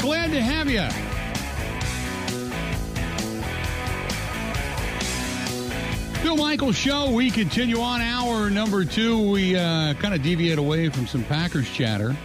Glad 0.00 0.30
to 0.30 0.40
have 0.40 0.70
you. 0.70 0.88
Bill 6.22 6.36
Michaels 6.36 6.76
Show. 6.76 7.10
We 7.10 7.30
continue 7.30 7.80
on 7.80 8.00
hour 8.00 8.48
number 8.50 8.84
two. 8.84 9.30
We 9.30 9.56
uh, 9.56 9.94
kind 9.94 10.14
of 10.14 10.22
deviate 10.22 10.58
away 10.58 10.88
from 10.88 11.06
some 11.06 11.22
Packers 11.24 11.70
chatter, 11.70 12.16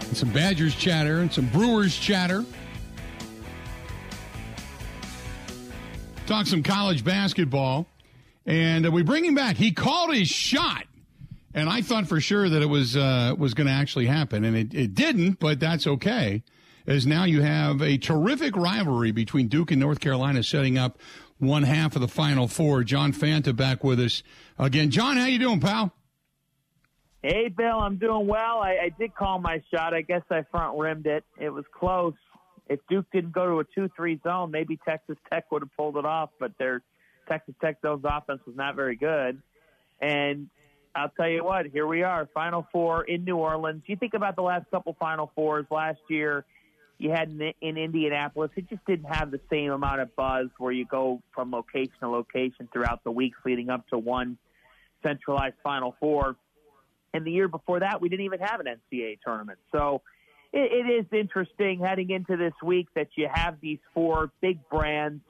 and 0.00 0.16
some 0.16 0.30
Badgers 0.32 0.74
chatter, 0.74 1.20
and 1.20 1.32
some 1.32 1.46
Brewers 1.46 1.96
chatter. 1.96 2.44
Talk 6.26 6.46
some 6.46 6.62
college 6.62 7.04
basketball, 7.04 7.86
and 8.46 8.86
uh, 8.86 8.90
we 8.90 9.02
bring 9.02 9.24
him 9.24 9.34
back. 9.34 9.56
He 9.56 9.72
called 9.72 10.14
his 10.14 10.28
shot, 10.28 10.84
and 11.54 11.68
I 11.68 11.80
thought 11.82 12.06
for 12.06 12.20
sure 12.20 12.48
that 12.48 12.62
it 12.62 12.68
was 12.68 12.96
uh, 12.96 13.34
was 13.38 13.54
going 13.54 13.66
to 13.66 13.72
actually 13.72 14.06
happen, 14.06 14.44
and 14.44 14.56
it, 14.56 14.74
it 14.74 14.94
didn't. 14.94 15.38
But 15.38 15.60
that's 15.60 15.86
okay, 15.86 16.42
as 16.86 17.06
now 17.06 17.24
you 17.24 17.42
have 17.42 17.80
a 17.80 17.96
terrific 17.96 18.56
rivalry 18.56 19.10
between 19.10 19.48
Duke 19.48 19.70
and 19.70 19.80
North 19.80 20.00
Carolina 20.00 20.42
setting 20.42 20.76
up 20.78 20.98
one 21.38 21.62
half 21.62 21.94
of 21.96 22.02
the 22.02 22.08
Final 22.08 22.48
Four. 22.48 22.84
John 22.84 23.12
Fanta 23.12 23.54
back 23.54 23.82
with 23.82 24.00
us 24.00 24.22
again. 24.58 24.90
John, 24.90 25.16
how 25.16 25.26
you 25.26 25.38
doing, 25.38 25.60
pal? 25.60 25.92
Hey, 27.22 27.48
Bill, 27.48 27.78
I'm 27.78 27.96
doing 27.96 28.26
well. 28.26 28.58
I, 28.58 28.76
I 28.82 28.88
did 28.98 29.14
call 29.14 29.38
my 29.38 29.62
shot. 29.72 29.94
I 29.94 30.02
guess 30.02 30.22
I 30.30 30.42
front 30.50 30.78
rimmed 30.78 31.06
it. 31.06 31.24
It 31.38 31.48
was 31.48 31.64
close. 31.72 32.14
If 32.68 32.80
Duke 32.88 33.06
didn't 33.12 33.32
go 33.32 33.46
to 33.46 33.60
a 33.60 33.64
two-three 33.74 34.20
zone, 34.22 34.50
maybe 34.50 34.78
Texas 34.86 35.16
Tech 35.30 35.50
would 35.50 35.62
have 35.62 35.74
pulled 35.76 35.96
it 35.96 36.04
off. 36.04 36.30
But 36.38 36.52
their 36.58 36.82
Texas 37.28 37.54
Tech 37.62 37.78
zone's 37.80 38.04
offense 38.04 38.40
was 38.46 38.56
not 38.56 38.76
very 38.76 38.96
good. 38.96 39.40
And 40.00 40.48
I'll 40.94 41.08
tell 41.08 41.28
you 41.28 41.42
what, 41.42 41.66
here 41.66 41.86
we 41.86 42.02
are, 42.02 42.28
Final 42.34 42.66
Four 42.70 43.04
in 43.04 43.24
New 43.24 43.36
Orleans. 43.36 43.82
You 43.86 43.96
think 43.96 44.14
about 44.14 44.36
the 44.36 44.42
last 44.42 44.70
couple 44.70 44.94
Final 45.00 45.30
Fours 45.34 45.66
last 45.70 46.00
year 46.08 46.44
you 46.98 47.10
had 47.10 47.30
in, 47.30 47.52
in 47.60 47.76
Indianapolis, 47.76 48.50
it 48.56 48.68
just 48.68 48.84
didn't 48.86 49.12
have 49.12 49.30
the 49.30 49.40
same 49.50 49.70
amount 49.72 50.00
of 50.00 50.14
buzz 50.16 50.48
where 50.58 50.72
you 50.72 50.86
go 50.86 51.20
from 51.34 51.50
location 51.50 51.92
to 52.00 52.08
location 52.08 52.68
throughout 52.72 53.02
the 53.04 53.10
weeks 53.10 53.38
leading 53.44 53.70
up 53.70 53.86
to 53.88 53.98
one 53.98 54.38
centralized 55.02 55.56
Final 55.62 55.96
Four. 56.00 56.36
And 57.12 57.24
the 57.24 57.30
year 57.30 57.48
before 57.48 57.80
that, 57.80 58.00
we 58.00 58.08
didn't 58.08 58.26
even 58.26 58.40
have 58.40 58.60
an 58.60 58.66
NCAA 58.66 59.18
tournament. 59.24 59.58
So 59.72 60.02
it, 60.52 60.86
it 60.86 60.90
is 60.90 61.06
interesting 61.12 61.80
heading 61.80 62.10
into 62.10 62.36
this 62.36 62.54
week 62.62 62.88
that 62.94 63.08
you 63.16 63.28
have 63.32 63.60
these 63.60 63.78
four 63.92 64.30
big 64.40 64.58
brands, 64.68 65.22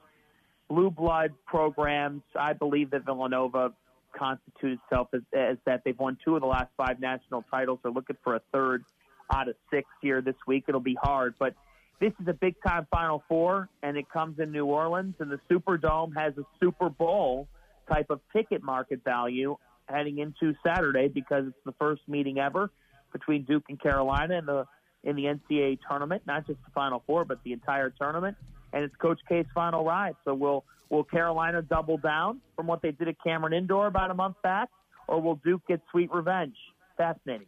blue 0.69 0.89
blood 0.89 1.33
programs. 1.45 2.23
I 2.39 2.53
believe 2.53 2.91
that 2.91 3.05
Villanova 3.05 3.73
constitutes 4.17 4.81
itself 4.85 5.09
as, 5.13 5.21
as 5.33 5.57
that 5.65 5.81
they've 5.83 5.97
won 5.97 6.17
two 6.23 6.35
of 6.35 6.41
the 6.41 6.47
last 6.47 6.69
five 6.77 6.99
national 6.99 7.43
titles. 7.51 7.79
They're 7.83 7.91
looking 7.91 8.17
for 8.23 8.35
a 8.35 8.41
third 8.53 8.85
out 9.33 9.47
of 9.47 9.55
six 9.71 9.87
here 10.01 10.21
this 10.21 10.35
week. 10.47 10.65
It'll 10.67 10.79
be 10.79 10.97
hard, 11.01 11.35
but 11.39 11.55
this 11.99 12.11
is 12.21 12.27
a 12.27 12.33
big 12.33 12.55
time 12.65 12.87
Final 12.91 13.23
Four, 13.27 13.69
and 13.81 13.97
it 13.97 14.09
comes 14.09 14.39
in 14.39 14.51
New 14.51 14.65
Orleans, 14.65 15.15
and 15.19 15.31
the 15.31 15.39
Superdome 15.49 16.15
has 16.15 16.33
a 16.37 16.43
Super 16.61 16.89
Bowl 16.89 17.47
type 17.89 18.07
of 18.09 18.19
ticket 18.33 18.63
market 18.63 19.03
value 19.03 19.57
heading 19.87 20.19
into 20.19 20.55
Saturday 20.65 21.07
because 21.07 21.45
it's 21.47 21.57
the 21.65 21.73
first 21.73 22.01
meeting 22.07 22.39
ever 22.39 22.71
between 23.13 23.43
Duke 23.43 23.63
and 23.69 23.79
Carolina 23.79 24.37
in 24.37 24.45
the 24.45 24.65
in 25.03 25.15
the 25.15 25.25
NCAA 25.25 25.77
tournament, 25.87 26.23
not 26.25 26.47
just 26.47 26.59
the 26.65 26.71
Final 26.73 27.03
Four, 27.05 27.25
but 27.25 27.39
the 27.43 27.53
entire 27.53 27.91
tournament. 27.91 28.35
And 28.73 28.83
it's 28.83 28.95
Coach 28.95 29.19
K's 29.29 29.45
final 29.53 29.85
ride. 29.85 30.15
So 30.25 30.33
will 30.33 30.65
will 30.89 31.03
Carolina 31.03 31.61
double 31.61 31.97
down 31.97 32.41
from 32.55 32.67
what 32.67 32.81
they 32.81 32.91
did 32.91 33.07
at 33.07 33.15
Cameron 33.23 33.53
Indoor 33.53 33.87
about 33.87 34.11
a 34.11 34.13
month 34.15 34.35
back, 34.43 34.69
or 35.07 35.21
will 35.21 35.39
Duke 35.45 35.61
get 35.67 35.81
sweet 35.91 36.11
revenge? 36.11 36.55
Fascinating. 36.97 37.47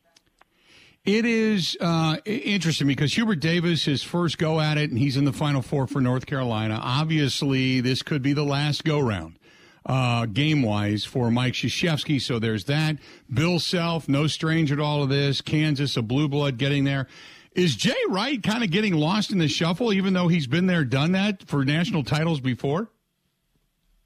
It 1.07 1.23
is 1.23 1.77
uh, 1.79 2.17
interesting 2.25 2.85
because 2.85 3.13
Hubert 3.13 3.39
Davis, 3.39 3.85
his 3.85 4.03
first 4.03 4.37
go 4.37 4.59
at 4.59 4.77
it, 4.77 4.89
and 4.89 4.99
he's 4.99 5.15
in 5.15 5.23
the 5.23 5.31
Final 5.31 5.61
Four 5.61 5.87
for 5.87 6.01
North 6.01 6.25
Carolina. 6.25 6.77
Obviously, 6.83 7.79
this 7.79 8.01
could 8.01 8.21
be 8.21 8.33
the 8.33 8.43
last 8.43 8.83
go 8.83 8.99
round. 8.99 9.39
Uh, 9.85 10.25
game 10.25 10.63
wise 10.63 11.05
for 11.05 11.31
Mike 11.31 11.53
Krzyzewski. 11.53 12.21
So 12.21 12.39
there's 12.39 12.65
that. 12.65 12.97
Bill 13.33 13.57
Self, 13.57 14.09
no 14.09 14.27
stranger 14.27 14.75
to 14.75 14.83
all 14.83 15.01
of 15.01 15.07
this. 15.07 15.39
Kansas, 15.39 15.95
a 15.95 16.01
blue 16.01 16.27
blood 16.27 16.57
getting 16.57 16.83
there. 16.83 17.07
Is 17.53 17.77
Jay 17.77 17.95
Wright 18.09 18.43
kind 18.43 18.65
of 18.65 18.69
getting 18.69 18.93
lost 18.93 19.31
in 19.31 19.37
the 19.37 19.47
shuffle, 19.47 19.93
even 19.93 20.11
though 20.11 20.27
he's 20.27 20.45
been 20.45 20.67
there, 20.67 20.83
done 20.83 21.13
that 21.13 21.47
for 21.47 21.63
national 21.63 22.03
titles 22.03 22.41
before? 22.41 22.89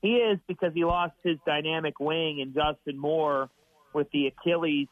He 0.04 0.18
is 0.18 0.38
because 0.48 0.72
he 0.76 0.86
lost 0.86 1.14
his 1.24 1.40
dynamic 1.48 2.00
wing 2.00 2.42
and 2.42 2.54
Justin 2.54 3.00
Moore 3.00 3.50
with 3.92 4.08
the 4.12 4.28
Achilles 4.28 4.88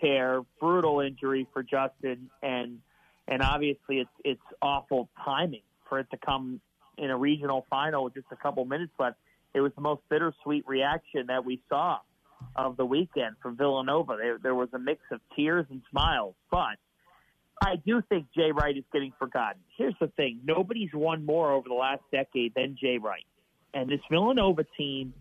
tear, 0.00 0.42
brutal 0.58 1.00
injury 1.00 1.46
for 1.52 1.62
Justin, 1.62 2.30
and 2.42 2.78
and 3.28 3.42
obviously 3.42 3.98
it's 3.98 4.10
it's 4.24 4.40
awful 4.60 5.08
timing 5.24 5.62
for 5.88 5.98
it 6.00 6.06
to 6.10 6.16
come 6.16 6.60
in 6.98 7.10
a 7.10 7.16
regional 7.16 7.66
final 7.70 8.04
with 8.04 8.14
just 8.14 8.26
a 8.30 8.36
couple 8.36 8.64
minutes 8.64 8.92
left. 8.98 9.16
It 9.54 9.60
was 9.60 9.72
the 9.74 9.80
most 9.80 10.02
bittersweet 10.08 10.66
reaction 10.66 11.26
that 11.26 11.44
we 11.44 11.60
saw 11.68 11.98
of 12.54 12.76
the 12.76 12.84
weekend 12.84 13.36
from 13.42 13.56
Villanova. 13.56 14.16
There, 14.16 14.38
there 14.38 14.54
was 14.54 14.68
a 14.72 14.78
mix 14.78 15.02
of 15.10 15.20
tears 15.36 15.66
and 15.70 15.82
smiles, 15.90 16.34
but 16.50 16.78
I 17.60 17.76
do 17.84 18.02
think 18.08 18.26
Jay 18.34 18.52
Wright 18.52 18.76
is 18.76 18.84
getting 18.92 19.12
forgotten. 19.18 19.60
Here's 19.76 19.96
the 20.00 20.08
thing: 20.08 20.40
nobody's 20.44 20.90
won 20.94 21.24
more 21.24 21.52
over 21.52 21.68
the 21.68 21.74
last 21.74 22.02
decade 22.12 22.54
than 22.54 22.76
Jay 22.80 22.98
Wright, 22.98 23.26
and 23.74 23.90
this 23.90 24.00
Villanova 24.10 24.64
team 24.76 25.14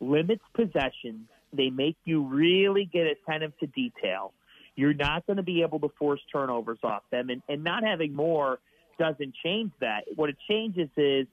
limits 0.00 0.42
possessions 0.54 1.28
they 1.52 1.70
make 1.70 1.96
you 2.04 2.22
really 2.22 2.84
get 2.84 3.06
attentive 3.06 3.56
to 3.58 3.66
detail. 3.66 4.32
You're 4.74 4.94
not 4.94 5.26
going 5.26 5.38
to 5.38 5.42
be 5.42 5.62
able 5.62 5.80
to 5.80 5.88
force 5.98 6.20
turnovers 6.30 6.78
off 6.82 7.02
them, 7.10 7.30
and, 7.30 7.42
and 7.48 7.64
not 7.64 7.82
having 7.82 8.14
Moore 8.14 8.58
doesn't 8.98 9.34
change 9.44 9.72
that. 9.80 10.04
What 10.14 10.30
it 10.30 10.36
changes 10.48 10.88
is 10.96 11.26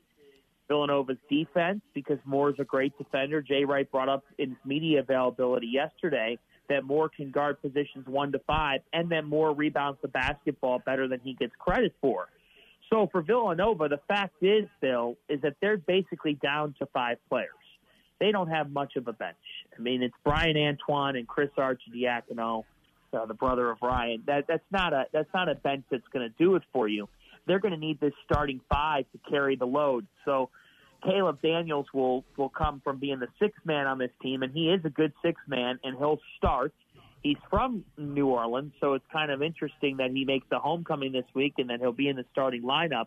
Villanova's 0.68 1.18
defense 1.29 1.81
because 1.94 2.19
Moore 2.25 2.50
is 2.52 2.56
a 2.59 2.63
great 2.63 2.97
defender. 2.97 3.41
Jay 3.41 3.66
Wright 3.66 3.90
brought 3.90 4.09
up 4.09 4.23
in 4.38 4.50
his 4.50 4.57
media 4.66 5.02
availability 5.02 5.68
yesterday 5.68 6.38
that 6.69 6.84
Moore 6.85 7.09
can 7.09 7.31
guard 7.31 7.62
positions 7.62 8.07
one 8.07 8.31
to 8.31 8.40
five, 8.40 8.79
and 8.94 9.09
that 9.12 9.25
Moore 9.25 9.53
rebounds 9.53 10.00
the 10.02 10.07
basketball 10.07 10.79
better 10.79 11.07
than 11.07 11.19
he 11.19 11.34
gets 11.34 11.53
credit 11.59 11.94
for. 12.00 12.29
So 12.90 13.09
for 13.12 13.22
Villanova, 13.22 13.90
the 13.90 14.00
fact 14.07 14.35
is, 14.41 14.66
Bill, 14.81 15.18
is 15.28 15.41
that 15.41 15.56
they're 15.62 15.78
basically 15.78 16.35
down 16.35 16.75
to 16.79 16.85
five 16.88 17.18
players 17.28 17.50
they 18.19 18.31
don't 18.31 18.50
have 18.50 18.72
much 18.72 18.96
of 18.96 19.07
a 19.07 19.13
bench. 19.13 19.35
I 19.78 19.81
mean, 19.81 20.01
it's 20.03 20.16
Bryan 20.24 20.57
Antoine 20.57 21.16
and 21.16 21.28
Chris 21.28 21.50
Arcidiacono, 21.57 22.63
uh, 23.13 23.25
the 23.25 23.34
brother 23.34 23.69
of 23.69 23.78
Ryan. 23.81 24.24
That 24.28 24.46
that's 24.47 24.63
not 24.72 24.94
a 24.94 25.06
that's 25.12 25.29
not 25.34 25.50
a 25.50 25.56
bench 25.56 25.84
that's 25.91 26.07
going 26.12 26.28
to 26.29 26.35
do 26.44 26.56
it 26.56 26.63
for 26.72 26.88
you. 26.88 27.07
They're 27.46 27.59
going 27.59 27.73
to 27.73 27.79
need 27.79 28.00
this 28.00 28.13
starting 28.25 28.62
five 28.72 29.06
to 29.12 29.29
carry 29.29 29.56
the 29.56 29.66
load. 29.66 30.07
So 30.23 30.50
Caleb 31.03 31.40
Daniels 31.41 31.88
will 31.94 32.23
will 32.38 32.50
come 32.50 32.81
from 32.84 33.00
being 33.00 33.19
the 33.19 33.28
sixth 33.40 33.66
man 33.66 33.88
on 33.88 33.97
this 33.97 34.12
team, 34.22 34.44
and 34.44 34.53
he 34.53 34.69
is 34.69 34.84
a 34.85 34.90
good 34.90 35.13
sixth 35.23 35.47
man, 35.47 35.79
and 35.84 35.97
he'll 35.97 36.19
start. 36.38 36.73
He's 37.22 37.38
from 37.50 37.85
New 37.97 38.28
Orleans, 38.28 38.73
so 38.81 38.94
it's 38.94 39.06
kind 39.12 39.31
of 39.31 39.41
interesting 39.41 39.97
that 39.97 40.12
he 40.12 40.25
makes 40.25 40.46
the 40.50 40.59
homecoming 40.59 41.13
this 41.13 41.25
week, 41.34 41.53
and 41.57 41.69
then 41.69 41.79
he'll 41.79 41.94
be 41.94 42.09
in 42.09 42.18
the 42.18 42.25
starting 42.34 42.63
lineup. 42.63 43.06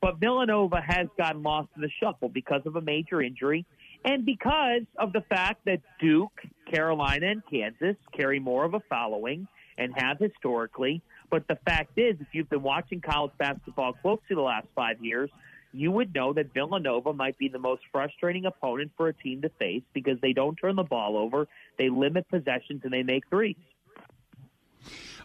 But 0.00 0.18
Villanova 0.18 0.80
has 0.84 1.06
gotten 1.16 1.44
lost 1.44 1.68
in 1.76 1.82
the 1.82 1.90
shuffle 2.02 2.28
because 2.28 2.62
of 2.66 2.74
a 2.74 2.80
major 2.80 3.22
injury 3.22 3.64
and 4.04 4.24
because 4.24 4.82
of 4.98 5.12
the 5.12 5.22
fact 5.22 5.64
that 5.66 5.80
Duke, 6.00 6.40
Carolina, 6.70 7.26
and 7.26 7.42
Kansas 7.48 7.96
carry 8.16 8.40
more 8.40 8.64
of 8.64 8.74
a 8.74 8.80
following 8.88 9.46
and 9.78 9.92
have 9.96 10.18
historically. 10.18 11.02
But 11.30 11.48
the 11.48 11.56
fact 11.66 11.98
is, 11.98 12.16
if 12.20 12.26
you've 12.32 12.50
been 12.50 12.62
watching 12.62 13.00
college 13.00 13.32
basketball 13.38 13.94
closely 13.94 14.34
the 14.34 14.40
last 14.40 14.66
five 14.74 15.02
years, 15.02 15.30
you 15.72 15.90
would 15.90 16.14
know 16.14 16.32
that 16.34 16.52
Villanova 16.52 17.12
might 17.12 17.38
be 17.38 17.48
the 17.48 17.58
most 17.58 17.82
frustrating 17.90 18.44
opponent 18.44 18.92
for 18.96 19.08
a 19.08 19.14
team 19.14 19.40
to 19.42 19.48
face 19.58 19.82
because 19.94 20.20
they 20.20 20.32
don't 20.32 20.56
turn 20.56 20.76
the 20.76 20.82
ball 20.82 21.16
over, 21.16 21.48
they 21.78 21.88
limit 21.88 22.28
possessions, 22.28 22.82
and 22.84 22.92
they 22.92 23.02
make 23.02 23.26
threes. 23.30 23.56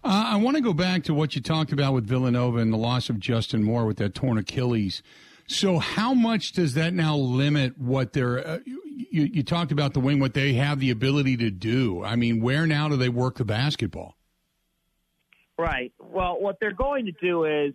Uh, 0.03 0.25
I 0.27 0.35
want 0.37 0.55
to 0.55 0.61
go 0.61 0.73
back 0.73 1.03
to 1.05 1.13
what 1.13 1.35
you 1.35 1.41
talked 1.41 1.73
about 1.73 1.93
with 1.93 2.05
Villanova 2.05 2.59
and 2.59 2.71
the 2.71 2.77
loss 2.77 3.09
of 3.09 3.19
Justin 3.19 3.63
Moore 3.63 3.85
with 3.85 3.97
that 3.97 4.13
torn 4.13 4.37
Achilles. 4.37 5.01
So, 5.47 5.79
how 5.79 6.13
much 6.13 6.51
does 6.51 6.73
that 6.73 6.93
now 6.93 7.15
limit 7.15 7.77
what 7.77 8.13
they're? 8.13 8.45
Uh, 8.45 8.59
you, 8.65 9.23
you 9.23 9.43
talked 9.43 9.71
about 9.71 9.93
the 9.93 9.99
wing, 10.01 10.19
what 10.19 10.33
they 10.33 10.53
have 10.53 10.79
the 10.79 10.89
ability 10.89 11.37
to 11.37 11.49
do. 11.49 12.03
I 12.03 12.15
mean, 12.17 12.41
where 12.41 12.67
now 12.67 12.89
do 12.89 12.97
they 12.97 13.09
work 13.09 13.37
the 13.37 13.45
basketball? 13.45 14.17
Right. 15.57 15.93
Well, 15.99 16.39
what 16.39 16.57
they're 16.59 16.73
going 16.73 17.05
to 17.05 17.13
do 17.13 17.45
is, 17.45 17.73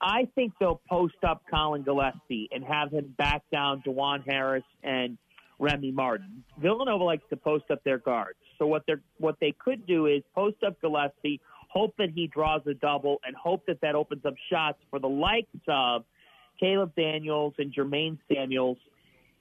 I 0.00 0.28
think 0.34 0.54
they'll 0.60 0.80
post 0.88 1.16
up 1.26 1.42
Colin 1.50 1.82
Gillespie 1.82 2.48
and 2.52 2.64
have 2.64 2.92
him 2.92 3.14
back 3.18 3.42
down 3.52 3.82
Dajuan 3.86 4.24
Harris 4.24 4.64
and 4.82 5.18
Remy 5.58 5.90
Martin. 5.92 6.44
Villanova 6.58 7.04
likes 7.04 7.24
to 7.30 7.36
post 7.36 7.64
up 7.70 7.82
their 7.84 7.98
guards. 7.98 8.38
So 8.58 8.66
what 8.66 8.84
they 8.86 8.94
what 9.18 9.36
they 9.40 9.52
could 9.58 9.86
do 9.86 10.06
is 10.06 10.22
post 10.34 10.56
up 10.64 10.80
Gillespie, 10.80 11.40
hope 11.68 11.94
that 11.98 12.10
he 12.14 12.28
draws 12.28 12.62
a 12.66 12.74
double, 12.74 13.18
and 13.24 13.34
hope 13.36 13.66
that 13.66 13.80
that 13.80 13.94
opens 13.96 14.24
up 14.24 14.34
shots 14.50 14.78
for 14.88 14.98
the 14.98 15.08
likes 15.08 15.48
of 15.68 16.04
Caleb 16.62 16.92
Daniels 16.94 17.54
and 17.58 17.74
Jermaine 17.74 18.18
Samuels. 18.32 18.78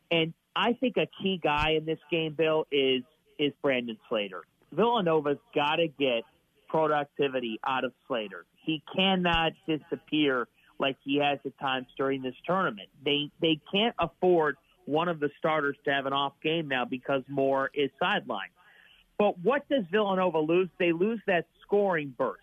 And 0.09 0.33
I 0.55 0.73
think 0.73 0.97
a 0.97 1.07
key 1.21 1.39
guy 1.41 1.75
in 1.77 1.85
this 1.85 1.99
game, 2.09 2.33
Bill, 2.33 2.65
is 2.71 3.03
is 3.37 3.53
Brandon 3.61 3.97
Slater. 4.09 4.43
Villanova's 4.71 5.37
got 5.53 5.75
to 5.75 5.87
get 5.87 6.23
productivity 6.67 7.59
out 7.65 7.83
of 7.83 7.93
Slater. 8.07 8.45
He 8.65 8.81
cannot 8.95 9.53
disappear 9.67 10.47
like 10.79 10.97
he 11.03 11.17
has 11.17 11.39
at 11.45 11.57
times 11.59 11.87
during 11.95 12.23
this 12.23 12.35
tournament. 12.45 12.89
They 13.05 13.29
they 13.39 13.59
can't 13.71 13.95
afford 13.99 14.57
one 14.85 15.07
of 15.07 15.19
the 15.19 15.29
starters 15.37 15.77
to 15.85 15.93
have 15.93 16.07
an 16.07 16.13
off 16.13 16.33
game 16.41 16.67
now 16.67 16.85
because 16.85 17.21
Moore 17.27 17.69
is 17.73 17.91
sidelined. 18.01 18.55
But 19.19 19.37
what 19.39 19.69
does 19.69 19.83
Villanova 19.91 20.39
lose? 20.39 20.69
They 20.79 20.91
lose 20.91 21.21
that 21.27 21.45
scoring 21.61 22.15
burst 22.17 22.41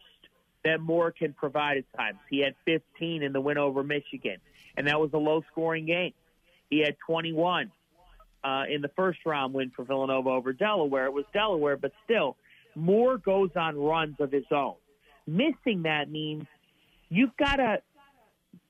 that 0.65 0.81
Moore 0.81 1.11
can 1.11 1.33
provide 1.33 1.79
at 1.79 1.85
times. 1.97 2.19
He 2.31 2.41
had 2.41 2.55
15 2.65 3.23
in 3.23 3.33
the 3.33 3.41
win 3.41 3.59
over 3.59 3.83
Michigan, 3.83 4.39
and 4.79 4.87
that 4.87 4.99
was 4.99 5.11
a 5.13 5.19
low 5.19 5.43
scoring 5.51 5.87
game. 5.87 6.13
He 6.71 6.79
had 6.79 6.97
21 7.05 7.73
uh, 8.45 8.63
in 8.71 8.81
the 8.81 8.91
first 8.97 9.19
round 9.27 9.53
win 9.53 9.73
for 9.75 9.85
Villanova 9.85 10.31
over 10.31 10.53
Delaware. 10.53 11.07
It 11.07 11.13
was 11.13 11.25
Delaware, 11.33 11.77
but 11.77 11.91
still, 12.05 12.37
Moore 12.77 13.19
goes 13.19 13.51
on 13.57 13.77
runs 13.77 14.17
of 14.21 14.31
his 14.31 14.45
own. 14.53 14.77
Missing 15.27 15.83
that 15.83 16.09
means 16.09 16.45
you've 17.09 17.37
got 17.37 17.57
to 17.57 17.83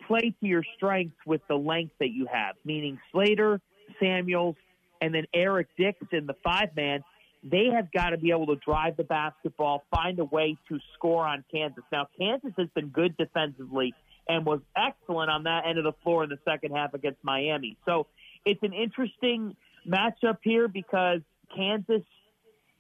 play 0.07 0.35
to 0.41 0.47
your 0.47 0.65
strengths 0.77 1.19
with 1.27 1.43
the 1.47 1.57
length 1.57 1.93
that 2.01 2.11
you 2.11 2.27
have, 2.33 2.57
meaning 2.65 2.99
Slater, 3.13 3.61
Samuels, 4.01 4.57
and 5.03 5.15
then 5.15 5.27
Eric 5.35 5.69
Dixon, 5.77 6.27
the 6.27 6.37
five 6.43 6.75
man. 6.75 7.05
They 7.45 7.67
have 7.73 7.93
got 7.93 8.11
to 8.11 8.17
be 8.17 8.31
able 8.31 8.47
to 8.47 8.57
drive 8.57 8.97
the 8.97 9.05
basketball, 9.05 9.85
find 9.95 10.19
a 10.19 10.25
way 10.25 10.57
to 10.69 10.79
score 10.95 11.25
on 11.25 11.45
Kansas. 11.53 11.85
Now, 11.93 12.09
Kansas 12.19 12.53
has 12.57 12.69
been 12.75 12.89
good 12.89 13.17
defensively 13.17 13.95
and 14.29 14.45
was 14.45 14.61
excellent 14.77 15.31
on 15.31 15.45
that 15.45 15.67
end 15.67 15.79
of 15.79 15.85
the 15.85 15.95
floor 16.03 16.25
in 16.25 16.31
the 16.31 16.39
second 16.45 16.77
half 16.77 16.95
against 16.95 17.23
Miami. 17.23 17.77
So 17.87 18.07
it's 18.45 18.63
an 18.63 18.73
interesting 18.73 19.57
matchup 19.87 20.39
here 20.43 20.69
because 20.69 21.21
Kansas 21.55 22.03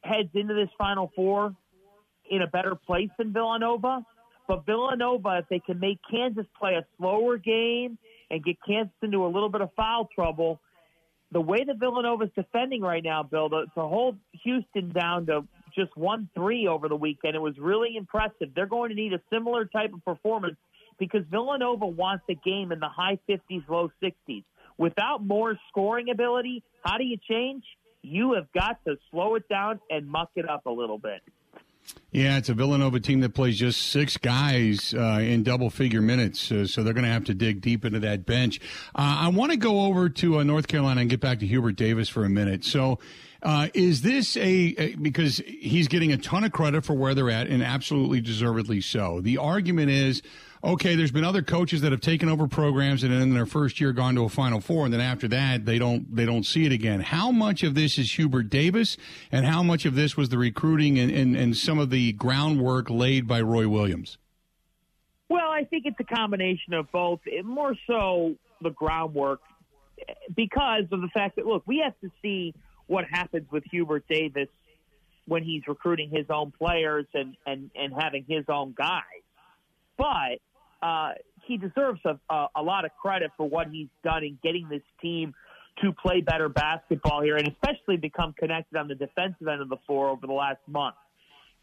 heads 0.02 0.28
into 0.34 0.54
this 0.54 0.68
Final 0.76 1.10
Four 1.16 1.54
in 2.30 2.42
a 2.42 2.46
better 2.46 2.74
place 2.74 3.10
than 3.18 3.32
Villanova. 3.32 4.04
But 4.46 4.64
Villanova, 4.64 5.38
if 5.42 5.48
they 5.48 5.58
can 5.58 5.78
make 5.78 5.98
Kansas 6.10 6.46
play 6.58 6.74
a 6.74 6.86
slower 6.96 7.36
game 7.36 7.98
and 8.30 8.44
get 8.44 8.56
Kansas 8.66 8.94
into 9.02 9.24
a 9.24 9.28
little 9.28 9.48
bit 9.48 9.60
of 9.60 9.70
foul 9.74 10.08
trouble, 10.14 10.60
the 11.32 11.40
way 11.40 11.62
that 11.64 11.78
Villanova's 11.78 12.30
defending 12.34 12.80
right 12.80 13.04
now, 13.04 13.22
Bill, 13.22 13.50
to, 13.50 13.64
to 13.74 13.80
hold 13.80 14.16
Houston 14.44 14.90
down 14.90 15.26
to 15.26 15.44
just 15.74 15.94
1 15.96 16.30
3 16.34 16.66
over 16.66 16.88
the 16.88 16.96
weekend, 16.96 17.36
it 17.36 17.40
was 17.40 17.58
really 17.58 17.96
impressive. 17.96 18.54
They're 18.54 18.66
going 18.66 18.88
to 18.88 18.94
need 18.94 19.12
a 19.12 19.20
similar 19.30 19.66
type 19.66 19.92
of 19.92 20.02
performance 20.04 20.56
because 20.98 21.22
Villanova 21.30 21.86
wants 21.86 22.24
a 22.28 22.34
game 22.34 22.72
in 22.72 22.80
the 22.80 22.88
high 22.88 23.18
50s, 23.28 23.68
low 23.68 23.90
60s. 24.02 24.44
Without 24.76 25.24
Moore 25.24 25.58
scoring 25.68 26.08
ability, 26.10 26.62
how 26.84 26.98
do 26.98 27.04
you 27.04 27.18
change? 27.28 27.64
You 28.02 28.34
have 28.34 28.50
got 28.52 28.84
to 28.86 28.96
slow 29.10 29.34
it 29.34 29.48
down 29.48 29.80
and 29.90 30.08
muck 30.08 30.30
it 30.36 30.48
up 30.48 30.66
a 30.66 30.70
little 30.70 30.98
bit. 30.98 31.20
Yeah, 32.10 32.38
it's 32.38 32.48
a 32.48 32.54
Villanova 32.54 33.00
team 33.00 33.20
that 33.20 33.34
plays 33.34 33.58
just 33.58 33.90
six 33.90 34.16
guys 34.16 34.94
uh, 34.94 35.20
in 35.20 35.42
double 35.42 35.68
figure 35.68 36.00
minutes, 36.00 36.50
uh, 36.50 36.66
so 36.66 36.82
they're 36.82 36.94
going 36.94 37.04
to 37.04 37.10
have 37.12 37.24
to 37.24 37.34
dig 37.34 37.60
deep 37.60 37.84
into 37.84 38.00
that 38.00 38.24
bench. 38.24 38.60
Uh, 38.94 39.18
I 39.20 39.28
want 39.28 39.52
to 39.52 39.58
go 39.58 39.82
over 39.82 40.08
to 40.08 40.38
uh, 40.38 40.42
North 40.42 40.68
Carolina 40.68 41.02
and 41.02 41.10
get 41.10 41.20
back 41.20 41.40
to 41.40 41.46
Hubert 41.46 41.76
Davis 41.76 42.08
for 42.08 42.24
a 42.24 42.30
minute. 42.30 42.64
So, 42.64 42.98
uh, 43.42 43.68
is 43.74 44.02
this 44.02 44.36
a, 44.36 44.42
a, 44.42 44.94
because 44.96 45.42
he's 45.46 45.86
getting 45.86 46.12
a 46.12 46.16
ton 46.16 46.44
of 46.44 46.52
credit 46.52 46.84
for 46.84 46.94
where 46.94 47.14
they're 47.14 47.30
at, 47.30 47.46
and 47.46 47.62
absolutely 47.62 48.20
deservedly 48.20 48.80
so. 48.80 49.20
The 49.20 49.36
argument 49.38 49.90
is 49.90 50.22
okay, 50.62 50.94
there's 50.94 51.10
been 51.10 51.24
other 51.24 51.42
coaches 51.42 51.80
that 51.82 51.92
have 51.92 52.00
taken 52.00 52.28
over 52.28 52.46
programs 52.46 53.02
and 53.02 53.12
in 53.12 53.34
their 53.34 53.46
first 53.46 53.80
year 53.80 53.92
gone 53.92 54.14
to 54.14 54.24
a 54.24 54.28
Final 54.28 54.60
Four, 54.60 54.84
and 54.84 54.94
then 54.94 55.00
after 55.00 55.28
that 55.28 55.64
they 55.64 55.78
don't 55.78 56.14
they 56.14 56.26
don't 56.26 56.44
see 56.44 56.66
it 56.66 56.72
again. 56.72 57.00
How 57.00 57.30
much 57.30 57.62
of 57.62 57.74
this 57.74 57.98
is 57.98 58.12
Hubert 58.12 58.50
Davis, 58.50 58.96
and 59.32 59.46
how 59.46 59.62
much 59.62 59.84
of 59.84 59.94
this 59.94 60.16
was 60.16 60.28
the 60.28 60.38
recruiting 60.38 60.98
and, 60.98 61.10
and, 61.10 61.36
and 61.36 61.56
some 61.56 61.78
of 61.78 61.90
the 61.90 62.12
groundwork 62.12 62.90
laid 62.90 63.26
by 63.26 63.40
Roy 63.40 63.68
Williams? 63.68 64.18
Well, 65.28 65.50
I 65.50 65.64
think 65.64 65.84
it's 65.86 66.00
a 66.00 66.04
combination 66.04 66.74
of 66.74 66.90
both. 66.90 67.20
More 67.44 67.74
so 67.86 68.34
the 68.62 68.70
groundwork 68.70 69.40
because 70.34 70.84
of 70.90 71.00
the 71.00 71.08
fact 71.08 71.36
that 71.36 71.46
look, 71.46 71.62
we 71.66 71.82
have 71.84 71.98
to 72.00 72.10
see 72.22 72.54
what 72.86 73.04
happens 73.04 73.46
with 73.50 73.64
Hubert 73.70 74.04
Davis 74.08 74.48
when 75.26 75.44
he's 75.44 75.62
recruiting 75.68 76.10
his 76.10 76.26
own 76.30 76.52
players 76.52 77.06
and 77.14 77.36
and 77.46 77.70
and 77.74 77.92
having 77.92 78.24
his 78.28 78.44
own 78.48 78.74
guys. 78.76 79.02
But 79.96 80.40
uh, 80.82 81.12
he 81.46 81.56
deserves 81.56 82.00
a, 82.04 82.18
a, 82.32 82.46
a 82.56 82.62
lot 82.62 82.84
of 82.84 82.90
credit 83.00 83.30
for 83.36 83.48
what 83.48 83.68
he's 83.68 83.88
done 84.04 84.24
in 84.24 84.38
getting 84.42 84.68
this 84.68 84.82
team 85.00 85.34
to 85.82 85.92
play 85.92 86.20
better 86.20 86.48
basketball 86.48 87.22
here, 87.22 87.36
and 87.36 87.48
especially 87.48 87.96
become 87.96 88.34
connected 88.38 88.76
on 88.76 88.88
the 88.88 88.94
defensive 88.94 89.46
end 89.46 89.60
of 89.60 89.68
the 89.68 89.76
floor 89.86 90.08
over 90.08 90.26
the 90.26 90.32
last 90.32 90.60
month. 90.66 90.96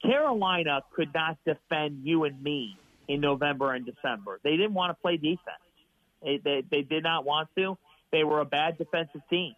Carolina 0.02 0.82
could 0.96 1.14
not 1.14 1.38
defend 1.46 2.02
you 2.04 2.24
and 2.24 2.42
me 2.42 2.78
in 3.08 3.22
November 3.22 3.74
and 3.74 3.86
December. 3.86 4.40
They 4.44 4.52
didn't 4.52 4.74
want 4.74 4.92
to 4.92 5.02
play 5.02 5.18
defense. 5.18 5.40
They, 6.24 6.40
they, 6.44 6.64
they 6.70 6.82
did 6.82 7.04
not 7.04 7.26
want 7.26 7.50
to. 7.58 7.78
They 8.12 8.24
were 8.24 8.40
a 8.40 8.46
bad 8.46 8.78
defensive 8.78 9.22
team. 9.30 9.54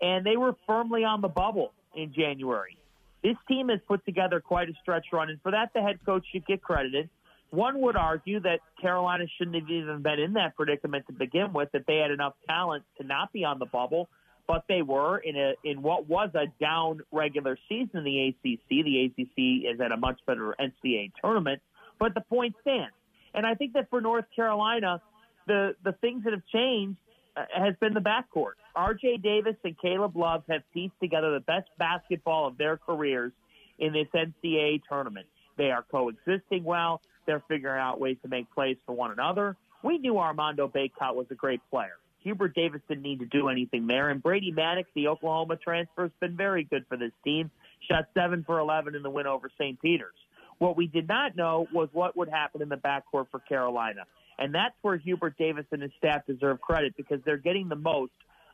And 0.00 0.24
they 0.24 0.36
were 0.36 0.54
firmly 0.66 1.04
on 1.04 1.20
the 1.20 1.28
bubble 1.28 1.72
in 1.94 2.12
January. 2.12 2.76
This 3.22 3.36
team 3.48 3.68
has 3.68 3.80
put 3.88 4.04
together 4.04 4.40
quite 4.40 4.68
a 4.68 4.72
stretch 4.80 5.06
run, 5.12 5.28
and 5.28 5.40
for 5.42 5.50
that, 5.50 5.72
the 5.74 5.82
head 5.82 5.98
coach 6.06 6.24
should 6.32 6.46
get 6.46 6.62
credited. 6.62 7.08
One 7.50 7.80
would 7.80 7.96
argue 7.96 8.40
that 8.40 8.60
Carolina 8.80 9.24
shouldn't 9.36 9.56
have 9.56 9.70
even 9.70 10.02
been 10.02 10.20
in 10.20 10.34
that 10.34 10.54
predicament 10.54 11.06
to 11.06 11.12
begin 11.12 11.52
with, 11.52 11.70
that 11.72 11.84
they 11.86 11.96
had 11.96 12.10
enough 12.10 12.34
talent 12.46 12.84
to 13.00 13.06
not 13.06 13.32
be 13.32 13.44
on 13.44 13.58
the 13.58 13.66
bubble, 13.66 14.08
but 14.46 14.64
they 14.68 14.82
were 14.82 15.18
in 15.18 15.36
a 15.36 15.54
in 15.64 15.82
what 15.82 16.08
was 16.08 16.30
a 16.34 16.46
down 16.62 17.00
regular 17.10 17.56
season 17.68 17.98
in 17.98 18.04
the 18.04 18.28
ACC. 18.28 18.68
The 18.68 19.04
ACC 19.06 19.74
is 19.74 19.80
at 19.80 19.92
a 19.92 19.96
much 19.96 20.18
better 20.26 20.54
NCAA 20.60 21.12
tournament, 21.22 21.62
but 21.98 22.14
the 22.14 22.22
point 22.22 22.54
stands. 22.60 22.94
And 23.34 23.46
I 23.46 23.54
think 23.54 23.74
that 23.74 23.88
for 23.88 24.00
North 24.00 24.24
Carolina, 24.34 25.00
the 25.46 25.74
the 25.84 25.92
things 25.92 26.24
that 26.24 26.32
have 26.32 26.46
changed 26.52 26.98
uh, 27.36 27.44
has 27.54 27.74
been 27.80 27.94
the 27.94 28.00
backcourt. 28.00 28.56
R.J. 28.74 29.18
Davis 29.18 29.56
and 29.64 29.78
Caleb 29.78 30.16
Love 30.16 30.44
have 30.48 30.62
pieced 30.72 30.98
together 31.00 31.32
the 31.32 31.40
best 31.40 31.68
basketball 31.78 32.46
of 32.46 32.58
their 32.58 32.76
careers 32.76 33.32
in 33.78 33.92
this 33.92 34.08
NCAA 34.14 34.82
tournament. 34.88 35.26
They 35.56 35.70
are 35.70 35.84
coexisting 35.90 36.64
well. 36.64 37.00
They're 37.28 37.44
figuring 37.46 37.78
out 37.78 38.00
ways 38.00 38.16
to 38.22 38.28
make 38.28 38.50
plays 38.52 38.78
for 38.86 38.94
one 38.94 39.12
another. 39.12 39.54
We 39.84 39.98
knew 39.98 40.18
Armando 40.18 40.66
Bacot 40.66 41.14
was 41.14 41.26
a 41.30 41.34
great 41.34 41.60
player. 41.70 41.98
Hubert 42.20 42.54
Davis 42.54 42.80
didn't 42.88 43.02
need 43.02 43.20
to 43.20 43.26
do 43.26 43.48
anything 43.48 43.86
there. 43.86 44.08
And 44.08 44.22
Brady 44.22 44.50
Manek, 44.50 44.86
the 44.94 45.08
Oklahoma 45.08 45.56
transfer, 45.56 46.04
has 46.04 46.10
been 46.20 46.38
very 46.38 46.64
good 46.64 46.86
for 46.88 46.96
this 46.96 47.12
team. 47.22 47.50
Shot 47.86 48.06
7 48.14 48.44
for 48.44 48.58
11 48.58 48.94
in 48.94 49.02
the 49.02 49.10
win 49.10 49.26
over 49.26 49.50
St. 49.58 49.78
Peter's. 49.80 50.14
What 50.56 50.74
we 50.74 50.86
did 50.86 51.06
not 51.06 51.36
know 51.36 51.68
was 51.70 51.90
what 51.92 52.16
would 52.16 52.30
happen 52.30 52.62
in 52.62 52.70
the 52.70 52.76
backcourt 52.76 53.26
for 53.30 53.40
Carolina. 53.46 54.04
And 54.38 54.54
that's 54.54 54.74
where 54.80 54.96
Hubert 54.96 55.36
Davis 55.36 55.66
and 55.70 55.82
his 55.82 55.92
staff 55.98 56.26
deserve 56.26 56.62
credit 56.62 56.96
because 56.96 57.20
they're 57.26 57.36
getting 57.36 57.68
the 57.68 57.76
most 57.76 58.12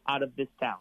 out 0.09 0.25
of 0.25 0.35
this 0.35 0.49
talent. 0.59 0.81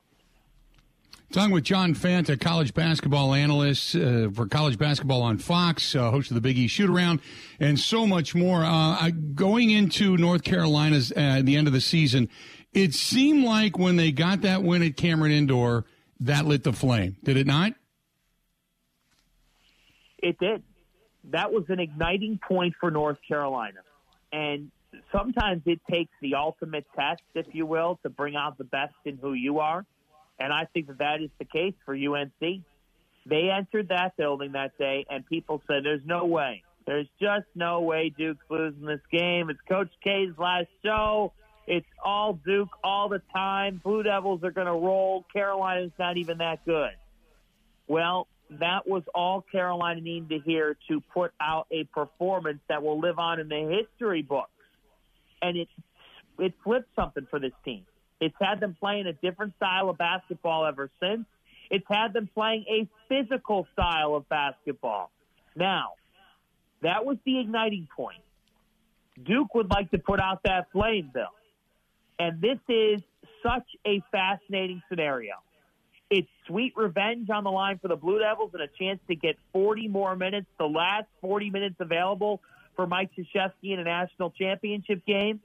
Talking 1.31 1.51
with 1.51 1.63
John 1.63 1.95
Fanta, 1.95 2.39
college 2.39 2.75
basketball 2.75 3.33
analyst 3.33 3.95
uh, 3.95 4.29
for 4.29 4.45
college 4.45 4.77
basketball 4.77 5.23
on 5.23 5.39
Fox, 5.39 5.95
uh, 5.95 6.11
host 6.11 6.29
of 6.29 6.35
the 6.35 6.41
Big 6.41 6.59
East 6.59 6.75
Shoot 6.75 6.91
Around, 6.91 7.21
and 7.59 7.79
so 7.79 8.05
much 8.05 8.35
more. 8.35 8.63
Uh, 8.63 9.09
going 9.33 9.71
into 9.71 10.15
North 10.15 10.43
Carolina's 10.43 11.11
uh, 11.15 11.41
the 11.43 11.55
end 11.55 11.65
of 11.65 11.73
the 11.73 11.81
season, 11.81 12.29
it 12.71 12.93
seemed 12.93 13.43
like 13.43 13.79
when 13.79 13.95
they 13.95 14.11
got 14.11 14.41
that 14.41 14.61
win 14.61 14.83
at 14.83 14.95
Cameron 14.95 15.31
Indoor, 15.31 15.85
that 16.19 16.45
lit 16.45 16.63
the 16.63 16.73
flame. 16.73 17.17
Did 17.23 17.37
it 17.37 17.47
not? 17.47 17.73
It 20.19 20.37
did. 20.39 20.61
That 21.31 21.51
was 21.51 21.63
an 21.69 21.79
igniting 21.79 22.39
point 22.47 22.75
for 22.79 22.91
North 22.91 23.17
Carolina. 23.27 23.79
And 24.31 24.71
sometimes 25.11 25.63
it 25.65 25.79
takes 25.89 26.11
the 26.21 26.35
ultimate 26.35 26.85
test, 26.95 27.23
if 27.33 27.47
you 27.53 27.65
will, 27.65 27.99
to 28.03 28.09
bring 28.09 28.35
out 28.35 28.57
the 28.57 28.63
best 28.63 28.93
in 29.05 29.17
who 29.17 29.33
you 29.33 29.59
are. 29.59 29.85
And 30.39 30.51
I 30.51 30.65
think 30.73 30.87
that 30.87 30.97
that 30.99 31.21
is 31.21 31.29
the 31.39 31.45
case 31.45 31.73
for 31.85 31.93
UNC. 31.95 32.63
They 33.25 33.49
entered 33.49 33.89
that 33.89 34.17
building 34.17 34.53
that 34.53 34.77
day, 34.77 35.05
and 35.09 35.25
people 35.25 35.61
said, 35.67 35.83
there's 35.83 36.05
no 36.05 36.25
way. 36.25 36.63
There's 36.85 37.07
just 37.21 37.45
no 37.55 37.81
way 37.81 38.13
Duke's 38.15 38.43
losing 38.49 38.85
this 38.85 38.99
game. 39.11 39.49
It's 39.49 39.59
Coach 39.69 39.91
K's 40.03 40.33
last 40.37 40.67
show. 40.83 41.31
It's 41.65 41.87
all 42.03 42.33
Duke 42.45 42.69
all 42.83 43.07
the 43.07 43.21
time. 43.33 43.79
Blue 43.81 44.03
Devils 44.03 44.43
are 44.43 44.51
going 44.51 44.67
to 44.67 44.73
roll. 44.73 45.25
Carolina's 45.31 45.91
not 45.97 46.17
even 46.17 46.39
that 46.39 46.65
good. 46.65 46.91
Well, 47.87 48.27
that 48.59 48.87
was 48.87 49.03
all 49.15 49.41
Carolina 49.49 50.01
needed 50.01 50.29
to 50.29 50.39
hear 50.39 50.77
to 50.89 51.01
put 51.13 51.31
out 51.39 51.67
a 51.71 51.85
performance 51.85 52.59
that 52.67 52.83
will 52.83 52.99
live 52.99 53.17
on 53.17 53.39
in 53.39 53.47
the 53.47 53.81
history 53.81 54.21
books. 54.21 54.49
And 55.41 55.57
it 55.57 55.67
it 56.39 56.53
flipped 56.63 56.89
something 56.95 57.27
for 57.29 57.39
this 57.39 57.53
team. 57.63 57.85
It's 58.19 58.35
had 58.39 58.59
them 58.59 58.75
playing 58.79 59.07
a 59.07 59.13
different 59.13 59.55
style 59.57 59.89
of 59.89 59.97
basketball 59.97 60.65
ever 60.65 60.89
since. 61.01 61.25
It's 61.69 61.85
had 61.89 62.13
them 62.13 62.29
playing 62.33 62.65
a 62.69 62.87
physical 63.09 63.67
style 63.73 64.15
of 64.15 64.27
basketball. 64.29 65.11
Now, 65.55 65.93
that 66.81 67.05
was 67.05 67.17
the 67.25 67.39
igniting 67.39 67.87
point. 67.95 68.21
Duke 69.23 69.53
would 69.55 69.69
like 69.69 69.91
to 69.91 69.97
put 69.97 70.19
out 70.19 70.41
that 70.43 70.71
flame, 70.71 71.11
Bill. 71.13 71.33
And 72.19 72.41
this 72.41 72.59
is 72.69 73.01
such 73.43 73.67
a 73.85 74.01
fascinating 74.11 74.81
scenario. 74.89 75.35
It's 76.09 76.29
sweet 76.47 76.73
revenge 76.75 77.29
on 77.29 77.43
the 77.43 77.49
line 77.49 77.79
for 77.79 77.87
the 77.87 77.95
Blue 77.95 78.19
Devils 78.19 78.51
and 78.53 78.61
a 78.61 78.67
chance 78.67 78.99
to 79.07 79.15
get 79.15 79.35
40 79.51 79.87
more 79.87 80.15
minutes, 80.15 80.47
the 80.59 80.65
last 80.65 81.07
40 81.21 81.49
minutes 81.49 81.75
available 81.79 82.41
for 82.75 82.85
Mike 82.85 83.11
Krzyzewski 83.17 83.73
in 83.73 83.79
a 83.79 83.83
national 83.83 84.31
championship 84.31 85.05
game, 85.05 85.39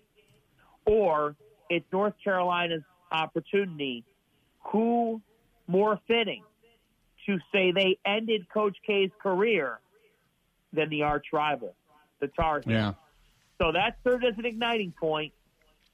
or 0.85 1.37
it's 1.69 1.87
North 1.93 2.15
Carolina's 2.23 2.83
opportunity. 3.11 4.05
Who 4.73 5.21
more 5.67 6.01
fitting 6.07 6.43
to 7.27 7.39
say 7.53 7.73
they 7.73 7.99
ended 8.07 8.47
Coach 8.53 8.77
K's 8.87 9.11
career 9.23 9.81
than 10.73 10.89
the 10.89 11.03
arch 11.03 11.27
rival, 11.33 11.75
the 12.21 12.29
Tar 12.29 12.61
Heels? 12.61 12.67
Yeah. 12.67 12.93
So 13.61 13.73
that 13.73 13.99
served 14.05 14.25
as 14.25 14.35
an 14.39 14.45
igniting 14.45 14.93
point. 14.99 15.33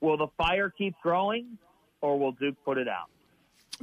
Will 0.01 0.17
the 0.17 0.29
fire 0.37 0.71
keep 0.71 0.95
growing, 1.03 1.59
or 2.01 2.19
will 2.19 2.33
Duke 2.33 2.57
put 2.65 2.79
it 2.79 2.89
out? 2.89 3.09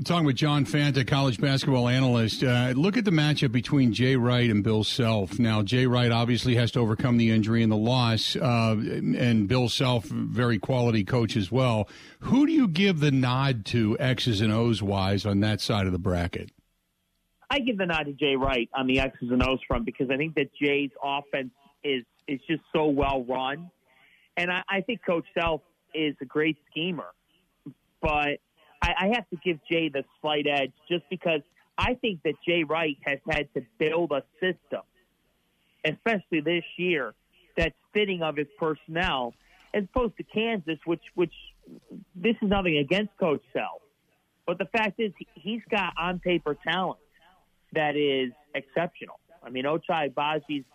Talking 0.05 0.25
with 0.25 0.37
John 0.37 0.65
Fanta, 0.65 1.05
college 1.05 1.39
basketball 1.39 1.87
analyst. 1.87 2.43
Uh, 2.43 2.73
look 2.75 2.95
at 2.95 3.03
the 3.03 3.11
matchup 3.11 3.51
between 3.51 3.91
Jay 3.91 4.15
Wright 4.15 4.49
and 4.49 4.63
Bill 4.63 4.85
Self. 4.85 5.37
Now, 5.37 5.61
Jay 5.61 5.85
Wright 5.85 6.11
obviously 6.11 6.55
has 6.55 6.71
to 6.71 6.79
overcome 6.79 7.17
the 7.17 7.29
injury 7.29 7.61
and 7.61 7.71
the 7.71 7.77
loss, 7.77 8.37
uh, 8.37 8.75
and 8.77 9.47
Bill 9.49 9.67
Self, 9.67 10.05
very 10.05 10.57
quality 10.57 11.03
coach 11.03 11.35
as 11.35 11.51
well. 11.51 11.89
Who 12.21 12.47
do 12.47 12.53
you 12.53 12.69
give 12.69 13.01
the 13.01 13.11
nod 13.11 13.65
to, 13.67 13.97
X's 13.99 14.39
and 14.39 14.51
O's 14.51 14.81
wise, 14.81 15.25
on 15.25 15.41
that 15.41 15.59
side 15.59 15.85
of 15.85 15.91
the 15.91 15.99
bracket? 15.99 16.51
I 17.49 17.59
give 17.59 17.77
the 17.77 17.85
nod 17.85 18.03
to 18.03 18.13
Jay 18.13 18.37
Wright 18.37 18.69
on 18.73 18.87
the 18.87 19.01
X's 19.01 19.29
and 19.29 19.43
O's 19.43 19.59
front 19.67 19.85
because 19.85 20.09
I 20.09 20.15
think 20.15 20.35
that 20.35 20.51
Jay's 20.55 20.91
offense 21.03 21.51
is 21.83 22.05
is 22.27 22.39
just 22.47 22.63
so 22.73 22.87
well 22.87 23.25
run, 23.25 23.69
and 24.37 24.51
I, 24.51 24.63
I 24.69 24.81
think 24.81 25.01
Coach 25.05 25.25
Self 25.37 25.61
is 25.93 26.15
a 26.21 26.25
great 26.25 26.57
schemer, 26.71 27.07
but 28.01 28.39
I, 28.81 28.93
I 28.99 29.07
have 29.13 29.29
to 29.29 29.37
give 29.43 29.59
Jay 29.69 29.89
the 29.89 30.03
slight 30.21 30.47
edge 30.47 30.71
just 30.89 31.03
because 31.09 31.41
I 31.77 31.95
think 31.95 32.23
that 32.23 32.33
Jay 32.45 32.63
Wright 32.63 32.97
has 33.05 33.19
had 33.29 33.47
to 33.53 33.61
build 33.77 34.11
a 34.11 34.23
system, 34.39 34.81
especially 35.85 36.41
this 36.41 36.63
year, 36.77 37.13
that's 37.57 37.75
fitting 37.93 38.21
of 38.23 38.37
his 38.37 38.47
personnel, 38.59 39.33
as 39.73 39.83
opposed 39.83 40.17
to 40.17 40.23
Kansas, 40.23 40.79
which 40.85 41.01
which 41.15 41.33
this 42.15 42.35
is 42.41 42.49
nothing 42.49 42.77
against 42.77 43.15
Coach 43.17 43.41
Self, 43.53 43.81
but 44.45 44.57
the 44.57 44.65
fact 44.65 44.99
is 44.99 45.11
he's 45.35 45.61
got 45.69 45.93
on 45.97 46.19
paper 46.19 46.57
talent 46.63 46.99
that 47.73 47.95
is 47.95 48.31
exceptional. 48.53 49.19
I 49.43 49.49
mean, 49.49 49.65
Ochai 49.65 50.13
Agbaji's 50.13 50.65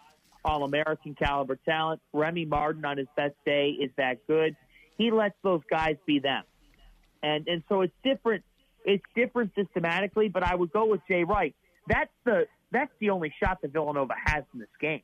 All 0.44 0.64
American 0.64 1.14
caliber 1.14 1.58
talent. 1.64 2.00
Remy 2.12 2.46
Martin 2.46 2.84
on 2.84 2.98
his 2.98 3.08
best 3.16 3.34
day 3.44 3.70
is 3.70 3.90
that 3.96 4.26
good. 4.26 4.56
He 4.96 5.10
lets 5.10 5.34
those 5.42 5.60
guys 5.70 5.96
be 6.06 6.20
them 6.20 6.44
and 7.22 7.46
and 7.48 7.62
so 7.68 7.82
it's 7.82 7.94
different. 8.04 8.44
It's 8.84 9.04
different 9.14 9.52
systematically, 9.56 10.28
but 10.28 10.42
I 10.42 10.54
would 10.54 10.72
go 10.72 10.86
with 10.86 11.00
Jay 11.08 11.24
Wright. 11.24 11.54
That's 11.88 12.10
the 12.24 12.46
that's 12.72 12.92
the 13.00 13.10
only 13.10 13.32
shot 13.42 13.62
that 13.62 13.72
Villanova 13.72 14.14
has 14.24 14.44
in 14.52 14.60
this 14.60 14.68
game, 14.80 15.02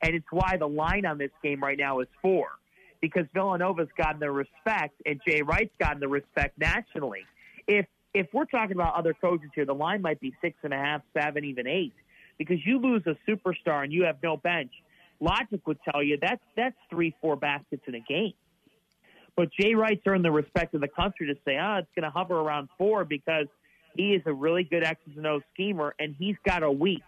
and 0.00 0.14
it's 0.14 0.26
why 0.30 0.56
the 0.58 0.68
line 0.68 1.06
on 1.06 1.18
this 1.18 1.30
game 1.42 1.62
right 1.62 1.78
now 1.78 2.00
is 2.00 2.08
four, 2.20 2.48
because 3.00 3.26
Villanova's 3.34 3.88
gotten 3.96 4.20
the 4.20 4.30
respect 4.30 4.94
and 5.06 5.20
Jay 5.26 5.42
Wright's 5.42 5.74
gotten 5.78 6.00
the 6.00 6.08
respect 6.08 6.58
nationally. 6.58 7.24
If 7.66 7.86
if 8.14 8.26
we're 8.32 8.44
talking 8.44 8.72
about 8.72 8.94
other 8.94 9.14
coaches 9.14 9.50
here, 9.54 9.64
the 9.64 9.74
line 9.74 10.02
might 10.02 10.20
be 10.20 10.34
six 10.40 10.56
and 10.62 10.72
a 10.72 10.76
half, 10.76 11.02
seven, 11.14 11.44
even 11.44 11.66
eight, 11.66 11.94
because 12.38 12.58
you 12.64 12.78
lose 12.78 13.02
a 13.06 13.16
superstar 13.30 13.84
and 13.84 13.92
you 13.92 14.04
have 14.04 14.16
no 14.22 14.36
bench. 14.36 14.72
Logic 15.20 15.64
would 15.66 15.78
tell 15.88 16.02
you 16.02 16.18
that's 16.20 16.42
that's 16.56 16.76
three, 16.90 17.14
four 17.20 17.36
baskets 17.36 17.82
in 17.86 17.94
a 17.94 18.00
game. 18.00 18.34
But 19.36 19.50
Jay 19.58 19.74
Wright's 19.74 20.02
earned 20.06 20.24
the 20.24 20.30
respect 20.30 20.74
of 20.74 20.80
the 20.80 20.88
country 20.88 21.26
to 21.28 21.34
say, 21.44 21.56
ah, 21.58 21.76
oh, 21.76 21.78
it's 21.78 21.88
going 21.96 22.04
to 22.04 22.10
hover 22.10 22.38
around 22.38 22.68
four 22.76 23.04
because 23.04 23.46
he 23.94 24.14
is 24.14 24.22
a 24.26 24.32
really 24.32 24.64
good 24.64 24.84
X's 24.84 25.16
and 25.16 25.26
O's 25.26 25.42
schemer, 25.54 25.94
and 25.98 26.14
he's 26.18 26.36
got 26.44 26.62
a 26.62 26.70
week. 26.70 27.02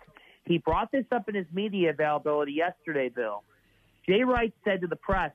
He 0.47 0.59
brought 0.59 0.93
this 0.93 1.05
up 1.13 1.29
in 1.29 1.35
his 1.35 1.47
media 1.53 1.91
availability 1.91 2.53
yesterday, 2.53 3.09
Bill. 3.09 3.43
Jay 4.07 4.23
Wright 4.23 4.53
said 4.65 4.83
to 4.83 4.87
the 4.87 4.97
press, 4.97 5.33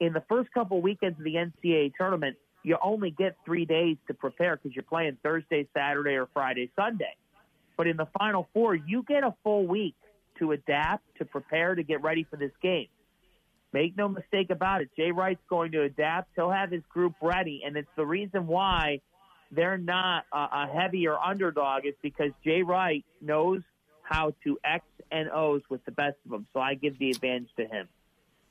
in 0.00 0.12
the 0.12 0.22
first 0.28 0.52
couple 0.52 0.82
weekends 0.82 1.18
of 1.18 1.24
the 1.24 1.34
NCAA 1.34 1.92
tournament, 1.96 2.36
you 2.62 2.76
only 2.82 3.10
get 3.10 3.36
three 3.44 3.64
days 3.64 3.96
to 4.06 4.14
prepare 4.14 4.56
because 4.56 4.74
you're 4.74 4.82
playing 4.82 5.16
Thursday, 5.22 5.66
Saturday, 5.74 6.14
or 6.14 6.28
Friday, 6.32 6.70
Sunday. 6.76 7.16
But 7.76 7.86
in 7.86 7.96
the 7.96 8.06
Final 8.18 8.48
Four, 8.52 8.74
you 8.74 9.04
get 9.08 9.24
a 9.24 9.34
full 9.42 9.66
week 9.66 9.94
to 10.38 10.52
adapt, 10.52 11.02
to 11.18 11.24
prepare, 11.24 11.74
to 11.74 11.82
get 11.82 12.02
ready 12.02 12.24
for 12.28 12.36
this 12.36 12.52
game. 12.62 12.88
Make 13.72 13.96
no 13.96 14.08
mistake 14.08 14.50
about 14.50 14.82
it. 14.82 14.90
Jay 14.96 15.12
Wright's 15.12 15.40
going 15.48 15.72
to 15.72 15.82
adapt. 15.82 16.30
He'll 16.36 16.50
have 16.50 16.70
his 16.70 16.82
group 16.92 17.14
ready, 17.22 17.62
and 17.64 17.76
it's 17.76 17.88
the 17.96 18.04
reason 18.04 18.46
why 18.46 19.00
they're 19.50 19.78
not 19.78 20.24
a, 20.32 20.36
a 20.36 20.70
heavier 20.72 21.16
underdog 21.18 21.86
is 21.86 21.94
because 22.02 22.30
Jay 22.44 22.62
Wright 22.62 23.04
knows 23.20 23.62
how 24.02 24.34
to 24.44 24.58
X 24.64 24.84
and 25.10 25.30
O's 25.30 25.62
with 25.70 25.84
the 25.84 25.92
best 25.92 26.16
of 26.24 26.32
them. 26.32 26.46
So 26.52 26.60
I 26.60 26.74
give 26.74 26.98
the 26.98 27.10
advantage 27.10 27.50
to 27.56 27.66
him. 27.66 27.88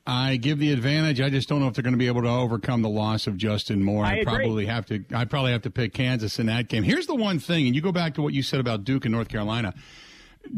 I 0.04 0.36
give 0.36 0.58
the 0.58 0.72
advantage. 0.72 1.20
I 1.20 1.30
just 1.30 1.48
don't 1.48 1.60
know 1.60 1.68
if 1.68 1.74
they're 1.74 1.82
going 1.82 1.92
to 1.94 1.98
be 1.98 2.08
able 2.08 2.22
to 2.22 2.28
overcome 2.28 2.82
the 2.82 2.88
loss 2.88 3.28
of 3.28 3.36
Justin 3.36 3.84
Moore. 3.84 4.04
I, 4.04 4.20
I 4.20 4.24
probably 4.24 4.66
have 4.66 4.86
to. 4.86 5.04
I 5.14 5.24
probably 5.26 5.52
have 5.52 5.62
to 5.62 5.70
pick 5.70 5.92
Kansas 5.94 6.40
in 6.40 6.46
that 6.46 6.68
game. 6.68 6.82
Here's 6.82 7.06
the 7.06 7.14
one 7.14 7.38
thing, 7.38 7.66
and 7.66 7.76
you 7.76 7.80
go 7.80 7.92
back 7.92 8.14
to 8.14 8.22
what 8.22 8.34
you 8.34 8.42
said 8.42 8.58
about 8.58 8.82
Duke 8.82 9.04
and 9.04 9.12
North 9.12 9.28
Carolina. 9.28 9.74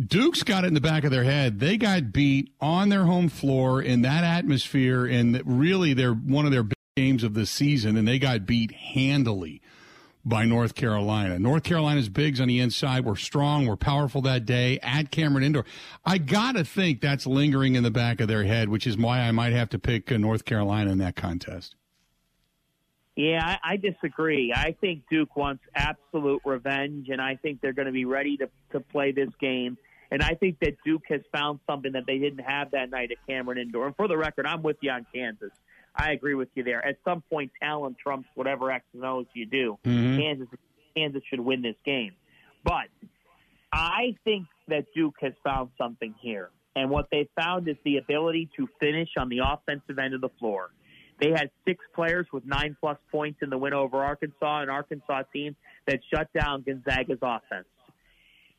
Duke's 0.06 0.42
got 0.42 0.64
it 0.64 0.68
in 0.68 0.74
the 0.74 0.80
back 0.80 1.04
of 1.04 1.10
their 1.10 1.24
head. 1.24 1.60
They 1.60 1.76
got 1.76 2.12
beat 2.12 2.52
on 2.60 2.88
their 2.88 3.04
home 3.04 3.28
floor 3.28 3.82
in 3.82 4.02
that 4.02 4.24
atmosphere, 4.24 5.06
and 5.06 5.40
really 5.44 5.94
they're 5.94 6.14
one 6.14 6.46
of 6.46 6.52
their 6.52 6.62
big 6.62 6.74
games 6.96 7.22
of 7.22 7.34
the 7.34 7.46
season, 7.46 7.96
and 7.96 8.06
they 8.06 8.18
got 8.18 8.46
beat 8.46 8.72
handily 8.72 9.60
by 10.24 10.44
North 10.44 10.74
Carolina. 10.74 11.38
North 11.38 11.64
Carolina's 11.64 12.08
bigs 12.08 12.40
on 12.40 12.48
the 12.48 12.60
inside 12.60 13.04
were 13.04 13.16
strong, 13.16 13.66
were 13.66 13.76
powerful 13.76 14.22
that 14.22 14.46
day 14.46 14.78
at 14.82 15.10
Cameron 15.10 15.44
Indoor. 15.44 15.64
I 16.04 16.18
got 16.18 16.52
to 16.56 16.64
think 16.64 17.00
that's 17.00 17.26
lingering 17.26 17.74
in 17.74 17.82
the 17.82 17.90
back 17.90 18.20
of 18.20 18.28
their 18.28 18.44
head, 18.44 18.68
which 18.68 18.86
is 18.86 18.96
why 18.96 19.20
I 19.20 19.32
might 19.32 19.52
have 19.52 19.68
to 19.70 19.78
pick 19.78 20.10
uh, 20.10 20.16
North 20.16 20.44
Carolina 20.44 20.92
in 20.92 20.98
that 20.98 21.16
contest. 21.16 21.76
Yeah, 23.16 23.40
I, 23.44 23.74
I 23.74 23.76
disagree. 23.76 24.52
I 24.52 24.76
think 24.80 25.02
Duke 25.08 25.36
wants 25.36 25.62
absolute 25.74 26.42
revenge, 26.44 27.08
and 27.10 27.20
I 27.20 27.36
think 27.36 27.60
they're 27.60 27.72
going 27.72 27.86
to 27.86 27.92
be 27.92 28.04
ready 28.04 28.36
to, 28.38 28.48
to 28.72 28.80
play 28.80 29.12
this 29.12 29.30
game. 29.40 29.78
And 30.10 30.22
I 30.22 30.34
think 30.34 30.58
that 30.60 30.76
Duke 30.84 31.04
has 31.08 31.20
found 31.32 31.60
something 31.68 31.92
that 31.92 32.06
they 32.06 32.18
didn't 32.18 32.44
have 32.44 32.72
that 32.72 32.90
night 32.90 33.10
at 33.10 33.18
Cameron 33.26 33.58
Indoor. 33.58 33.86
And 33.86 33.96
for 33.96 34.08
the 34.08 34.16
record, 34.16 34.46
I'm 34.46 34.62
with 34.62 34.76
you 34.80 34.90
on 34.90 35.06
Kansas. 35.12 35.52
I 35.96 36.12
agree 36.12 36.34
with 36.34 36.48
you 36.54 36.64
there. 36.64 36.84
At 36.84 36.96
some 37.04 37.22
point, 37.30 37.52
talent 37.62 37.96
trumps 37.98 38.28
whatever 38.34 38.70
X 38.70 38.84
and 38.94 39.04
O's 39.04 39.26
you 39.32 39.46
do. 39.46 39.78
Mm-hmm. 39.84 40.18
Kansas, 40.18 40.48
Kansas 40.96 41.22
should 41.28 41.40
win 41.40 41.62
this 41.62 41.76
game. 41.84 42.12
But 42.64 42.88
I 43.72 44.16
think 44.24 44.46
that 44.68 44.86
Duke 44.94 45.16
has 45.20 45.32
found 45.44 45.70
something 45.78 46.14
here. 46.20 46.50
And 46.76 46.90
what 46.90 47.08
they 47.10 47.28
found 47.36 47.68
is 47.68 47.76
the 47.84 47.98
ability 47.98 48.50
to 48.56 48.68
finish 48.80 49.10
on 49.16 49.28
the 49.28 49.40
offensive 49.44 49.98
end 49.98 50.14
of 50.14 50.20
the 50.20 50.30
floor. 50.40 50.70
They 51.20 51.30
had 51.30 51.50
six 51.66 51.84
players 51.94 52.26
with 52.32 52.44
nine 52.44 52.76
plus 52.80 52.98
points 53.10 53.40
in 53.42 53.50
the 53.50 53.58
win 53.58 53.72
over 53.72 53.98
Arkansas, 53.98 54.60
an 54.62 54.68
Arkansas 54.68 55.22
team 55.32 55.56
that 55.86 56.00
shut 56.12 56.28
down 56.32 56.62
Gonzaga's 56.62 57.18
offense. 57.22 57.66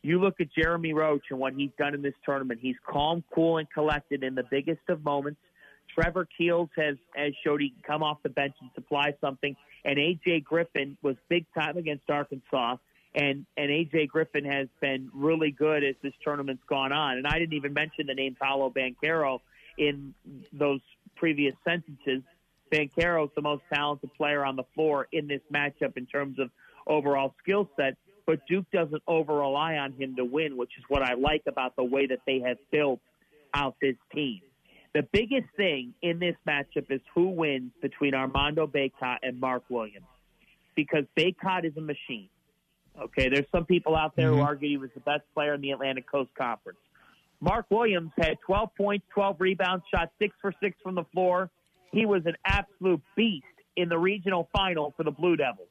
You 0.02 0.22
look 0.22 0.40
at 0.40 0.48
Jeremy 0.54 0.94
Roach 0.94 1.24
and 1.32 1.40
what 1.40 1.54
he's 1.54 1.72
done 1.80 1.96
in 1.96 2.02
this 2.02 2.14
tournament. 2.24 2.60
He's 2.62 2.76
calm, 2.88 3.24
cool, 3.34 3.58
and 3.58 3.68
collected 3.72 4.24
in 4.24 4.36
the 4.36 4.44
biggest 4.44 4.82
of 4.88 5.04
moments. 5.04 5.40
Trevor 5.94 6.28
Keels 6.38 6.70
has, 6.78 6.96
has 7.16 7.34
showed 7.44 7.62
he 7.62 7.70
can 7.70 7.82
come 7.82 8.04
off 8.04 8.20
the 8.22 8.30
bench 8.30 8.54
and 8.62 8.70
supply 8.76 9.14
something. 9.20 9.56
And 9.84 9.98
AJ 9.98 10.44
Griffin 10.44 10.98
was 11.02 11.16
big 11.28 11.46
time 11.58 11.78
against 11.78 12.10
Arkansas. 12.10 12.78
And 13.16 13.46
and 13.56 13.70
AJ 13.70 14.10
Griffin 14.10 14.46
has 14.46 14.68
been 14.82 15.10
really 15.14 15.52
good 15.52 15.84
as 15.84 15.96
this 16.04 16.14
tournament's 16.24 16.64
gone 16.68 16.92
on. 16.92 17.18
And 17.18 17.26
I 17.26 17.40
didn't 17.40 17.54
even 17.54 17.74
mention 17.74 18.08
the 18.08 18.14
name 18.14 18.36
Paolo 18.40 18.70
Banchero 18.70 19.40
in 19.78 20.14
those 20.52 20.82
previous 21.16 21.56
sentences. 21.64 22.22
Banchero's 22.72 23.30
the 23.36 23.42
most 23.42 23.64
talented 23.74 24.14
player 24.14 24.46
on 24.46 24.56
the 24.56 24.64
floor 24.74 25.08
in 25.12 25.28
this 25.28 25.42
matchup 25.54 25.98
in 25.98 26.06
terms 26.06 26.40
of 26.40 26.50
overall 26.88 27.34
skill 27.42 27.70
set. 27.76 27.98
But 28.26 28.46
Duke 28.48 28.66
doesn't 28.72 29.04
over 29.08 29.36
rely 29.36 29.76
on 29.76 29.94
him 29.94 30.16
to 30.16 30.26
win, 30.26 30.58
which 30.58 30.72
is 30.78 30.84
what 30.88 31.04
I 31.04 31.14
like 31.14 31.44
about 31.48 31.76
the 31.76 31.84
way 31.84 32.08
that 32.08 32.20
they 32.26 32.40
have 32.40 32.58
built 32.72 33.00
out 33.54 33.76
this 33.82 33.96
team. 34.14 34.42
The 34.94 35.04
biggest 35.12 35.48
thing 35.58 35.94
in 36.02 36.20
this 36.20 36.36
matchup 36.48 36.90
is 36.90 37.02
who 37.14 37.28
wins 37.30 37.72
between 37.82 38.16
Armando 38.16 38.66
Bacot 38.66 39.18
and 39.24 39.40
Mark 39.40 39.64
Williams, 39.70 40.06
because 40.76 41.04
Bacot 41.18 41.66
is 41.66 41.74
a 41.78 41.82
machine. 41.82 42.30
Okay, 43.00 43.28
there's 43.28 43.46
some 43.52 43.66
people 43.66 43.96
out 43.96 44.16
there 44.16 44.30
mm-hmm. 44.30 44.40
who 44.40 44.46
argue 44.46 44.70
he 44.70 44.78
was 44.78 44.90
the 44.94 45.02
best 45.02 45.24
player 45.34 45.54
in 45.54 45.62
the 45.62 45.72
Atlantic 45.72 46.10
Coast 46.10 46.32
Conference. 46.38 46.80
Mark 47.42 47.66
Williams 47.70 48.12
had 48.18 48.38
12 48.46 48.70
points, 48.76 49.06
12 49.14 49.36
rebounds, 49.40 49.84
shot 49.94 50.12
six 50.18 50.34
for 50.42 50.54
six 50.64 50.78
from 50.82 50.96
the 50.96 51.04
floor, 51.14 51.50
he 51.96 52.06
was 52.06 52.26
an 52.26 52.36
absolute 52.46 53.02
beast 53.16 53.46
in 53.78 53.88
the 53.88 53.98
regional 53.98 54.50
final 54.56 54.94
for 54.98 55.04
the 55.04 55.12
Blue 55.12 55.38
Devils. 55.38 55.70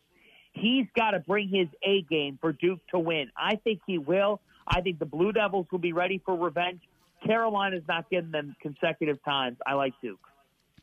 He's 0.55 0.87
got 0.97 1.11
to 1.11 1.21
bring 1.21 1.49
his 1.49 1.69
A 1.83 2.01
game 2.03 2.39
for 2.41 2.53
Duke 2.53 2.81
to 2.93 2.99
win. 2.99 3.31
I 3.37 3.57
think 3.57 3.81
he 3.87 3.99
will. 3.99 4.41
I 4.67 4.81
think 4.81 4.99
the 4.99 5.05
Blue 5.05 5.33
Devils 5.33 5.67
will 5.71 5.81
be 5.81 5.93
ready 5.93 6.23
for 6.25 6.35
revenge. 6.35 6.81
Carolina's 7.27 7.83
not 7.87 8.09
getting 8.09 8.31
them 8.31 8.57
consecutive 8.63 9.23
times. 9.23 9.59
I 9.67 9.75
like 9.75 9.93
Duke. 10.01 10.19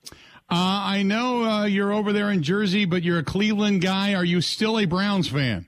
Uh, 0.03 0.11
I 0.49 1.03
know 1.03 1.43
uh, 1.43 1.65
you're 1.65 1.91
over 1.91 2.13
there 2.13 2.29
in 2.29 2.43
Jersey, 2.43 2.85
but 2.85 3.01
you're 3.01 3.19
a 3.19 3.23
Cleveland 3.23 3.81
guy. 3.81 4.13
Are 4.13 4.25
you 4.25 4.41
still 4.41 4.77
a 4.77 4.85
Browns 4.85 5.27
fan? 5.27 5.65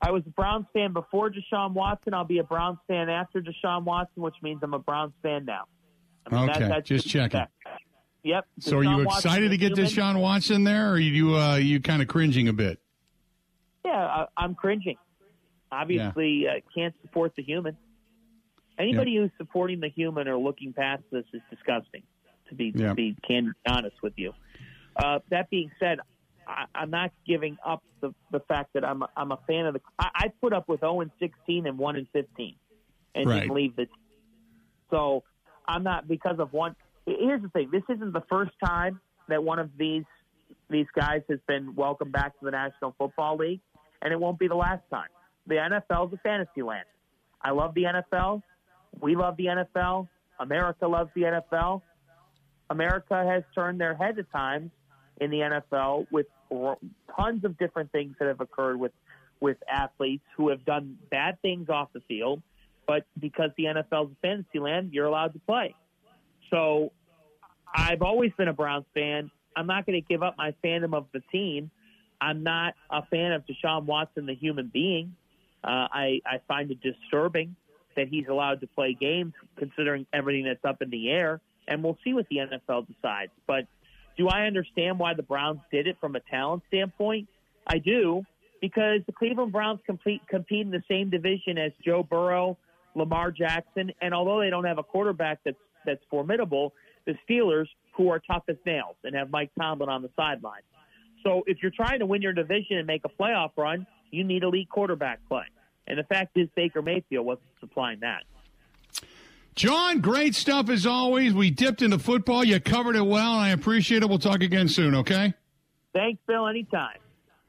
I 0.00 0.12
was 0.12 0.22
a 0.26 0.30
Browns 0.30 0.66
fan 0.72 0.92
before 0.92 1.30
Deshaun 1.30 1.72
Watson. 1.72 2.14
I'll 2.14 2.24
be 2.24 2.38
a 2.38 2.44
Browns 2.44 2.78
fan 2.86 3.08
after 3.08 3.40
Deshaun 3.40 3.84
Watson, 3.84 4.22
which 4.22 4.36
means 4.42 4.60
I'm 4.62 4.74
a 4.74 4.78
Browns 4.78 5.14
fan 5.22 5.46
now. 5.46 5.64
I 6.26 6.34
mean, 6.34 6.50
okay, 6.50 6.60
that, 6.60 6.68
that's 6.68 6.88
just 6.88 7.08
checking. 7.08 7.46
Yep. 8.24 8.46
So, 8.60 8.78
are 8.78 8.84
you 8.84 9.02
excited 9.02 9.50
to 9.50 9.56
get? 9.58 9.74
Deshaun 9.74 10.18
Watson 10.20 10.64
there, 10.64 10.88
or 10.88 10.92
are 10.92 10.98
you 10.98 11.36
uh, 11.36 11.56
you 11.56 11.80
kind 11.80 12.00
of 12.02 12.08
cringing 12.08 12.48
a 12.48 12.52
bit? 12.54 12.78
Yeah, 13.84 13.92
I, 13.92 14.26
I'm 14.36 14.54
cringing. 14.54 14.96
Obviously, 15.70 16.46
uh, 16.48 16.60
can't 16.74 16.94
support 17.02 17.34
the 17.36 17.42
human. 17.42 17.76
Anybody 18.78 19.16
who's 19.16 19.30
supporting 19.36 19.80
the 19.80 19.88
human 19.88 20.26
or 20.26 20.36
looking 20.38 20.72
past 20.72 21.02
this 21.12 21.24
is 21.34 21.42
disgusting. 21.50 22.02
To 22.48 22.54
be 22.54 22.72
Yeah. 22.74 22.88
to 22.88 22.94
be 22.94 23.14
candid, 23.26 23.54
honest 23.68 23.96
with 24.02 24.14
you. 24.16 24.32
Uh, 24.96 25.18
that 25.30 25.50
being 25.50 25.70
said, 25.78 25.98
I, 26.46 26.64
I'm 26.74 26.90
not 26.90 27.12
giving 27.26 27.58
up 27.64 27.82
the 28.00 28.14
the 28.32 28.40
fact 28.40 28.70
that 28.72 28.84
I'm 28.86 29.02
a, 29.02 29.08
I'm 29.16 29.32
a 29.32 29.38
fan 29.46 29.66
of 29.66 29.74
the. 29.74 29.80
I, 29.98 30.08
I 30.14 30.28
put 30.40 30.52
up 30.54 30.66
with 30.68 30.80
0 30.80 31.02
and 31.02 31.10
16 31.20 31.66
and 31.66 31.76
1 31.76 31.96
and 31.96 32.06
15, 32.12 32.54
and 33.14 33.26
Right. 33.28 33.40
didn't 33.40 33.54
leave 33.54 33.76
the. 33.76 33.86
So 34.90 35.24
I'm 35.68 35.82
not 35.82 36.08
because 36.08 36.38
of 36.38 36.52
one. 36.54 36.74
Here's 37.06 37.42
the 37.42 37.48
thing: 37.48 37.70
this 37.70 37.82
isn't 37.88 38.12
the 38.12 38.24
first 38.28 38.52
time 38.64 39.00
that 39.28 39.42
one 39.42 39.58
of 39.58 39.70
these 39.78 40.04
these 40.70 40.86
guys 40.94 41.22
has 41.28 41.38
been 41.46 41.74
welcomed 41.74 42.12
back 42.12 42.38
to 42.38 42.44
the 42.44 42.50
National 42.50 42.94
Football 42.98 43.36
League, 43.36 43.60
and 44.02 44.12
it 44.12 44.18
won't 44.18 44.38
be 44.38 44.48
the 44.48 44.54
last 44.54 44.82
time. 44.90 45.08
The 45.46 45.56
NFL 45.56 46.08
is 46.08 46.14
a 46.14 46.20
fantasy 46.22 46.62
land. 46.62 46.86
I 47.42 47.50
love 47.50 47.74
the 47.74 47.82
NFL. 47.84 48.42
We 49.00 49.16
love 49.16 49.36
the 49.36 49.46
NFL. 49.46 50.08
America 50.40 50.86
loves 50.86 51.10
the 51.14 51.22
NFL. 51.22 51.82
America 52.70 53.24
has 53.26 53.42
turned 53.54 53.80
their 53.80 53.94
head 53.94 54.18
at 54.18 54.30
times 54.32 54.70
in 55.20 55.30
the 55.30 55.38
NFL 55.38 56.06
with 56.10 56.26
tons 56.50 57.44
of 57.44 57.58
different 57.58 57.92
things 57.92 58.16
that 58.18 58.28
have 58.28 58.40
occurred 58.40 58.78
with 58.78 58.92
with 59.40 59.58
athletes 59.68 60.24
who 60.36 60.48
have 60.48 60.64
done 60.64 60.96
bad 61.10 61.40
things 61.42 61.68
off 61.68 61.88
the 61.92 62.00
field, 62.08 62.40
but 62.86 63.04
because 63.18 63.50
the 63.58 63.64
NFL 63.64 64.06
is 64.06 64.12
a 64.12 64.20
fantasy 64.22 64.58
land, 64.58 64.90
you're 64.92 65.06
allowed 65.06 65.34
to 65.34 65.38
play. 65.40 65.74
So 66.50 66.92
I've 67.74 68.02
always 68.02 68.32
been 68.36 68.48
a 68.48 68.52
Browns 68.52 68.86
fan. 68.94 69.30
I'm 69.56 69.66
not 69.66 69.86
going 69.86 70.00
to 70.00 70.06
give 70.06 70.22
up 70.22 70.36
my 70.36 70.54
fandom 70.64 70.94
of 70.94 71.06
the 71.12 71.20
team. 71.32 71.70
I'm 72.20 72.42
not 72.42 72.74
a 72.90 73.04
fan 73.06 73.32
of 73.32 73.42
Deshaun 73.46 73.84
Watson, 73.84 74.26
the 74.26 74.34
human 74.34 74.70
being. 74.72 75.14
Uh, 75.62 75.88
I, 75.92 76.20
I 76.26 76.40
find 76.46 76.70
it 76.70 76.78
disturbing 76.80 77.56
that 77.96 78.08
he's 78.08 78.26
allowed 78.28 78.60
to 78.60 78.66
play 78.66 78.96
games, 78.98 79.32
considering 79.56 80.06
everything 80.12 80.44
that's 80.44 80.64
up 80.64 80.82
in 80.82 80.90
the 80.90 81.10
air. 81.10 81.40
And 81.66 81.82
we'll 81.82 81.98
see 82.04 82.12
what 82.12 82.26
the 82.28 82.36
NFL 82.36 82.86
decides. 82.86 83.32
But 83.46 83.66
do 84.16 84.28
I 84.28 84.42
understand 84.46 84.98
why 84.98 85.14
the 85.14 85.22
Browns 85.22 85.60
did 85.72 85.86
it 85.86 85.96
from 86.00 86.16
a 86.16 86.20
talent 86.20 86.62
standpoint? 86.68 87.28
I 87.66 87.78
do, 87.78 88.22
because 88.60 89.00
the 89.06 89.12
Cleveland 89.12 89.52
Browns 89.52 89.80
compete, 89.86 90.20
compete 90.28 90.60
in 90.60 90.70
the 90.70 90.82
same 90.88 91.10
division 91.10 91.56
as 91.58 91.72
Joe 91.84 92.02
Burrow, 92.02 92.58
Lamar 92.94 93.30
Jackson, 93.30 93.92
and 94.00 94.14
although 94.14 94.40
they 94.40 94.50
don't 94.50 94.64
have 94.64 94.78
a 94.78 94.82
quarterback 94.82 95.40
that's 95.44 95.56
that's 95.86 96.02
formidable, 96.10 96.74
the 97.06 97.14
Steelers, 97.28 97.66
who 97.96 98.08
are 98.10 98.20
tough 98.20 98.44
as 98.48 98.56
nails 98.66 98.96
and 99.04 99.14
have 99.14 99.30
Mike 99.30 99.50
Tomlin 99.58 99.88
on 99.88 100.02
the 100.02 100.10
sideline. 100.16 100.62
So 101.22 101.42
if 101.46 101.58
you're 101.62 101.72
trying 101.72 102.00
to 102.00 102.06
win 102.06 102.22
your 102.22 102.32
division 102.32 102.76
and 102.76 102.86
make 102.86 103.02
a 103.04 103.08
playoff 103.08 103.50
run, 103.56 103.86
you 104.10 104.24
need 104.24 104.42
elite 104.42 104.68
quarterback 104.68 105.20
play. 105.28 105.44
And 105.86 105.98
the 105.98 106.04
fact 106.04 106.36
is, 106.36 106.48
Baker 106.54 106.82
Mayfield 106.82 107.26
wasn't 107.26 107.46
supplying 107.60 108.00
that. 108.00 108.24
John, 109.54 110.00
great 110.00 110.34
stuff 110.34 110.68
as 110.68 110.84
always. 110.84 111.32
We 111.32 111.50
dipped 111.50 111.80
into 111.80 111.98
football. 111.98 112.42
You 112.42 112.58
covered 112.58 112.96
it 112.96 113.06
well, 113.06 113.34
and 113.34 113.42
I 113.42 113.50
appreciate 113.50 114.02
it. 114.02 114.08
We'll 114.08 114.18
talk 114.18 114.42
again 114.42 114.68
soon, 114.68 114.94
okay? 114.96 115.34
Thanks, 115.94 116.20
Bill. 116.26 116.48
Anytime. 116.48 116.98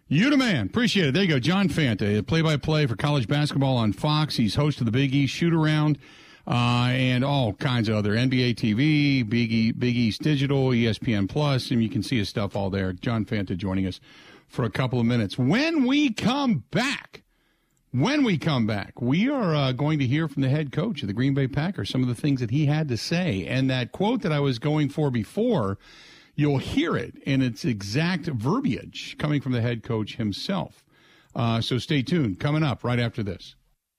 You 0.08 0.30
the 0.30 0.38
man. 0.38 0.68
Appreciate 0.68 1.08
it. 1.08 1.14
There 1.16 1.24
you 1.24 1.30
go. 1.30 1.40
John 1.40 1.68
Fanta, 1.68 2.26
play 2.26 2.44
by 2.44 2.58
play 2.58 2.86
for 2.86 2.96
college 2.96 3.28
basketball 3.28 3.76
on 3.76 3.92
Fox. 3.92 4.36
He's 4.36 4.54
host 4.54 4.80
of 4.80 4.86
the 4.86 4.92
Big 4.92 5.16
East 5.16 5.34
shoot 5.34 5.52
around 5.52 5.98
uh, 6.48 6.90
and 6.92 7.26
all 7.26 7.54
kinds 7.54 7.90
of 7.90 7.96
other 7.96 8.12
NBA 8.12 8.56
TV, 8.56 9.28
Big, 9.28 9.52
e, 9.52 9.72
Big 9.72 9.96
East 9.96 10.22
Digital, 10.22 10.70
ESPN 10.70 11.28
Plus, 11.28 11.72
and 11.72 11.82
you 11.82 11.90
can 11.90 12.04
see 12.04 12.18
his 12.18 12.30
stuff 12.30 12.56
all 12.56 12.70
there. 12.70 12.94
John 12.94 13.26
Fanta 13.26 13.58
joining 13.58 13.88
us 13.88 14.00
for 14.48 14.64
a 14.64 14.70
couple 14.70 15.00
of 15.00 15.06
minutes. 15.06 15.38
When 15.38 15.86
we 15.86 16.14
come 16.14 16.64
back, 16.72 17.24
when 17.92 18.24
we 18.24 18.38
come 18.38 18.68
back, 18.68 19.02
we 19.02 19.30
are 19.30 19.56
uh, 19.56 19.72
going 19.72 20.00
to 20.00 20.06
hear 20.06 20.28
from 20.28 20.42
the 20.42 20.50
head 20.50 20.72
coach 20.72 21.02
of 21.02 21.08
the 21.08 21.14
Green 21.14 21.34
Bay 21.34 21.48
Packers, 21.48 21.90
some 21.90 22.02
of 22.02 22.08
the 22.08 22.16
things 22.16 22.42
that 22.42 22.52
he 22.52 22.66
had 22.66 22.90
to 22.90 22.98
say. 22.98 23.46
And 23.48 23.70
that 23.70 23.92
quote 23.92 24.22
that 24.22 24.32
I 24.32 24.40
was 24.40 24.60
going 24.60 24.90
for 24.90 25.10
before, 25.10 25.78
you'll 26.36 26.58
hear 26.58 26.96
it 26.96 27.16
in 27.24 27.42
its 27.42 27.66
exact 27.66 28.26
verbiage 28.26 29.16
coming 29.18 29.42
from 29.42 29.54
the 29.54 29.62
head 29.62 29.82
coach 29.82 30.18
himself. 30.18 30.84
Uh, 31.34 31.62
so 31.62 31.78
stay 31.78 32.02
tuned. 32.02 32.40
Coming 32.40 32.64
up 32.64 32.84
right 32.84 33.00
after 33.00 33.24
this. 33.24 33.56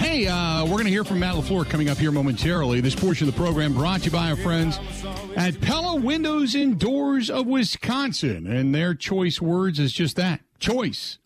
Hey, 0.00 0.26
uh, 0.26 0.64
we're 0.64 0.70
going 0.70 0.86
to 0.86 0.90
hear 0.90 1.04
from 1.04 1.18
Matt 1.18 1.34
LaFleur 1.34 1.68
coming 1.68 1.90
up 1.90 1.98
here 1.98 2.10
momentarily. 2.10 2.80
This 2.80 2.94
portion 2.94 3.28
of 3.28 3.34
the 3.34 3.38
program 3.38 3.74
brought 3.74 4.00
to 4.00 4.06
you 4.06 4.10
by 4.10 4.30
our 4.30 4.36
friends 4.36 4.80
at 5.36 5.60
Pella 5.60 6.00
Windows 6.00 6.54
and 6.54 6.78
Doors 6.78 7.28
of 7.28 7.46
Wisconsin. 7.46 8.46
And 8.46 8.74
their 8.74 8.94
choice 8.94 9.42
words 9.42 9.78
is 9.78 9.92
just 9.92 10.16
that 10.16 10.40
choice. 10.58 11.18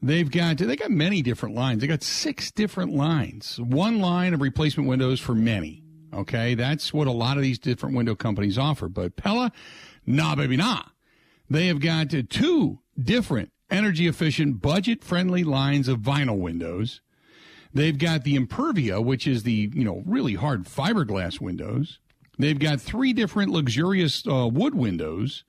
They've 0.00 0.28
got 0.28 0.56
they 0.56 0.74
got 0.74 0.90
many 0.90 1.20
different 1.20 1.54
lines. 1.54 1.82
They 1.82 1.86
got 1.86 2.02
six 2.02 2.50
different 2.50 2.94
lines. 2.94 3.60
One 3.60 3.98
line 4.00 4.32
of 4.32 4.40
replacement 4.40 4.88
windows 4.88 5.20
for 5.20 5.34
many. 5.34 5.84
Okay, 6.14 6.54
that's 6.54 6.94
what 6.94 7.08
a 7.08 7.12
lot 7.12 7.36
of 7.36 7.42
these 7.42 7.58
different 7.58 7.94
window 7.94 8.14
companies 8.14 8.56
offer. 8.56 8.88
But 8.88 9.16
Pella, 9.16 9.52
nah, 10.06 10.34
baby, 10.34 10.56
nah. 10.56 10.82
They 11.50 11.66
have 11.66 11.80
got 11.80 12.14
two 12.30 12.78
different 12.98 13.52
energy 13.70 14.06
efficient, 14.06 14.62
budget 14.62 15.04
friendly 15.04 15.44
lines 15.44 15.88
of 15.88 15.98
vinyl 15.98 16.38
windows. 16.38 17.02
They've 17.78 17.96
got 17.96 18.24
the 18.24 18.36
Impervia, 18.36 19.04
which 19.04 19.28
is 19.28 19.44
the 19.44 19.70
you 19.72 19.84
know 19.84 20.02
really 20.04 20.34
hard 20.34 20.64
fiberglass 20.64 21.40
windows. 21.40 22.00
They've 22.36 22.58
got 22.58 22.80
three 22.80 23.12
different 23.12 23.52
luxurious 23.52 24.26
uh, 24.26 24.48
wood 24.48 24.74
windows, 24.74 25.44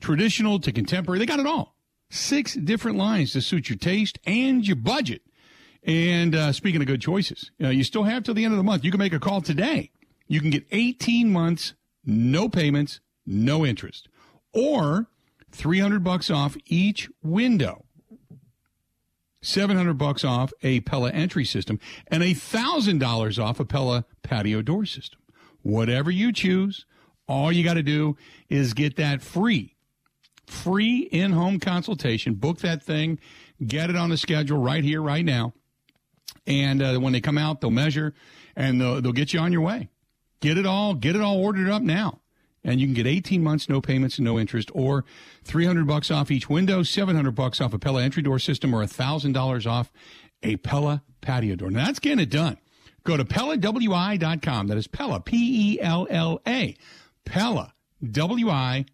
traditional 0.00 0.58
to 0.60 0.72
contemporary. 0.72 1.18
They 1.18 1.26
got 1.26 1.40
it 1.40 1.46
all. 1.46 1.76
Six 2.08 2.54
different 2.54 2.96
lines 2.96 3.34
to 3.34 3.42
suit 3.42 3.68
your 3.68 3.76
taste 3.76 4.18
and 4.24 4.66
your 4.66 4.76
budget. 4.76 5.20
And 5.82 6.34
uh, 6.34 6.52
speaking 6.52 6.80
of 6.80 6.86
good 6.86 7.02
choices, 7.02 7.50
uh, 7.62 7.68
you 7.68 7.84
still 7.84 8.04
have 8.04 8.22
till 8.22 8.32
the 8.32 8.46
end 8.46 8.54
of 8.54 8.58
the 8.58 8.64
month. 8.64 8.82
You 8.82 8.90
can 8.90 8.98
make 8.98 9.12
a 9.12 9.20
call 9.20 9.42
today. 9.42 9.90
You 10.26 10.40
can 10.40 10.48
get 10.48 10.64
18 10.72 11.30
months, 11.30 11.74
no 12.02 12.48
payments, 12.48 13.00
no 13.26 13.66
interest, 13.66 14.08
or 14.54 15.10
300 15.52 16.02
bucks 16.02 16.30
off 16.30 16.56
each 16.64 17.10
window. 17.22 17.84
700 19.44 19.94
bucks 19.98 20.24
off 20.24 20.52
a 20.62 20.80
Pella 20.80 21.10
entry 21.10 21.44
system 21.44 21.78
and 22.08 22.22
$1,000 22.22 23.44
off 23.44 23.60
a 23.60 23.64
Pella 23.64 24.04
patio 24.22 24.62
door 24.62 24.86
system. 24.86 25.20
Whatever 25.62 26.10
you 26.10 26.32
choose, 26.32 26.86
all 27.26 27.52
you 27.52 27.64
got 27.64 27.74
to 27.74 27.82
do 27.82 28.16
is 28.48 28.74
get 28.74 28.96
that 28.96 29.22
free, 29.22 29.76
free 30.46 30.98
in 30.98 31.32
home 31.32 31.58
consultation. 31.58 32.34
Book 32.34 32.58
that 32.58 32.82
thing, 32.82 33.18
get 33.64 33.90
it 33.90 33.96
on 33.96 34.10
the 34.10 34.16
schedule 34.16 34.58
right 34.58 34.84
here, 34.84 35.00
right 35.00 35.24
now. 35.24 35.54
And 36.46 36.82
uh, 36.82 36.98
when 36.98 37.12
they 37.12 37.20
come 37.20 37.38
out, 37.38 37.60
they'll 37.60 37.70
measure 37.70 38.14
and 38.54 38.80
they'll, 38.80 39.00
they'll 39.00 39.12
get 39.12 39.32
you 39.32 39.40
on 39.40 39.52
your 39.52 39.62
way. 39.62 39.88
Get 40.40 40.58
it 40.58 40.66
all, 40.66 40.94
get 40.94 41.16
it 41.16 41.22
all 41.22 41.42
ordered 41.42 41.70
up 41.70 41.82
now. 41.82 42.20
And 42.64 42.80
you 42.80 42.86
can 42.86 42.94
get 42.94 43.06
18 43.06 43.42
months, 43.42 43.68
no 43.68 43.80
payments 43.80 44.16
and 44.16 44.24
no 44.24 44.38
interest, 44.38 44.70
or 44.72 45.04
300 45.44 45.86
bucks 45.86 46.10
off 46.10 46.30
each 46.30 46.48
window, 46.48 46.82
700 46.82 47.34
bucks 47.34 47.60
off 47.60 47.74
a 47.74 47.78
Pella 47.78 48.02
entry 48.02 48.22
door 48.22 48.38
system, 48.38 48.74
or 48.74 48.82
$1,000 48.82 49.66
off 49.70 49.92
a 50.42 50.56
Pella 50.56 51.02
patio 51.20 51.56
door. 51.56 51.70
Now 51.70 51.84
that's 51.86 51.98
getting 51.98 52.20
it 52.20 52.30
done. 52.30 52.56
Go 53.04 53.16
to 53.18 53.24
PellaWI.com. 53.24 54.68
That 54.68 54.78
is 54.78 54.86
Pella, 54.86 55.20
P 55.20 55.74
E 55.74 55.80
L 55.80 56.06
L 56.08 56.40
A. 56.46 56.74
PellaWI.com, 57.26 58.86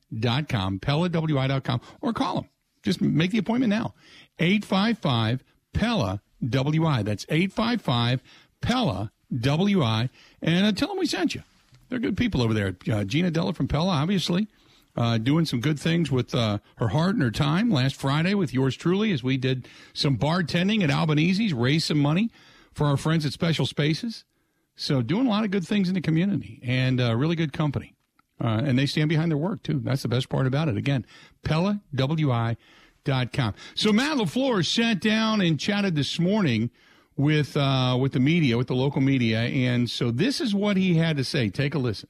PellaWI.com, 0.80 1.80
or 2.00 2.12
call 2.12 2.34
them. 2.34 2.48
Just 2.82 3.00
make 3.00 3.30
the 3.30 3.38
appointment 3.38 3.70
now. 3.70 3.94
855 4.38 5.44
Pella 5.72 6.20
WI. 6.42 7.02
That's 7.02 7.26
855 7.28 8.22
Pella 8.60 9.12
WI. 9.30 10.10
And 10.42 10.66
uh, 10.66 10.72
tell 10.72 10.88
them 10.88 10.98
we 10.98 11.06
sent 11.06 11.34
you. 11.34 11.42
They're 11.90 11.98
good 11.98 12.16
people 12.16 12.40
over 12.40 12.54
there. 12.54 12.76
Uh, 12.90 13.04
Gina 13.04 13.30
Della 13.30 13.52
from 13.52 13.68
Pella, 13.68 13.90
obviously, 13.90 14.48
uh, 14.96 15.18
doing 15.18 15.44
some 15.44 15.60
good 15.60 15.78
things 15.78 16.10
with 16.10 16.34
uh, 16.34 16.58
her 16.76 16.88
heart 16.88 17.14
and 17.14 17.22
her 17.22 17.30
time. 17.30 17.70
Last 17.70 17.96
Friday 17.96 18.34
with 18.34 18.54
yours 18.54 18.76
truly, 18.76 19.12
as 19.12 19.22
we 19.22 19.36
did 19.36 19.68
some 19.92 20.16
bartending 20.16 20.82
at 20.82 20.90
Albanese's, 20.90 21.52
raised 21.52 21.86
some 21.86 21.98
money 21.98 22.30
for 22.72 22.86
our 22.86 22.96
friends 22.96 23.26
at 23.26 23.32
Special 23.32 23.66
Spaces. 23.66 24.24
So 24.76 25.02
doing 25.02 25.26
a 25.26 25.30
lot 25.30 25.44
of 25.44 25.50
good 25.50 25.66
things 25.66 25.88
in 25.88 25.94
the 25.94 26.00
community 26.00 26.60
and 26.62 27.00
uh, 27.00 27.14
really 27.14 27.36
good 27.36 27.52
company. 27.52 27.94
Uh, 28.42 28.62
and 28.64 28.78
they 28.78 28.86
stand 28.86 29.08
behind 29.10 29.30
their 29.30 29.36
work 29.36 29.62
too. 29.62 29.80
That's 29.84 30.02
the 30.02 30.08
best 30.08 30.30
part 30.30 30.46
about 30.46 30.68
it. 30.68 30.76
Again, 30.76 31.04
PellaWI.com. 31.44 32.56
com. 33.04 33.54
So 33.74 33.92
Matt 33.92 34.16
LaFleur 34.16 34.64
sat 34.64 35.00
down 35.00 35.40
and 35.40 35.60
chatted 35.60 35.94
this 35.96 36.18
morning 36.18 36.70
with 37.20 37.56
uh, 37.56 37.96
with 38.00 38.12
the 38.12 38.20
media, 38.20 38.56
with 38.56 38.66
the 38.66 38.74
local 38.74 39.00
media, 39.00 39.40
and 39.40 39.88
so 39.88 40.10
this 40.10 40.40
is 40.40 40.54
what 40.54 40.76
he 40.76 40.94
had 40.94 41.16
to 41.18 41.24
say. 41.24 41.50
Take 41.50 41.74
a 41.74 41.78
listen. 41.78 42.08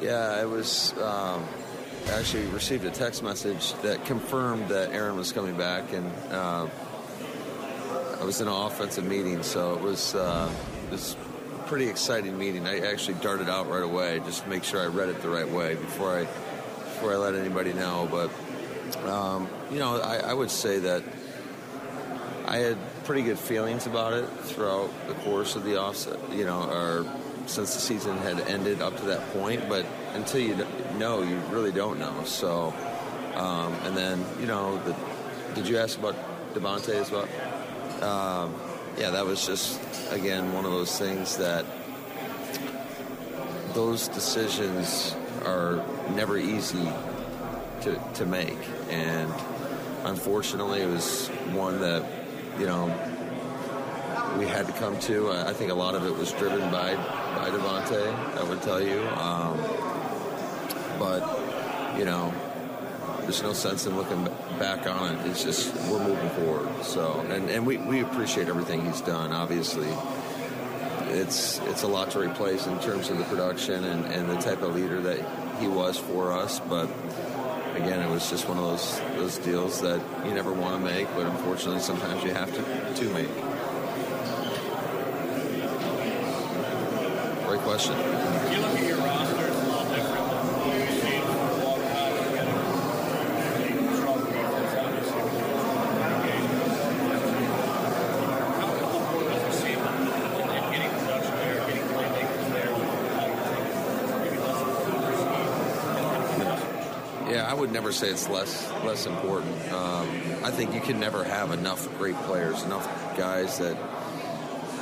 Yeah, 0.00 0.38
I 0.40 0.44
was 0.44 0.94
um, 0.98 1.44
actually 2.10 2.46
received 2.46 2.84
a 2.84 2.90
text 2.90 3.22
message 3.22 3.74
that 3.82 4.04
confirmed 4.04 4.68
that 4.68 4.92
Aaron 4.92 5.16
was 5.16 5.32
coming 5.32 5.56
back, 5.56 5.92
and 5.92 6.06
uh, 6.30 6.68
I 8.20 8.24
was 8.24 8.40
in 8.40 8.46
an 8.46 8.54
offensive 8.54 9.04
meeting, 9.04 9.42
so 9.42 9.74
it 9.74 9.80
was 9.80 10.14
uh, 10.14 10.50
it 10.84 10.92
was 10.92 11.16
pretty 11.70 11.88
exciting 11.88 12.36
meeting. 12.36 12.66
I 12.66 12.80
actually 12.80 13.14
darted 13.20 13.48
out 13.48 13.70
right 13.70 13.84
away 13.84 14.18
just 14.24 14.42
to 14.42 14.48
make 14.48 14.64
sure 14.64 14.82
I 14.82 14.86
read 14.86 15.08
it 15.08 15.22
the 15.22 15.28
right 15.28 15.48
way 15.48 15.76
before 15.76 16.18
I 16.18 16.22
before 16.22 17.12
I 17.12 17.16
let 17.16 17.36
anybody 17.36 17.72
know. 17.72 18.08
But 18.10 19.08
um, 19.08 19.48
you 19.70 19.78
know, 19.78 20.00
I, 20.00 20.16
I 20.16 20.34
would 20.34 20.50
say 20.50 20.80
that 20.80 21.04
I 22.44 22.56
had 22.56 22.76
pretty 23.04 23.22
good 23.22 23.38
feelings 23.38 23.86
about 23.86 24.14
it 24.14 24.28
throughout 24.42 24.90
the 25.06 25.14
course 25.14 25.54
of 25.54 25.62
the 25.62 25.80
offset. 25.80 26.18
You 26.32 26.44
know, 26.44 26.68
or 26.68 27.06
since 27.46 27.72
the 27.72 27.80
season 27.80 28.18
had 28.18 28.40
ended 28.40 28.82
up 28.82 28.96
to 28.96 29.04
that 29.04 29.32
point. 29.32 29.68
But 29.68 29.86
until 30.14 30.40
you 30.40 30.66
know, 30.98 31.22
you 31.22 31.36
really 31.50 31.70
don't 31.70 32.00
know. 32.00 32.24
So, 32.24 32.74
um, 33.36 33.74
and 33.84 33.96
then 33.96 34.24
you 34.40 34.46
know, 34.46 34.76
the, 34.82 34.96
did 35.54 35.68
you 35.68 35.78
ask 35.78 35.96
about 35.96 36.16
Davante 36.52 36.96
as 36.96 37.12
well? 37.12 37.28
Um, 38.02 38.60
yeah, 39.00 39.08
that 39.08 39.24
was 39.24 39.46
just 39.46 39.80
again 40.10 40.52
one 40.52 40.66
of 40.66 40.72
those 40.72 40.98
things 40.98 41.38
that 41.38 41.64
those 43.72 44.08
decisions 44.08 45.16
are 45.46 45.82
never 46.14 46.36
easy 46.36 46.86
to 47.80 47.98
to 48.14 48.26
make, 48.26 48.58
and 48.90 49.32
unfortunately, 50.04 50.82
it 50.82 50.86
was 50.88 51.28
one 51.54 51.80
that 51.80 52.04
you 52.58 52.66
know 52.66 52.86
we 54.38 54.46
had 54.46 54.66
to 54.66 54.72
come 54.74 54.98
to. 55.00 55.32
I 55.32 55.54
think 55.54 55.70
a 55.70 55.74
lot 55.74 55.94
of 55.94 56.04
it 56.04 56.14
was 56.14 56.32
driven 56.32 56.70
by 56.70 56.94
by 56.94 57.48
Davante. 57.48 58.14
I 58.36 58.42
would 58.42 58.60
tell 58.60 58.82
you, 58.82 59.00
um, 59.16 59.56
but 60.98 61.98
you 61.98 62.04
know, 62.04 62.34
there's 63.30 63.42
no 63.44 63.52
sense 63.52 63.86
in 63.86 63.96
looking 63.96 64.24
back 64.58 64.88
on 64.88 65.14
it. 65.14 65.24
It's 65.26 65.44
just 65.44 65.72
we're 65.88 66.02
moving 66.02 66.30
forward. 66.30 66.68
So, 66.82 67.20
and, 67.30 67.48
and 67.48 67.64
we, 67.64 67.76
we 67.76 68.00
appreciate 68.00 68.48
everything 68.48 68.84
he's 68.84 69.00
done. 69.02 69.30
Obviously, 69.30 69.86
it's 71.16 71.60
it's 71.60 71.84
a 71.84 71.86
lot 71.86 72.10
to 72.10 72.18
replace 72.18 72.66
in 72.66 72.76
terms 72.80 73.08
of 73.08 73.18
the 73.18 73.24
production 73.24 73.84
and, 73.84 74.04
and 74.06 74.28
the 74.28 74.34
type 74.38 74.62
of 74.62 74.74
leader 74.74 75.00
that 75.02 75.20
he 75.60 75.68
was 75.68 75.96
for 75.96 76.32
us. 76.32 76.58
But 76.58 76.88
again, 77.76 78.00
it 78.00 78.10
was 78.10 78.28
just 78.28 78.48
one 78.48 78.58
of 78.58 78.64
those 78.64 78.98
those 79.16 79.38
deals 79.38 79.80
that 79.80 80.00
you 80.26 80.34
never 80.34 80.52
want 80.52 80.84
to 80.84 80.92
make, 80.92 81.06
but 81.14 81.26
unfortunately, 81.26 81.82
sometimes 81.82 82.24
you 82.24 82.34
have 82.34 82.52
to 82.52 82.62
to 82.96 83.04
make. 83.10 83.28
Great 87.46 87.60
question. 87.60 87.96
You 87.96 88.58
look 88.60 88.76
at 88.76 88.88
your 88.88 88.98
roster, 88.98 89.46
it's 89.46 89.56
a 89.56 89.64
little 89.66 89.84
different 89.94 90.30
than 90.30 90.46
what 90.54 90.66
we've 90.66 91.02
seen 91.02 91.22
for 91.22 91.30
a 91.30 91.64
long 91.64 91.80
time. 91.82 92.00
You 92.30 92.36
got 92.36 92.46
a 92.46 92.54
pretty 92.62 92.78
strong 93.96 94.22
defense, 94.22 94.72
obviously, 94.78 95.22
with 95.26 95.34
your 95.34 95.50
engagement. 96.14 96.70
How 98.54 98.70
important 98.70 99.34
does 99.34 99.42
it 99.50 99.54
seem 99.58 99.82
in 99.82 100.70
getting 100.70 100.94
production 100.94 101.34
there, 101.42 101.58
getting 101.66 101.90
playmakers 101.90 102.46
there, 102.54 102.70
how 103.18 103.26
you 103.26 103.34
take 103.34 103.58
maybe 104.22 104.38
less 104.38 104.62
of 104.62 104.70
Yeah, 107.30 107.50
I 107.50 107.54
would 107.54 107.72
never 107.90 108.06
say 108.06 108.10
it's 108.12 108.28
less 108.28 108.70
less 108.84 109.06
important. 109.06 109.72
Um, 109.72 110.08
I 110.44 110.50
think 110.52 110.74
you 110.74 110.80
can 110.80 111.00
never 111.00 111.24
have 111.24 111.50
enough 111.50 111.88
great 111.98 112.14
players, 112.18 112.62
enough 112.62 112.86
guys 113.16 113.58
that 113.58 113.76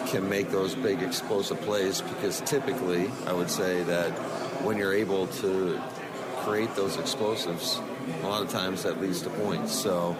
can 0.09 0.29
make 0.29 0.51
those 0.51 0.75
big 0.75 1.03
explosive 1.03 1.59
plays 1.63 2.03
because 2.03 2.43
typically 2.43 3.11
I 3.27 3.33
would 3.33 3.51
say 3.51 3.83
that 3.85 4.11
when 4.63 4.77
you're 4.77 4.93
able 4.93 5.27
to 5.27 5.81
create 6.41 6.75
those 6.75 6.99
explosives, 6.99 7.81
a 8.23 8.27
lot 8.27 8.43
of 8.43 8.51
times 8.51 8.83
that 8.83 9.01
leads 9.01 9.23
to 9.23 9.31
points. 9.31 9.73
So 9.73 10.15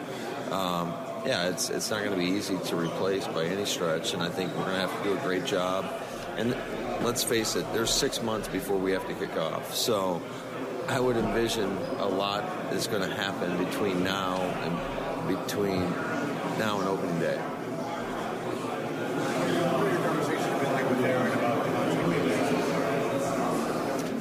um, 0.51 0.95
yeah, 1.27 1.51
it's 1.51 1.69
it's 1.69 1.91
not 1.91 2.03
going 2.03 2.13
to 2.13 2.19
be 2.19 2.39
easy 2.39 2.57
to 2.57 2.77
replace 2.77 3.27
by 3.27 3.45
any 3.45 3.67
stretch, 3.67 4.15
and 4.15 4.23
I 4.23 4.31
think 4.31 4.51
we're 4.57 4.65
going 4.65 4.77
to 4.77 4.89
have 4.89 5.03
to 5.03 5.05
do 5.11 5.15
a 5.15 5.21
great 5.21 5.45
job. 5.45 5.85
And 6.39 6.57
let's 7.03 7.23
face 7.23 7.55
it, 7.55 7.71
there's 7.75 7.91
six 7.91 8.23
months 8.23 8.49
before 8.49 8.79
we 8.79 8.93
have 8.93 9.07
to 9.09 9.15
kick 9.15 9.37
off, 9.37 9.75
so 9.75 10.23
I 10.89 10.99
would 11.01 11.17
envision 11.17 11.71
a 11.99 12.07
lot 12.07 12.45
is 12.73 12.87
going 12.87 13.03
to 13.09 13.15
happen 13.15 13.63
between 13.65 14.03
now 14.03 14.37
and 14.37 15.29
between 15.29 15.81
now 16.59 16.81
and 16.81 16.89
opening 16.89 17.19
day. 17.21 17.41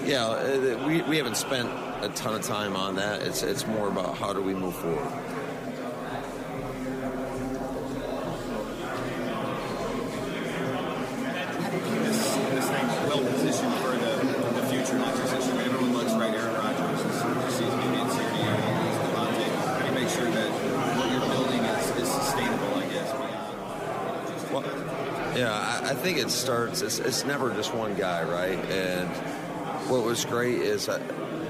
Yeah, 0.06 0.26
uh, 0.26 0.88
we, 0.88 1.02
we 1.04 1.18
haven't 1.18 1.36
spent 1.36 1.70
a 2.02 2.10
ton 2.16 2.36
of 2.36 2.42
time 2.42 2.76
on 2.76 2.96
that. 2.96 3.22
It's 3.24 3.44
it's 3.44 3.66
more 3.68 3.88
about 3.90 4.18
how 4.18 4.32
do 4.32 4.42
we 4.42 4.54
move 4.54 4.76
forward. 4.76 5.00
How 11.60 11.70
do 11.70 11.76
you 11.76 11.84
keep 11.84 12.00
this, 12.04 12.36
this 12.36 12.68
thing 12.70 12.88
well 13.08 13.20
positioned 13.34 13.74
for 13.76 13.92
the, 13.98 14.62
the 14.62 14.68
future, 14.68 14.98
not 14.98 15.16
just 15.18 15.36
this 15.36 15.46
year? 15.48 15.62
Everyone 15.62 15.92
looks 15.94 16.14
right. 16.14 16.34
Aaron 16.34 16.56
Rodgers 16.56 17.02
is 17.02 17.22
just 17.22 17.58
sees 17.58 17.74
maybe 17.76 18.00
in 18.00 18.08
Sirianni, 18.08 18.70
he's 18.88 18.98
Davante. 19.04 19.48
How 19.58 19.80
do 19.80 19.86
you 19.88 19.92
make 19.92 20.10
sure 20.10 20.30
that 20.32 20.50
what 20.98 21.12
you're 21.12 21.20
building 21.20 21.64
is, 21.66 21.86
is 21.98 22.10
sustainable, 22.10 22.76
I 22.76 22.86
guess, 22.88 23.12
beyond 23.12 23.52
you 23.52 24.08
know, 24.08 24.32
just 24.32 24.48
Well, 24.54 24.64
yeah, 25.38 25.52
I, 25.52 25.90
I 25.90 25.94
think 25.96 26.18
it 26.82 26.90
starts. 26.90 27.00
It's, 27.00 27.08
it's 27.08 27.26
never 27.26 27.54
just 27.54 27.74
one 27.74 27.96
guy, 27.96 28.24
right? 28.24 28.58
And 28.72 29.10
what 29.90 30.04
was 30.04 30.26
great 30.26 30.60
is, 30.60 30.86
that, 30.86 31.02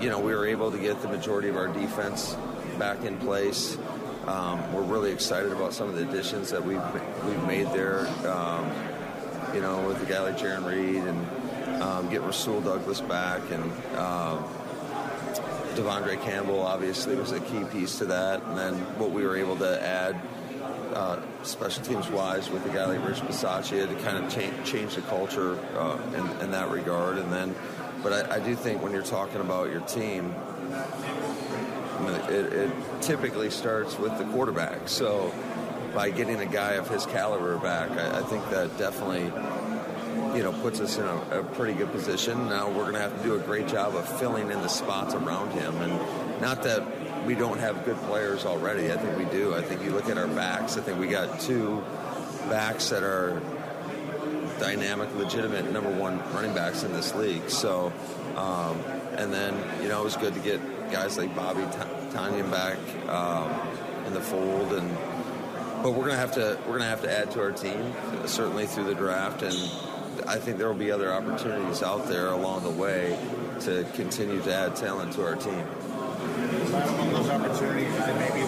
you 0.02 0.10
know, 0.10 0.20
we 0.20 0.34
were 0.34 0.46
able 0.46 0.72
to 0.72 0.78
get 0.78 1.02
the 1.02 1.08
majority 1.08 1.50
of 1.50 1.56
our 1.56 1.68
defense 1.68 2.36
back 2.78 3.04
in 3.04 3.18
place. 3.18 3.78
Um, 4.28 4.74
we're 4.74 4.84
really 4.84 5.12
excited 5.12 5.52
about 5.52 5.74
some 5.74 5.90
of 5.90 5.96
the 5.96 6.08
additions 6.08 6.50
that 6.52 6.64
we've 6.64 6.84
we've 7.26 7.44
made 7.48 7.68
there. 7.68 8.08
Um, 8.28 8.70
you 9.54 9.62
know, 9.62 9.88
with 9.88 10.02
a 10.04 10.06
guy 10.06 10.20
like 10.20 10.38
Jarran 10.38 10.66
Reed 10.68 11.02
and 11.04 11.82
um, 11.82 12.10
get 12.10 12.22
Rasul 12.22 12.60
Douglas 12.60 13.00
back 13.00 13.42
and 13.50 13.64
um, 13.96 14.44
De'Vondre 15.76 16.22
Campbell 16.22 16.60
obviously 16.60 17.16
was 17.16 17.32
a 17.32 17.40
key 17.40 17.64
piece 17.72 17.98
to 18.00 18.06
that. 18.06 18.44
And 18.44 18.58
then 18.58 18.74
what 19.00 19.12
we 19.12 19.24
were 19.24 19.38
able 19.38 19.56
to 19.58 19.82
add 19.82 20.20
uh, 20.94 21.20
special 21.44 21.84
teams 21.84 22.10
wise 22.10 22.50
with 22.50 22.66
a 22.66 22.70
guy 22.70 22.86
like 22.86 23.06
Rich 23.08 23.22
Bisaccia 23.22 23.88
to 23.88 24.04
kind 24.04 24.24
of 24.24 24.32
change, 24.32 24.54
change 24.66 24.96
the 24.96 25.02
culture 25.02 25.58
uh, 25.78 25.98
in, 26.16 26.42
in 26.42 26.52
that 26.52 26.70
regard. 26.70 27.18
And 27.18 27.32
then, 27.32 27.56
but 28.04 28.14
I, 28.14 28.36
I 28.36 28.40
do 28.40 28.56
think 28.56 28.82
when 28.82 28.92
you're 28.92 29.02
talking 29.04 29.42
about 29.42 29.70
your 29.70 29.82
team, 29.82 30.34
I 30.72 32.00
mean, 32.02 32.16
it, 32.30 32.54
it 32.54 32.72
typically 33.02 33.50
starts 33.50 33.98
with 33.98 34.18
the 34.18 34.26
quarterback. 34.26 34.88
So 34.88 35.34
by 35.94 36.10
getting 36.10 36.40
a 36.40 36.46
guy 36.46 36.74
of 36.74 36.90
his 36.90 37.06
caliber 37.06 37.58
back, 37.58 37.92
I, 37.92 38.20
I 38.20 38.24
think 38.24 38.50
that 38.52 38.78
definitely 38.78 39.32
you 40.36 40.44
know 40.44 40.52
puts 40.62 40.80
us 40.80 40.98
in 40.98 41.06
a, 41.06 41.40
a 41.40 41.44
pretty 41.44 41.74
good 41.74 41.92
position. 41.92 42.50
Now 42.50 42.68
we're 42.68 42.84
going 42.84 42.94
to 42.94 43.00
have 43.00 43.18
to 43.18 43.24
do 43.24 43.36
a 43.36 43.40
great 43.40 43.68
job 43.68 43.96
of 43.96 44.08
filling 44.20 44.52
in 44.52 44.62
the 44.62 44.68
spots 44.68 45.16
around 45.16 45.52
him, 45.52 45.76
and 45.78 46.42
not 46.42 46.64
that 46.64 46.84
we 47.28 47.36
don't 47.36 47.60
have 47.60 47.84
good 47.84 47.98
players 48.04 48.46
already. 48.46 48.90
I 48.92 48.96
think 48.96 49.18
we 49.18 49.26
do. 49.26 49.54
I 49.54 49.62
think 49.62 49.84
you 49.84 49.92
look 49.92 50.10
at 50.10 50.18
our 50.18 50.28
backs. 50.28 50.78
I 50.78 50.82
think 50.82 50.98
we 50.98 51.08
got 51.08 51.42
two 51.42 51.84
backs 52.50 52.90
that 52.90 53.04
are 53.04 53.42
dynamic, 54.60 55.14
legitimate 55.16 55.70
number 55.72 55.92
one 55.92 56.20
running 56.34 56.54
backs 56.54 56.84
in 56.84 56.94
this 56.94 57.14
league. 57.14 57.50
So, 57.50 57.92
um, 58.38 58.80
and 59.18 59.34
then 59.34 59.54
you 59.84 59.90
know 59.90 60.00
it 60.00 60.06
was 60.06 60.16
good 60.16 60.34
to 60.36 60.40
get 60.40 60.62
guys 60.90 61.18
like 61.18 61.36
Bobby 61.36 61.64
Tonyan 62.14 62.50
back 62.50 62.78
um, 63.10 63.52
in 64.08 64.14
the 64.14 64.22
fold, 64.22 64.72
and 64.72 64.90
but 65.84 65.92
we're 65.92 66.06
gonna 66.06 66.16
have 66.16 66.32
to 66.36 66.58
we're 66.66 66.78
gonna 66.78 66.90
have 66.90 67.02
to 67.02 67.12
add 67.12 67.32
to 67.32 67.42
our 67.42 67.52
team 67.52 67.94
certainly 68.26 68.68
through 68.68 68.86
the 68.86 68.96
draft, 68.96 69.44
and 69.44 69.54
I 70.26 70.38
think 70.38 70.60
there 70.60 70.70
will 70.70 70.76
be 70.76 70.92
other 70.92 71.12
opportunities 71.12 71.84
out 71.84 72.08
there 72.08 72.28
along 72.28 72.64
the 72.64 72.70
way 72.70 73.20
to 73.62 73.86
continue 73.96 74.42
to 74.44 74.54
add 74.54 74.78
talent 74.78 75.12
to 75.14 75.26
our 75.26 75.36
team. 75.36 75.66
Those 77.28 77.42
opportunities, 77.42 77.94
it 77.94 78.16
maybe 78.16 78.42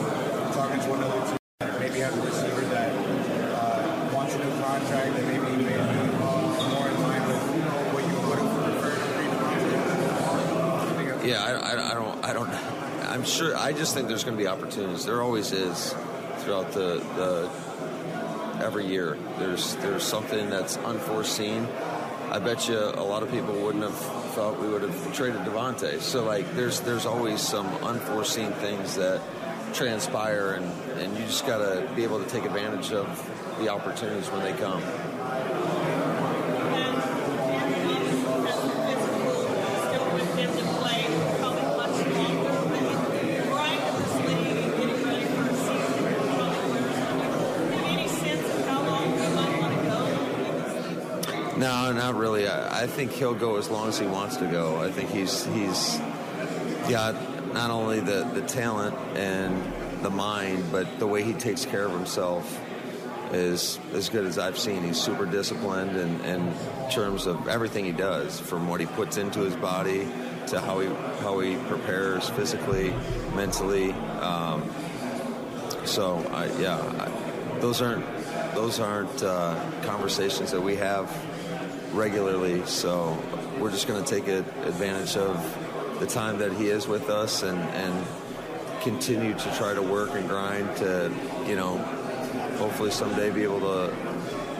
talking 0.53 0.79
to 0.79 0.93
another 0.93 1.19
team, 1.27 1.37
that 1.59 1.79
maybe 1.81 1.99
have 1.99 2.17
a 2.17 2.21
receiver 2.21 2.61
that 2.61 2.91
uh, 2.95 4.09
wants 4.13 4.35
a 4.35 4.37
new 4.37 4.49
contract, 4.61 5.15
that 5.17 5.25
maybe 5.25 5.63
may 5.63 5.73
be 5.73 5.75
more 5.75 6.87
in 6.87 7.01
line 7.01 7.27
with 7.27 7.43
you 7.55 7.61
know 7.61 7.75
what 7.91 8.03
you 8.07 8.15
would 8.29 8.39
have 8.39 8.51
preferred 11.11 11.27
Yeah, 11.27 11.43
I, 11.43 11.51
I, 11.51 11.91
I 11.91 11.93
don't, 11.93 12.23
I 12.23 12.31
don't, 12.31 12.49
I'm 13.09 13.25
sure. 13.25 13.57
I 13.57 13.73
just 13.73 13.93
think 13.93 14.07
there's 14.07 14.23
going 14.23 14.37
to 14.37 14.41
be 14.41 14.47
opportunities. 14.47 15.03
There 15.03 15.21
always 15.21 15.51
is 15.51 15.93
throughout 16.37 16.71
the, 16.71 17.03
the 17.17 17.49
every 18.63 18.85
year. 18.85 19.17
There's 19.39 19.75
there's 19.77 20.03
something 20.03 20.49
that's 20.49 20.77
unforeseen, 20.77 21.67
I 22.31 22.37
bet 22.37 22.67
you 22.67 22.77
a 22.77 23.01
lot 23.01 23.23
of 23.23 23.31
people 23.31 23.53
wouldn't 23.55 23.83
have 23.83 23.97
thought 24.33 24.59
we 24.59 24.67
would 24.67 24.83
have 24.83 25.15
traded 25.15 25.41
Davante. 25.41 25.99
So 25.99 26.23
like, 26.23 26.45
there's 26.55 26.79
there's 26.81 27.07
always 27.07 27.41
some 27.41 27.67
unforeseen 27.83 28.51
things 28.53 28.95
that 28.95 29.21
transpire, 29.73 30.53
and 30.53 30.65
and 30.99 31.17
you 31.17 31.25
just 31.25 31.47
got 31.47 31.57
to 31.57 31.87
be 31.95 32.03
able 32.03 32.23
to 32.23 32.29
take 32.29 32.45
advantage 32.45 32.91
of 32.91 33.07
the 33.59 33.69
opportunities 33.69 34.29
when 34.29 34.43
they 34.43 34.53
come. 34.53 34.81
No, 51.89 51.95
not 51.95 52.15
really. 52.15 52.47
I, 52.47 52.83
I 52.83 52.87
think 52.87 53.11
he'll 53.13 53.33
go 53.33 53.57
as 53.57 53.67
long 53.67 53.89
as 53.89 53.97
he 53.97 54.05
wants 54.05 54.37
to 54.37 54.45
go. 54.45 54.79
I 54.79 54.91
think 54.91 55.09
he's 55.09 55.45
he's 55.45 55.97
got 56.87 57.15
not 57.51 57.71
only 57.71 57.99
the, 57.99 58.29
the 58.35 58.43
talent 58.43 58.95
and 59.17 60.03
the 60.03 60.11
mind, 60.11 60.71
but 60.71 60.99
the 60.99 61.07
way 61.07 61.23
he 61.23 61.33
takes 61.33 61.65
care 61.65 61.85
of 61.85 61.91
himself 61.91 62.61
is 63.33 63.79
as 63.93 64.09
good 64.09 64.25
as 64.25 64.37
I've 64.37 64.57
seen. 64.57 64.83
He's 64.83 65.01
super 65.01 65.25
disciplined 65.25 65.97
in, 65.97 66.21
in 66.21 66.53
terms 66.91 67.25
of 67.25 67.47
everything 67.47 67.85
he 67.85 67.91
does, 67.91 68.39
from 68.39 68.67
what 68.67 68.79
he 68.79 68.85
puts 68.85 69.17
into 69.17 69.39
his 69.39 69.55
body 69.55 70.07
to 70.47 70.59
how 70.59 70.81
he 70.81 70.89
how 71.21 71.39
he 71.39 71.55
prepares 71.55 72.29
physically, 72.29 72.93
mentally. 73.33 73.93
Um, 74.21 74.69
so 75.85 76.17
I, 76.31 76.45
yeah, 76.59 76.77
I, 76.77 77.59
those 77.59 77.81
aren't 77.81 78.05
those 78.53 78.79
aren't 78.79 79.23
uh, 79.23 79.59
conversations 79.81 80.51
that 80.51 80.61
we 80.61 80.75
have 80.75 81.09
regularly. 81.99 82.65
So 82.65 83.21
we're 83.59 83.71
just 83.71 83.85
going 83.85 84.01
to 84.01 84.09
take 84.09 84.29
advantage 84.29 85.17
of 85.17 85.99
the 85.99 86.07
time 86.07 86.37
that 86.39 86.53
he 86.53 86.67
is 86.69 86.87
with 86.87 87.09
us 87.09 87.43
and, 87.43 87.59
and 87.59 88.07
continue 88.81 89.33
to 89.33 89.55
try 89.57 89.73
to 89.73 89.81
work 89.81 90.11
and 90.11 90.27
grind 90.29 90.77
to, 90.77 91.13
you 91.45 91.57
know, 91.57 91.77
hopefully 92.57 92.89
someday 92.89 93.29
be 93.31 93.43
able 93.43 93.59
to 93.59 93.93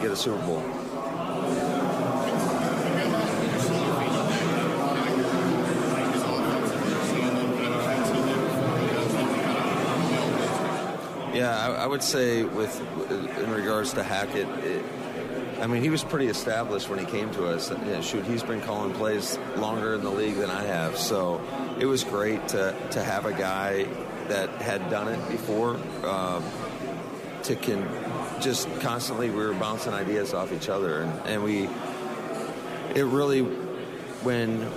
get 0.02 0.12
a 0.12 0.18
Super 0.18 0.46
Bowl. 0.46 0.62
Yeah, 11.34 11.58
I, 11.58 11.84
I, 11.84 11.88
would 11.88 12.04
say 12.04 12.44
with 12.44 12.82
in 13.10 13.50
regards 13.50 13.94
to 13.94 14.04
Hackett, 14.04 14.50
it, 14.60 14.84
I 15.62 15.68
mean, 15.68 15.82
he 15.82 15.90
was 15.90 16.04
pretty 16.04 16.28
established 16.28 16.90
when 16.90 17.00
he 17.00 17.06
came 17.06 17.32
to 17.32 17.48
us. 17.48 17.72
Shoot, 18.06 18.26
he's 18.26 18.44
been 18.44 18.62
calling 18.62 18.94
plays 18.94 19.38
longer 19.58 19.96
in 19.96 20.02
the 20.02 20.10
league 20.10 20.36
than 20.36 20.50
I 20.50 20.64
have. 20.64 20.98
So 20.98 21.42
it 21.80 21.86
was 21.86 22.04
great 22.04 22.48
to, 22.50 22.76
to 22.92 23.04
have 23.04 23.26
a 23.26 23.34
guy 23.34 23.84
that 24.30 24.50
had 24.62 24.90
done 24.90 25.10
it 25.10 25.30
before. 25.30 25.76
Um, 26.06 26.44
to 27.44 27.56
can 27.56 27.88
just 28.42 28.68
constantly, 28.80 29.30
we 29.30 29.38
were 29.38 29.54
bouncing 29.54 29.94
ideas 29.94 30.34
off 30.34 30.52
each 30.54 30.70
other, 30.70 31.02
and, 31.02 31.28
and 31.28 31.44
we. 31.44 31.70
It 32.96 33.06
really, 33.06 33.42
when 33.42 34.68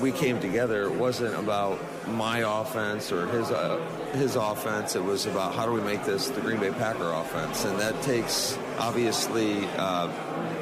we 0.00 0.12
came 0.12 0.40
together, 0.40 0.84
it 0.84 0.92
wasn't 0.92 1.34
about 1.34 1.78
my 2.08 2.60
offense 2.60 3.12
or 3.12 3.26
his 3.26 3.50
uh, 3.50 3.78
his 4.12 4.36
offense. 4.36 4.96
It 4.96 5.04
was 5.04 5.26
about 5.26 5.54
how 5.54 5.66
do 5.66 5.72
we 5.72 5.80
make 5.80 6.04
this 6.04 6.28
the 6.28 6.40
Green 6.40 6.60
Bay 6.60 6.70
Packer 6.70 7.10
offense, 7.12 7.64
and 7.64 7.78
that 7.80 8.00
takes 8.02 8.58
obviously 8.78 9.66
uh, 9.76 10.06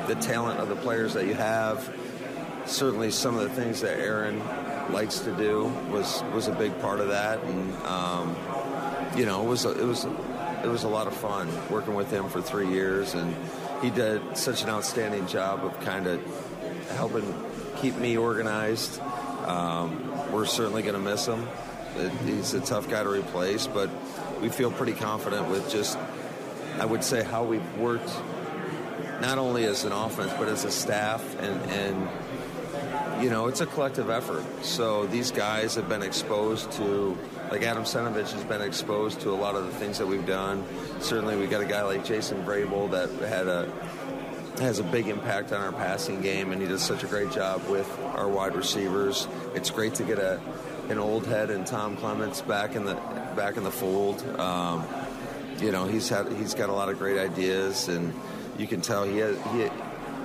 the 0.07 0.15
talent 0.17 0.61
of 0.61 0.69
the 0.69 0.77
players 0.77 1.15
that 1.15 1.27
you 1.27 1.35
have. 1.35 1.93
Certainly, 2.67 3.11
some 3.11 3.37
of 3.37 3.43
the 3.43 3.55
things 3.55 3.81
that 3.83 3.99
Aaron 3.99 4.43
likes 4.91 5.21
to 5.21 5.33
do 5.37 5.65
was 5.91 6.23
was 6.35 6.49
a 6.49 6.53
big 6.53 6.79
part 6.81 7.01
of 7.01 7.09
that, 7.09 7.43
and 7.43 7.75
um, 7.85 8.37
you 9.17 9.27
know, 9.27 9.43
it 9.43 9.49
was 9.49 9.65
a, 9.65 9.71
it 9.71 9.85
was 9.85 10.05
it 10.05 10.69
was 10.69 10.85
a 10.85 10.89
lot 10.89 11.07
of 11.07 11.15
fun 11.15 11.49
working 11.71 11.95
with 11.95 12.11
him 12.11 12.29
for 12.29 12.41
three 12.41 12.69
years, 12.69 13.15
and 13.15 13.37
he 13.83 13.91
did 13.91 14.37
such 14.37 14.63
an 14.63 14.71
outstanding 14.71 15.27
job 15.27 15.65
of 15.65 15.79
kind 15.81 16.07
of 16.07 16.21
helping 16.97 17.35
keep 17.77 17.97
me 17.97 18.17
organized. 18.17 19.01
Um, 19.47 20.14
we're 20.35 20.45
certainly 20.47 20.83
going 20.83 20.95
to 20.95 21.01
miss 21.01 21.27
him. 21.27 21.49
He's 22.27 22.55
a 22.55 22.61
tough 22.61 22.91
guy 22.91 23.05
to 23.05 23.09
replace, 23.09 23.69
but 23.69 23.89
we 24.43 24.49
feel 24.49 24.73
pretty 24.73 24.93
confident 24.93 25.49
with 25.49 25.71
just, 25.71 25.97
I 26.81 26.85
would 26.85 27.05
say, 27.05 27.23
how 27.23 27.45
we've 27.45 27.77
worked 27.79 28.13
not 29.21 29.39
only 29.39 29.65
as 29.65 29.85
an 29.85 29.93
offense 29.93 30.33
but 30.37 30.49
as 30.49 30.65
a 30.65 30.73
staff, 30.73 31.23
and, 31.41 31.71
and 31.71 33.23
you 33.23 33.31
know, 33.31 33.47
it's 33.47 33.61
a 33.61 33.67
collective 33.67 34.11
effort. 34.11 34.45
So 34.65 35.07
these 35.07 35.31
guys 35.31 35.77
have 35.77 35.89
been 35.89 36.03
exposed 36.03 36.73
to, 36.73 37.17
like 37.51 37.63
Adam 37.63 37.85
Stenavich 37.85 38.33
has 38.33 38.45
been 38.45 38.61
exposed 38.61 39.21
to 39.21 39.31
a 39.31 39.39
lot 39.39 39.55
of 39.55 39.67
the 39.67 39.73
things 39.73 39.99
that 39.99 40.07
we've 40.07 40.27
done. 40.27 40.65
Certainly, 40.99 41.37
we 41.37 41.47
got 41.47 41.63
a 41.63 41.67
guy 41.67 41.83
like 41.83 42.05
Jason 42.05 42.45
Vrabel 42.45 42.91
that 42.91 43.09
had 43.29 43.47
a 43.47 43.73
has 44.59 44.79
a 44.79 44.85
big 44.85 45.09
impact 45.09 45.53
on 45.53 45.61
our 45.61 45.73
passing 45.73 46.21
game, 46.21 46.53
and 46.53 46.61
he 46.63 46.69
does 46.69 46.83
such 46.83 47.03
a 47.03 47.07
great 47.07 47.31
job 47.31 47.67
with 47.69 47.89
our 48.15 48.29
wide 48.29 48.55
receivers. 48.55 49.27
It's 49.55 49.71
great 49.71 49.95
to 49.97 50.05
get 50.05 50.19
a 50.19 50.41
an 50.89 50.99
old 50.99 51.27
head 51.27 51.51
and 51.51 51.67
Tom 51.67 51.97
Clements 51.97 52.43
back 52.43 52.77
in 52.77 52.85
the 52.85 52.95
back 53.37 53.57
in 53.57 53.65
the 53.65 53.71
fold. 53.71 54.23
Um, 54.39 54.87
you 55.59 55.73
know, 55.73 55.87
he's 55.87 56.09
had 56.09 56.31
he's 56.33 56.55
got 56.55 56.69
a 56.69 56.73
lot 56.73 56.89
of 56.89 56.99
great 56.99 57.19
ideas, 57.19 57.89
and 57.89 58.13
you 58.59 58.67
can 58.67 58.81
tell 58.81 59.05
he 59.05 59.19
has, 59.19 59.37
he 59.53 59.69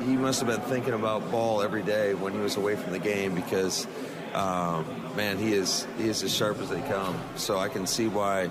he 0.06 0.18
must 0.18 0.42
have 0.42 0.50
been 0.50 0.70
thinking 0.70 0.94
about 0.94 1.30
ball 1.32 1.62
every 1.62 1.84
day 1.84 2.14
when 2.14 2.34
he 2.34 2.40
was 2.40 2.58
away 2.58 2.76
from 2.76 2.94
the 2.94 3.00
game 3.00 3.36
because 3.36 3.88
um, 4.34 4.86
man, 5.16 5.38
he 5.38 5.54
is 5.54 5.88
he 5.98 6.08
is 6.08 6.24
as 6.24 6.34
sharp 6.34 6.60
as 6.60 6.70
they 6.70 6.82
come. 6.82 7.20
So 7.36 7.58
I 7.58 7.70
can 7.70 7.88
see 7.88 8.08
why 8.08 8.50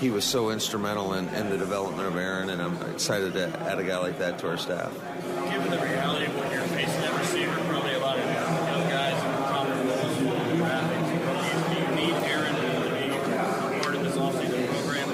he 0.00 0.10
was 0.10 0.24
so 0.24 0.50
instrumental 0.50 1.14
in, 1.14 1.28
in 1.30 1.48
the 1.50 1.56
development 1.56 2.06
of 2.08 2.16
Aaron, 2.16 2.50
and 2.50 2.60
I'm 2.60 2.76
excited 2.92 3.32
to 3.34 3.48
add 3.60 3.78
a 3.78 3.84
guy 3.84 3.98
like 3.98 4.18
that 4.18 4.38
to 4.40 4.48
our 4.48 4.58
staff. 4.58 4.92
Given 5.50 5.70
the 5.70 5.78
reality 5.78 6.26
of 6.26 6.36
when 6.38 6.50
you're 6.52 6.60
facing 6.62 7.00
that 7.00 7.18
receiver, 7.18 7.54
probably 7.68 7.94
a 7.94 7.98
lot 7.98 8.18
of 8.18 8.24
young 8.24 8.88
guys 8.90 9.22
in 9.24 9.30
prominent 9.44 9.88
roles 9.88 10.18
in 10.18 10.24
the 10.26 10.56
draft, 10.56 10.92
do 11.68 11.74
you 11.74 11.86
need 11.96 12.14
Aaron 12.24 12.54
to 12.54 12.60
be 12.94 13.08
part 13.80 13.94
of 13.94 14.02
this 14.04 14.16
offseason 14.16 14.66
program? 14.84 15.08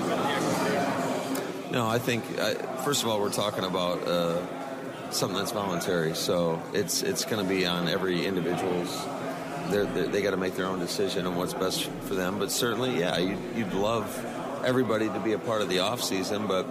The 1.69 1.73
No, 1.73 1.87
I 1.89 1.99
think, 1.99 2.25
I, 2.39 2.55
first 2.85 3.03
of 3.03 3.09
all, 3.09 3.21
we're 3.21 3.31
talking 3.31 3.65
about 3.65 4.07
uh, 4.07 4.43
something 5.11 5.39
that's 5.39 5.53
voluntary, 5.53 6.15
so 6.15 6.61
it's 6.73 7.03
it's 7.03 7.25
going 7.25 7.43
to 7.43 7.49
be 7.49 7.67
on 7.67 7.89
every 7.89 8.27
individual's 8.27 9.07
they're, 9.71 9.87
they're, 9.87 10.07
they 10.09 10.23
got 10.23 10.33
to 10.33 10.37
make 10.37 10.55
their 10.55 10.67
own 10.67 10.81
decision 10.81 11.27
on 11.27 11.37
what's 11.37 11.55
best 11.55 11.85
for 12.03 12.15
them. 12.15 12.39
But 12.39 12.51
certainly, 12.51 12.99
yeah, 12.99 13.19
you'd, 13.19 13.39
you'd 13.57 13.73
love 13.73 14.09
everybody 14.65 15.09
to 15.09 15.21
be 15.21 15.33
a 15.33 15.39
part 15.39 15.63
of 15.63 15.69
the 15.69 15.81
off 15.81 16.03
season, 16.03 16.47
but 16.47 16.67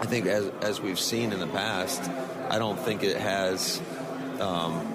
I 0.00 0.06
think 0.06 0.26
as 0.26 0.50
as 0.62 0.80
we've 0.80 0.98
seen 0.98 1.32
in 1.32 1.40
the 1.40 1.46
past, 1.46 2.02
I 2.48 2.58
don't 2.58 2.78
think 2.78 3.02
it 3.02 3.16
has. 3.16 3.80
Um, 4.40 4.94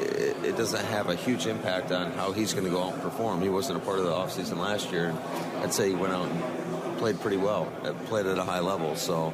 it, 0.00 0.36
it, 0.44 0.56
doesn't 0.56 0.84
have 0.86 1.08
a 1.08 1.14
huge 1.14 1.46
impact 1.46 1.92
on 1.92 2.12
how 2.12 2.32
he's 2.32 2.52
going 2.52 2.64
to 2.64 2.70
go 2.70 2.82
out 2.82 2.94
and 2.94 3.02
perform. 3.02 3.40
He 3.42 3.48
wasn't 3.48 3.80
a 3.80 3.84
part 3.84 3.98
of 3.98 4.04
the 4.04 4.10
offseason 4.10 4.58
last 4.58 4.90
year. 4.90 5.14
I'd 5.62 5.72
say 5.72 5.88
he 5.88 5.94
went 5.94 6.12
out 6.12 6.28
and 6.28 6.98
played 6.98 7.20
pretty 7.20 7.36
well, 7.36 7.72
uh, 7.84 7.92
played 8.06 8.26
at 8.26 8.38
a 8.38 8.44
high 8.44 8.60
level. 8.60 8.96
So 8.96 9.32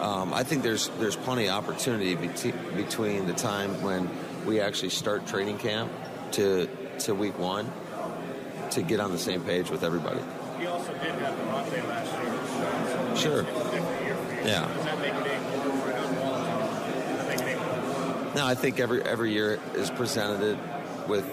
um, 0.00 0.34
I 0.34 0.42
think 0.42 0.62
there's 0.62 0.88
there's 0.98 1.16
plenty 1.16 1.48
of 1.48 1.54
opportunity 1.54 2.14
between 2.14 3.26
the 3.26 3.32
time 3.32 3.82
when 3.82 4.10
we 4.44 4.60
actually 4.60 4.90
start 4.90 5.26
training 5.26 5.58
camp 5.58 5.90
to 6.32 6.68
to 7.00 7.14
week 7.14 7.38
one 7.38 7.70
to 8.70 8.82
get 8.82 9.00
on 9.00 9.12
the 9.12 9.18
same 9.18 9.42
page 9.42 9.70
with 9.70 9.82
everybody. 9.82 10.20
He 10.58 10.66
also 10.66 10.92
did 10.94 11.02
have 11.02 11.34
Davante 11.34 11.88
last 11.88 13.22
year. 13.22 13.44
sure. 13.44 13.44
Yeah. 14.44 14.68
No, 18.34 18.44
I 18.46 18.54
think 18.54 18.80
every 18.80 19.02
every 19.02 19.32
year 19.32 19.58
is 19.74 19.90
presented 19.90 20.58
with 21.08 21.24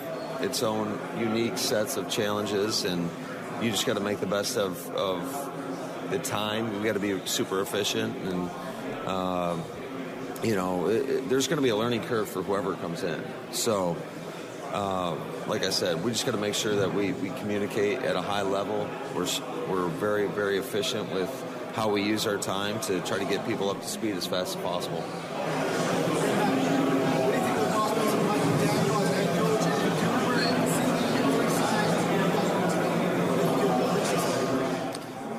its 0.42 0.64
own 0.64 1.00
unique 1.18 1.58
sets 1.58 1.98
of 1.98 2.10
challenges, 2.10 2.86
and 2.86 3.10
you 3.62 3.72
just 3.72 3.86
got 3.86 3.96
to 3.96 4.00
make 4.00 4.20
the 4.20 4.26
best 4.26 4.58
of, 4.58 4.90
of 4.96 6.10
the 6.10 6.20
time. 6.20 6.74
You 6.74 6.84
got 6.84 6.94
to 6.94 7.00
be 7.00 7.20
super 7.26 7.62
efficient, 7.62 8.16
and 8.18 8.50
uh, 9.06 9.58
you 10.44 10.56
know, 10.56 10.88
it, 10.88 11.10
it, 11.10 11.30
there's 11.30 11.48
going 11.48 11.58
to 11.58 11.64
be 11.64 11.70
a 11.70 11.76
learning 11.76 12.04
curve 12.04 12.30
for 12.30 12.42
whoever 12.42 12.76
comes 12.76 13.04
in. 13.04 13.22
So 13.52 13.96
uh, 14.74 15.16
like 15.48 15.64
I 15.64 15.70
said, 15.70 16.04
we 16.04 16.12
just 16.12 16.26
got 16.26 16.32
to 16.32 16.38
make 16.38 16.56
sure 16.56 16.76
that 16.76 16.94
we, 16.94 17.14
we 17.14 17.30
communicate 17.30 18.00
at 18.00 18.16
a 18.16 18.22
high 18.22 18.42
level. 18.42 18.90
We're, 19.16 19.28
we're 19.70 19.88
very, 19.88 20.28
very 20.28 20.58
efficient 20.58 21.14
with 21.14 21.30
how 21.76 21.90
we 21.90 22.04
use 22.04 22.26
our 22.28 22.38
time 22.38 22.80
to 22.82 23.00
try 23.02 23.20
to 23.20 23.26
get 23.26 23.46
people 23.46 23.70
up 23.70 23.82
to 23.82 23.88
speed 23.88 24.16
as 24.16 24.26
fast 24.26 24.58
as 24.58 24.64
possible. 24.64 25.04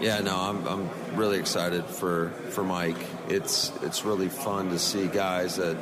Yeah, 0.01 0.21
no, 0.21 0.37
I'm, 0.37 0.69
I'm 0.69 1.17
really 1.17 1.39
excited 1.39 1.87
for, 1.87 2.29
for 2.51 2.63
Mike. 2.63 2.99
It's 3.29 3.73
it's 3.83 4.05
really 4.05 4.29
fun 4.29 4.69
to 4.69 4.79
see 4.79 5.07
guys 5.07 5.57
that 5.57 5.79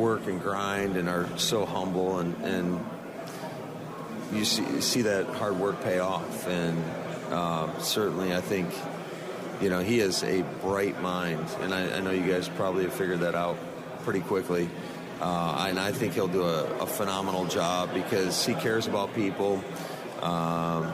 work 0.00 0.26
and 0.26 0.40
grind 0.40 0.96
and 0.96 1.08
are 1.08 1.28
so 1.36 1.66
humble 1.66 2.18
and, 2.18 2.34
and 2.42 2.80
you 4.32 4.44
see, 4.44 4.80
see 4.80 5.02
that 5.02 5.26
hard 5.26 5.58
work 5.58 5.82
pay 5.82 5.98
off. 5.98 6.46
And 6.46 6.82
um, 7.32 7.72
certainly, 7.80 8.34
I 8.34 8.40
think 8.40 8.68
you 9.60 9.70
know 9.70 9.80
he 9.80 9.98
has 9.98 10.22
a 10.22 10.42
bright 10.62 11.00
mind, 11.02 11.44
and 11.60 11.74
I, 11.74 11.96
I 11.96 12.00
know 12.00 12.10
you 12.10 12.30
guys 12.30 12.48
probably 12.48 12.84
have 12.84 12.94
figured 12.94 13.20
that 13.20 13.34
out 13.34 13.56
pretty 14.04 14.20
quickly. 14.20 14.68
Uh, 15.20 15.66
and 15.68 15.78
I 15.78 15.92
think 15.92 16.14
he'll 16.14 16.28
do 16.28 16.42
a, 16.42 16.64
a, 16.78 16.86
phenomenal 16.86 17.44
job 17.44 17.92
because 17.92 18.46
he 18.46 18.54
cares 18.54 18.86
about 18.86 19.14
people, 19.14 19.62
um, 20.22 20.84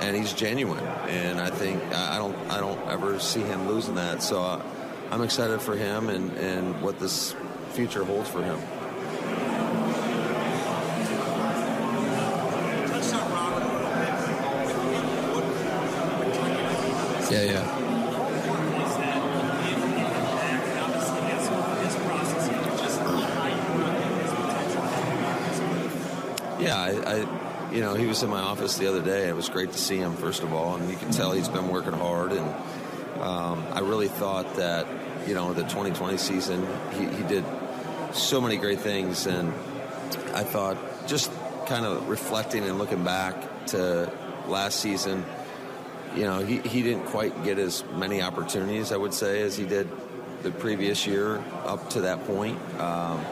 and 0.00 0.16
he's 0.16 0.32
genuine. 0.32 0.82
And 1.08 1.38
I 1.38 1.50
think 1.50 1.82
I 1.92 2.16
don't 2.16 2.34
I 2.50 2.60
don't 2.60 2.80
ever 2.88 3.20
see 3.20 3.42
him 3.42 3.68
losing 3.68 3.96
that. 3.96 4.22
So 4.22 4.42
uh, 4.42 4.62
I'm 5.10 5.22
excited 5.22 5.60
for 5.60 5.76
him 5.76 6.08
and, 6.08 6.32
and 6.38 6.80
what 6.80 6.98
this 6.98 7.34
future 7.76 8.04
holds 8.04 8.30
for 8.30 8.42
him. 8.42 8.58
Yeah, 17.30 17.42
yeah. 17.42 17.82
Yeah, 26.58 26.76
I, 26.80 26.88
I, 27.04 27.70
you 27.74 27.82
know, 27.82 27.92
he 27.92 28.06
was 28.06 28.22
in 28.22 28.30
my 28.30 28.40
office 28.40 28.78
the 28.78 28.88
other 28.88 29.02
day. 29.02 29.28
It 29.28 29.36
was 29.36 29.50
great 29.50 29.72
to 29.72 29.78
see 29.78 29.98
him, 29.98 30.16
first 30.16 30.42
of 30.42 30.54
all, 30.54 30.76
and 30.76 30.90
you 30.90 30.96
can 30.96 31.10
tell 31.10 31.32
he's 31.32 31.50
been 31.50 31.68
working 31.68 31.92
hard. 31.92 32.32
And 32.32 32.48
um, 33.20 33.66
I 33.70 33.80
really 33.80 34.08
thought 34.08 34.56
that, 34.56 34.86
you 35.26 35.34
know, 35.34 35.52
the 35.52 35.64
2020 35.64 36.16
season, 36.16 36.66
he, 36.94 37.04
he 37.04 37.22
did 37.24 37.44
so 38.16 38.40
many 38.40 38.56
great 38.56 38.80
things, 38.80 39.26
and 39.26 39.48
I 40.34 40.44
thought 40.44 40.76
just 41.06 41.30
kind 41.66 41.84
of 41.84 42.08
reflecting 42.08 42.64
and 42.64 42.78
looking 42.78 43.04
back 43.04 43.66
to 43.66 44.10
last 44.46 44.80
season, 44.80 45.24
you 46.14 46.22
know, 46.22 46.38
he, 46.38 46.58
he 46.58 46.82
didn't 46.82 47.06
quite 47.06 47.44
get 47.44 47.58
as 47.58 47.84
many 47.94 48.22
opportunities, 48.22 48.92
I 48.92 48.96
would 48.96 49.12
say, 49.12 49.42
as 49.42 49.56
he 49.56 49.66
did 49.66 49.88
the 50.42 50.50
previous 50.50 51.06
year 51.06 51.42
up 51.64 51.90
to 51.90 52.02
that 52.02 52.24
point. 52.26 52.58
Um, 52.80 53.24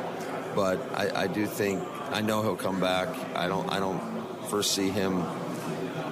but 0.55 0.81
I, 0.95 1.23
I 1.23 1.27
do 1.27 1.47
think 1.47 1.83
I 2.11 2.21
know 2.21 2.43
he'll 2.43 2.57
come 2.57 2.81
back. 2.81 3.09
I 3.37 3.49
don't 3.49 3.71
I 3.71 3.79
don't 3.79 4.01
foresee 4.49 4.91
him 4.91 5.25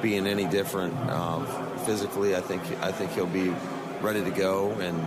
being 0.00 0.26
any 0.26 0.46
different 0.46 0.96
um, 1.10 1.46
physically. 1.84 2.34
I 2.34 2.40
think 2.40 2.62
I 2.80 2.90
think 2.92 3.12
he'll 3.12 3.26
be 3.26 3.54
ready 4.00 4.24
to 4.24 4.30
go 4.30 4.70
and 4.72 5.06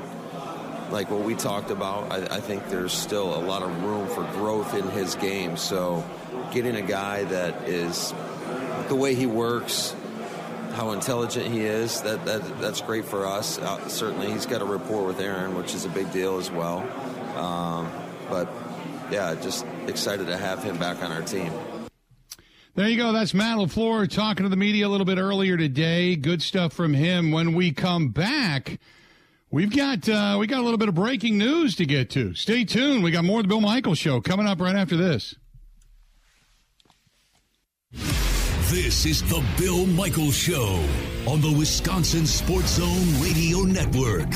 like 0.91 1.09
what 1.09 1.21
we 1.21 1.35
talked 1.35 1.71
about. 1.71 2.11
I, 2.11 2.37
I 2.37 2.39
think 2.39 2.69
there's 2.69 2.93
still 2.93 3.35
a 3.35 3.41
lot 3.41 3.63
of 3.63 3.83
room 3.83 4.07
for 4.07 4.23
growth 4.37 4.73
in 4.75 4.87
his 4.89 5.15
game. 5.15 5.57
So 5.57 6.03
getting 6.51 6.75
a 6.75 6.81
guy 6.81 7.23
that 7.25 7.67
is 7.67 8.13
the 8.87 8.95
way 8.95 9.15
he 9.15 9.25
works, 9.25 9.95
how 10.73 10.91
intelligent 10.91 11.47
he 11.47 11.61
is, 11.61 12.01
that, 12.01 12.25
that 12.25 12.61
that's 12.61 12.81
great 12.81 13.05
for 13.05 13.25
us. 13.25 13.57
Uh, 13.57 13.87
certainly, 13.87 14.31
he's 14.31 14.45
got 14.45 14.61
a 14.61 14.65
rapport 14.65 15.05
with 15.05 15.19
Aaron, 15.19 15.55
which 15.55 15.73
is 15.73 15.85
a 15.85 15.89
big 15.89 16.11
deal 16.11 16.37
as 16.37 16.51
well. 16.51 16.79
Um, 17.37 17.91
but 18.29 18.51
yeah, 19.11 19.35
just 19.35 19.65
excited 19.87 20.27
to 20.27 20.37
have 20.37 20.63
him 20.63 20.77
back 20.77 21.03
on 21.03 21.11
our 21.11 21.21
team. 21.21 21.51
There 22.75 22.89
you 22.89 22.97
go. 22.97 23.13
That's 23.13 23.33
Matt 23.33 23.57
LaFleur 23.57 24.09
talking 24.09 24.43
to 24.43 24.49
the 24.49 24.57
media 24.57 24.85
a 24.85 24.89
little 24.89 25.05
bit 25.05 25.17
earlier 25.17 25.55
today. 25.55 26.17
Good 26.17 26.41
stuff 26.41 26.73
from 26.73 26.93
him. 26.93 27.31
When 27.31 27.53
we 27.53 27.71
come 27.71 28.09
back, 28.09 28.79
we've 29.55 29.73
got 29.73 30.07
uh, 30.09 30.35
we 30.37 30.47
got 30.47 30.59
a 30.59 30.63
little 30.63 30.77
bit 30.77 30.89
of 30.89 30.95
breaking 30.95 31.37
news 31.37 31.77
to 31.77 31.85
get 31.85 32.09
to. 32.09 32.33
Stay 32.33 32.65
tuned. 32.65 33.03
We 33.05 33.11
got 33.11 33.23
more 33.23 33.39
of 33.39 33.45
the 33.45 33.47
Bill 33.47 33.61
Michaels 33.61 33.97
show 33.97 34.19
coming 34.19 34.45
up 34.45 34.59
right 34.59 34.75
after 34.75 34.97
this. 34.97 35.33
This 38.69 39.05
is 39.05 39.21
the 39.23 39.41
Bill 39.57 39.85
Michaels 39.85 40.35
Show 40.35 40.83
on 41.25 41.39
the 41.39 41.55
Wisconsin 41.57 42.25
Sports 42.25 42.71
Zone 42.71 43.21
Radio 43.21 43.59
Network. 43.59 44.29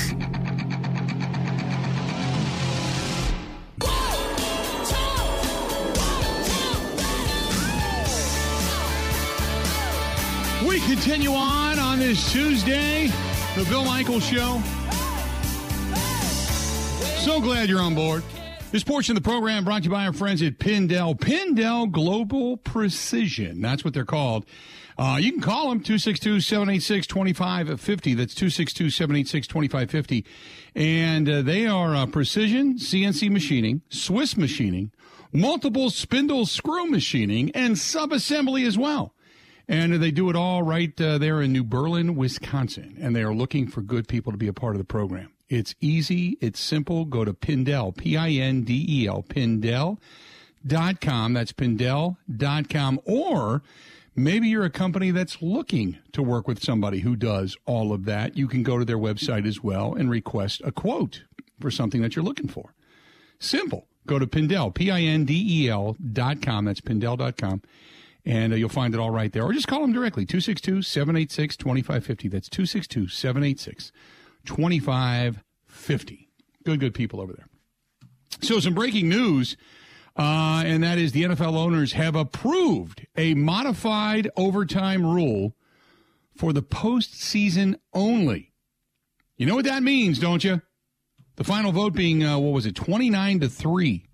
We 10.66 10.80
continue 10.82 11.32
on 11.32 11.78
on 11.78 12.00
this 12.00 12.32
Tuesday, 12.32 13.08
the 13.58 13.66
Bill 13.66 13.84
Michaels 13.84 14.26
Show. 14.26 14.62
So 17.30 17.40
glad 17.40 17.70
you're 17.70 17.80
on 17.80 17.94
board. 17.94 18.24
This 18.72 18.84
portion 18.84 19.16
of 19.16 19.24
the 19.24 19.30
program 19.30 19.64
brought 19.64 19.84
to 19.84 19.86
you 19.86 19.92
by 19.92 20.08
our 20.08 20.14
friends 20.14 20.42
at 20.42 20.58
Pindel. 20.58 21.16
Pindel 21.16 21.92
Global 21.92 22.58
Precision. 22.58 23.62
That's 23.62 23.86
what 23.86 23.94
they're 23.94 24.04
called. 24.04 24.48
Uh, 24.98 25.20
you 25.22 25.34
can 25.34 25.40
call 25.40 25.70
them 25.70 25.80
262 25.80 26.40
786 26.40 27.06
2550. 27.06 28.14
That's 28.16 28.34
262 28.34 28.90
786 28.90 29.46
2550. 29.46 30.26
And 30.74 31.30
uh, 31.30 31.42
they 31.44 31.68
are 31.68 31.96
uh, 31.96 32.08
precision 32.08 32.80
CNC 32.80 33.30
machining, 33.30 33.84
Swiss 33.90 34.36
machining, 34.36 34.92
multiple 35.32 35.92
spindle 35.92 36.48
screw 36.48 36.88
machining, 36.88 37.52
and 37.52 37.78
sub 37.78 38.12
assembly 38.12 38.66
as 38.66 38.76
well. 38.76 39.14
And 39.68 39.94
they 40.02 40.10
do 40.10 40.32
it 40.32 40.36
all 40.36 40.64
right 40.64 41.00
uh, 41.00 41.20
there 41.20 41.44
in 41.44 41.54
New 41.54 41.64
Berlin, 41.64 42.16
Wisconsin. 42.16 42.98
And 43.00 43.16
they 43.16 43.22
are 43.22 43.36
looking 43.36 43.68
for 43.68 43.82
good 43.82 44.08
people 44.08 44.32
to 44.32 44.38
be 44.40 44.48
a 44.48 44.54
part 44.54 44.74
of 44.74 44.80
the 44.80 44.84
program. 44.84 45.32
It's 45.50 45.74
easy. 45.82 46.38
It's 46.42 46.60
simple. 46.60 47.06
Go 47.06 47.26
to 47.26 47.34
P-I-N-D-E-L, 47.34 47.92
Pindel.com. 49.24 49.98
That's 51.34 51.52
Pindel.com. 51.52 53.02
Or 53.06 53.64
maybe 54.16 54.48
you're 54.48 54.66
a 54.66 54.70
company 54.70 55.10
that's 55.10 55.42
looking 55.42 55.98
to 56.12 56.22
work 56.22 56.48
with 56.48 56.64
somebody 56.64 57.00
who 57.00 57.16
does 57.16 57.58
all 57.66 57.92
of 57.92 58.06
that. 58.06 58.38
You 58.38 58.48
can 58.48 58.62
go 58.62 58.78
to 58.78 58.86
their 58.86 59.00
website 59.00 59.48
as 59.48 59.64
well 59.64 59.96
and 59.96 60.10
request 60.10 60.62
a 60.64 60.72
quote 60.72 61.24
for 61.60 61.72
something 61.72 62.04
that 62.04 62.16
you're 62.16 62.24
looking 62.24 62.48
for. 62.48 62.76
Simple. 63.40 63.88
Go 64.06 64.20
to 64.20 64.28
P-I-N-D-E-L 64.28 65.98
dot 66.14 66.42
com. 66.42 66.66
That's 66.66 66.82
Pindel.com 66.82 67.64
and 68.26 68.52
uh, 68.54 68.56
you'll 68.56 68.70
find 68.70 68.94
it 68.94 69.00
all 69.00 69.12
right 69.12 69.32
there. 69.32 69.44
Or 69.44 69.54
just 69.54 69.68
call 69.68 69.82
them 69.82 69.94
directly, 69.94 70.26
262 70.26 70.82
786 70.84 71.58
2550. 71.58 72.28
That's 72.28 72.50
262 72.50 73.08
786 73.08 73.92
2550. 74.46 76.30
Good, 76.66 76.80
good 76.80 76.94
people 76.94 77.22
over 77.22 77.34
there. 77.34 77.48
So, 78.42 78.60
some 78.60 78.74
breaking 78.74 79.10
news, 79.10 79.58
uh, 80.18 80.64
and 80.66 80.84
that 80.84 80.98
is 80.98 81.12
the 81.12 81.24
NFL 81.24 81.56
owners 81.56 81.94
have 81.94 82.16
approved 82.16 83.08
a 83.18 83.34
modified 83.34 84.30
overtime 84.38 85.06
rule 85.06 85.56
for 86.36 86.54
the 86.54 86.62
postseason 86.62 87.76
only. 87.94 88.54
You 89.38 89.46
know 89.46 89.56
what 89.56 89.66
that 89.66 89.84
means, 89.84 90.20
don't 90.20 90.44
you? 90.44 90.62
The 91.38 91.44
final 91.44 91.72
vote 91.72 91.94
being, 91.94 92.24
uh, 92.24 92.38
what 92.38 92.54
was 92.54 92.66
it, 92.66 92.76
29 92.76 93.40
to 93.42 93.50
3 93.50 94.10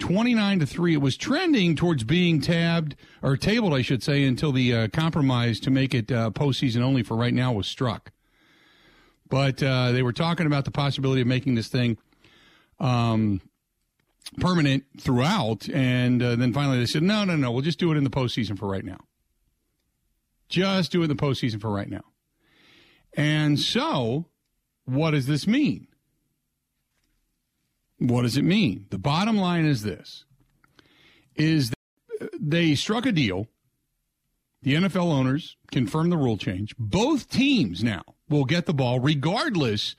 29 0.00 0.60
to 0.60 0.66
3. 0.66 0.94
It 0.94 1.00
was 1.00 1.16
trending 1.16 1.76
towards 1.76 2.04
being 2.04 2.40
tabbed, 2.40 2.96
or 3.22 3.36
tabled, 3.36 3.74
I 3.74 3.82
should 3.82 4.02
say, 4.02 4.24
until 4.24 4.50
the 4.50 4.74
uh, 4.74 4.88
compromise 4.88 5.60
to 5.60 5.70
make 5.70 5.94
it 5.94 6.10
uh, 6.10 6.30
postseason 6.30 6.80
only 6.80 7.02
for 7.02 7.16
right 7.16 7.34
now 7.34 7.52
was 7.52 7.66
struck. 7.66 8.10
But 9.30 9.62
uh, 9.62 9.92
they 9.92 10.02
were 10.02 10.12
talking 10.12 10.46
about 10.46 10.64
the 10.64 10.72
possibility 10.72 11.22
of 11.22 11.26
making 11.26 11.54
this 11.54 11.68
thing 11.68 11.96
um, 12.80 13.40
permanent 14.38 14.84
throughout. 15.00 15.68
And 15.68 16.22
uh, 16.22 16.36
then 16.36 16.52
finally 16.52 16.78
they 16.78 16.86
said, 16.86 17.02
no, 17.02 17.24
no, 17.24 17.36
no, 17.36 17.52
we'll 17.52 17.62
just 17.62 17.78
do 17.78 17.92
it 17.92 17.96
in 17.96 18.04
the 18.04 18.10
postseason 18.10 18.58
for 18.58 18.68
right 18.68 18.84
now. 18.84 18.98
Just 20.48 20.90
do 20.90 21.00
it 21.00 21.04
in 21.04 21.16
the 21.16 21.22
postseason 21.22 21.60
for 21.60 21.70
right 21.70 21.88
now. 21.88 22.02
And 23.14 23.58
so, 23.58 24.26
what 24.84 25.12
does 25.12 25.26
this 25.26 25.46
mean? 25.46 25.86
What 27.98 28.22
does 28.22 28.36
it 28.36 28.42
mean? 28.42 28.86
The 28.90 28.98
bottom 28.98 29.36
line 29.36 29.64
is 29.64 29.82
this 29.82 30.24
is 31.36 31.72
they 32.38 32.74
struck 32.74 33.06
a 33.06 33.12
deal. 33.12 33.46
The 34.62 34.74
NFL 34.74 35.12
owners 35.12 35.56
confirmed 35.70 36.12
the 36.12 36.16
rule 36.16 36.36
change. 36.36 36.74
Both 36.76 37.30
teams 37.30 37.82
now 37.82 38.02
will 38.30 38.44
get 38.44 38.66
the 38.66 38.72
ball 38.72 39.00
regardless 39.00 39.96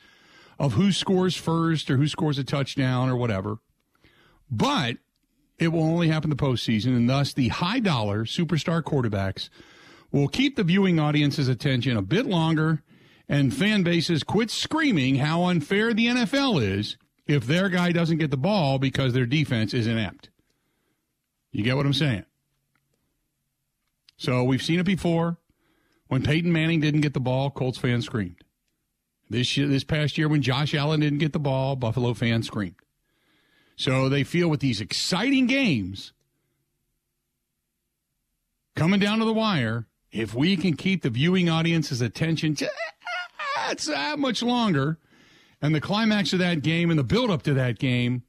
of 0.58 0.74
who 0.74 0.92
scores 0.92 1.36
first 1.36 1.92
or 1.92 1.98
who 1.98 2.08
scores 2.08 2.38
a 2.38 2.44
touchdown 2.44 3.10
or 3.10 3.16
whatever. 3.16 3.58
But 4.50 4.98
it 5.60 5.70
will 5.70 5.84
only 5.84 6.08
happen 6.08 6.30
the 6.30 6.36
postseason, 6.36 6.96
and 6.96 7.10
thus 7.10 7.34
the 7.34 7.50
high 7.50 7.80
dollar 7.80 8.26
superstar 8.26 8.82
quarterbacks 8.82 9.50
will 10.12 10.28
keep 10.28 10.56
the 10.56 10.64
viewing 10.64 11.00
audience's 11.00 11.48
attention 11.48 11.96
a 11.96 12.02
bit 12.02 12.26
longer, 12.26 12.82
and 13.30 13.54
fan 13.54 13.84
bases 13.84 14.24
quit 14.24 14.50
screaming 14.50 15.18
how 15.18 15.44
unfair 15.44 15.94
the 15.94 16.08
NFL 16.08 16.62
is 16.62 16.98
if 17.28 17.46
their 17.46 17.70
guy 17.70 17.92
doesn't 17.92 18.18
get 18.18 18.32
the 18.32 18.38
ball 18.38 18.80
because 18.80 19.14
their 19.14 19.26
defense 19.26 19.74
is 19.74 19.88
inept. 19.88 20.30
You 21.52 21.64
get 21.64 21.78
what 21.78 21.86
I'm 21.86 21.94
saying? 21.94 22.26
So 24.18 24.44
we've 24.44 24.62
seen 24.62 24.80
it 24.80 24.86
before. 24.86 25.38
When 26.12 26.24
Peyton 26.24 26.52
Manning 26.52 26.82
didn't 26.82 27.00
get 27.00 27.14
the 27.14 27.22
ball, 27.22 27.50
Colts 27.50 27.78
fans 27.78 28.06
screamed. 28.06 28.44
This 29.30 29.56
year, 29.56 29.66
this 29.66 29.86
past 29.86 30.18
year, 30.18 30.28
when 30.28 30.42
Josh 30.42 30.76
Allen 30.76 31.00
didn't 31.00 31.20
get 31.20 31.32
the 31.32 31.40
ball, 31.40 31.78
Buffalo 31.78 32.14
fans 32.14 32.48
screamed. 32.48 32.76
So 33.78 34.10
they 34.10 34.26
feel 34.26 34.50
with 34.50 34.60
these 34.60 34.82
exciting 34.82 35.48
games 35.48 36.12
coming 38.76 39.00
down 39.00 39.20
to 39.20 39.26
the 39.26 39.32
wire, 39.32 39.88
if 40.12 40.34
we 40.34 40.58
can 40.58 40.76
keep 40.76 41.02
the 41.02 41.10
viewing 41.10 41.48
audience's 41.48 42.02
attention 42.02 42.56
just 42.56 42.74
that 43.86 44.20
much 44.20 44.44
longer, 44.44 44.98
and 45.62 45.74
the 45.74 45.80
climax 45.80 46.34
of 46.34 46.40
that 46.40 46.62
game 46.62 46.90
and 46.90 47.00
the 47.00 47.06
build 47.06 47.32
up 47.32 47.44
to 47.44 47.54
that 47.54 47.80
game, 47.80 48.24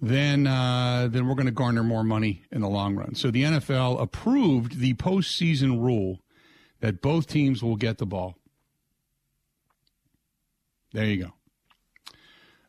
then 0.00 0.46
uh, 0.46 1.08
then 1.10 1.26
we're 1.26 1.34
going 1.34 1.46
to 1.46 1.52
garner 1.52 1.82
more 1.82 2.04
money 2.04 2.44
in 2.52 2.60
the 2.60 2.68
long 2.68 2.94
run. 2.94 3.16
So 3.16 3.32
the 3.32 3.42
NFL 3.42 4.00
approved 4.00 4.78
the 4.78 4.94
postseason 4.94 5.82
rule 5.82 6.20
that 6.80 7.00
both 7.00 7.26
teams 7.26 7.62
will 7.62 7.76
get 7.76 7.98
the 7.98 8.06
ball. 8.06 8.36
There 10.92 11.04
you 11.04 11.24
go. 11.24 11.32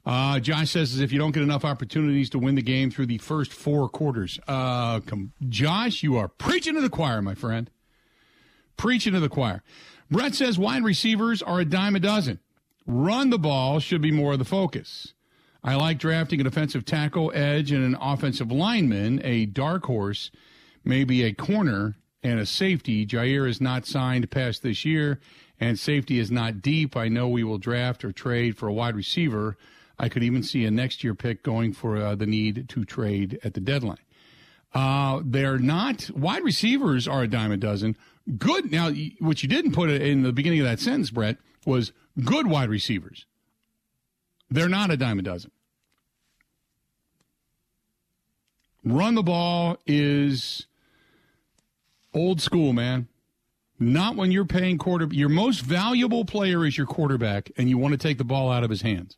Uh, 0.05 0.39
Josh 0.39 0.71
says 0.71 0.99
if 1.01 1.11
you 1.11 1.19
don't 1.19 1.33
get 1.33 1.43
enough 1.43 1.65
opportunities 1.65 2.29
to 2.29 2.39
win 2.39 2.55
the 2.55 2.61
game 2.61 2.89
through 2.89 3.07
the 3.07 3.17
first 3.17 3.51
four 3.51 3.89
quarters. 3.89 4.39
Uh, 4.47 5.01
come, 5.01 5.33
Josh, 5.49 6.01
you 6.01 6.15
are 6.15 6.29
preaching 6.29 6.75
to 6.75 6.81
the 6.81 6.89
choir, 6.89 7.21
my 7.21 7.35
friend. 7.35 7.69
Preaching 8.77 9.13
to 9.13 9.19
the 9.19 9.27
choir. 9.27 9.63
Brett 10.09 10.33
says 10.33 10.57
wide 10.57 10.83
receivers 10.83 11.41
are 11.41 11.59
a 11.59 11.65
dime 11.65 11.95
a 11.97 11.99
dozen. 11.99 12.39
Run 12.85 13.31
the 13.31 13.37
ball 13.37 13.79
should 13.79 14.01
be 14.01 14.11
more 14.11 14.33
of 14.33 14.39
the 14.39 14.45
focus. 14.45 15.13
I 15.61 15.75
like 15.75 15.97
drafting 15.97 16.39
a 16.39 16.45
defensive 16.45 16.85
tackle, 16.85 17.29
edge, 17.35 17.73
and 17.73 17.83
an 17.83 17.97
offensive 17.99 18.49
lineman, 18.49 19.19
a 19.25 19.45
dark 19.45 19.85
horse, 19.87 20.31
maybe 20.85 21.23
a 21.23 21.33
corner, 21.33 21.95
and 22.27 22.39
a 22.41 22.45
safety. 22.45 23.05
Jaire 23.05 23.47
is 23.47 23.61
not 23.61 23.85
signed 23.85 24.29
past 24.29 24.61
this 24.61 24.83
year, 24.83 25.19
and 25.59 25.79
safety 25.79 26.19
is 26.19 26.29
not 26.29 26.61
deep. 26.61 26.97
I 26.97 27.07
know 27.07 27.27
we 27.29 27.43
will 27.43 27.57
draft 27.57 28.03
or 28.03 28.11
trade 28.11 28.57
for 28.57 28.67
a 28.67 28.73
wide 28.73 28.95
receiver. 28.95 29.57
I 29.97 30.09
could 30.09 30.23
even 30.23 30.43
see 30.43 30.65
a 30.65 30.71
next 30.71 31.03
year 31.03 31.15
pick 31.15 31.41
going 31.41 31.73
for 31.73 31.97
uh, 31.97 32.15
the 32.15 32.25
need 32.25 32.67
to 32.69 32.85
trade 32.85 33.39
at 33.43 33.53
the 33.53 33.61
deadline. 33.61 33.97
Uh, 34.73 35.21
they're 35.23 35.57
not 35.57 36.09
wide 36.11 36.43
receivers 36.43 37.07
are 37.07 37.23
a 37.23 37.27
dime 37.27 37.51
a 37.51 37.57
dozen. 37.57 37.95
Good. 38.37 38.71
Now, 38.71 38.91
what 39.19 39.41
you 39.41 39.47
didn't 39.47 39.71
put 39.71 39.89
in 39.89 40.23
the 40.23 40.33
beginning 40.33 40.59
of 40.59 40.65
that 40.65 40.81
sentence, 40.81 41.09
Brett, 41.09 41.37
was 41.65 41.93
good 42.21 42.47
wide 42.47 42.69
receivers. 42.69 43.25
They're 44.49 44.69
not 44.69 44.91
a 44.91 44.97
dime 44.97 45.19
a 45.19 45.21
dozen. 45.21 45.51
Run 48.83 49.15
the 49.15 49.23
ball 49.23 49.77
is 49.85 50.67
old 52.13 52.41
school, 52.41 52.73
man. 52.73 53.07
Not 53.79 54.15
when 54.15 54.31
you're 54.31 54.45
paying 54.45 54.77
quarter. 54.77 55.07
Your 55.11 55.29
most 55.29 55.59
valuable 55.61 56.25
player 56.25 56.65
is 56.65 56.77
your 56.77 56.87
quarterback, 56.87 57.51
and 57.57 57.69
you 57.69 57.77
want 57.77 57.91
to 57.91 57.97
take 57.97 58.17
the 58.17 58.23
ball 58.23 58.51
out 58.51 58.63
of 58.63 58.69
his 58.69 58.81
hands. 58.81 59.17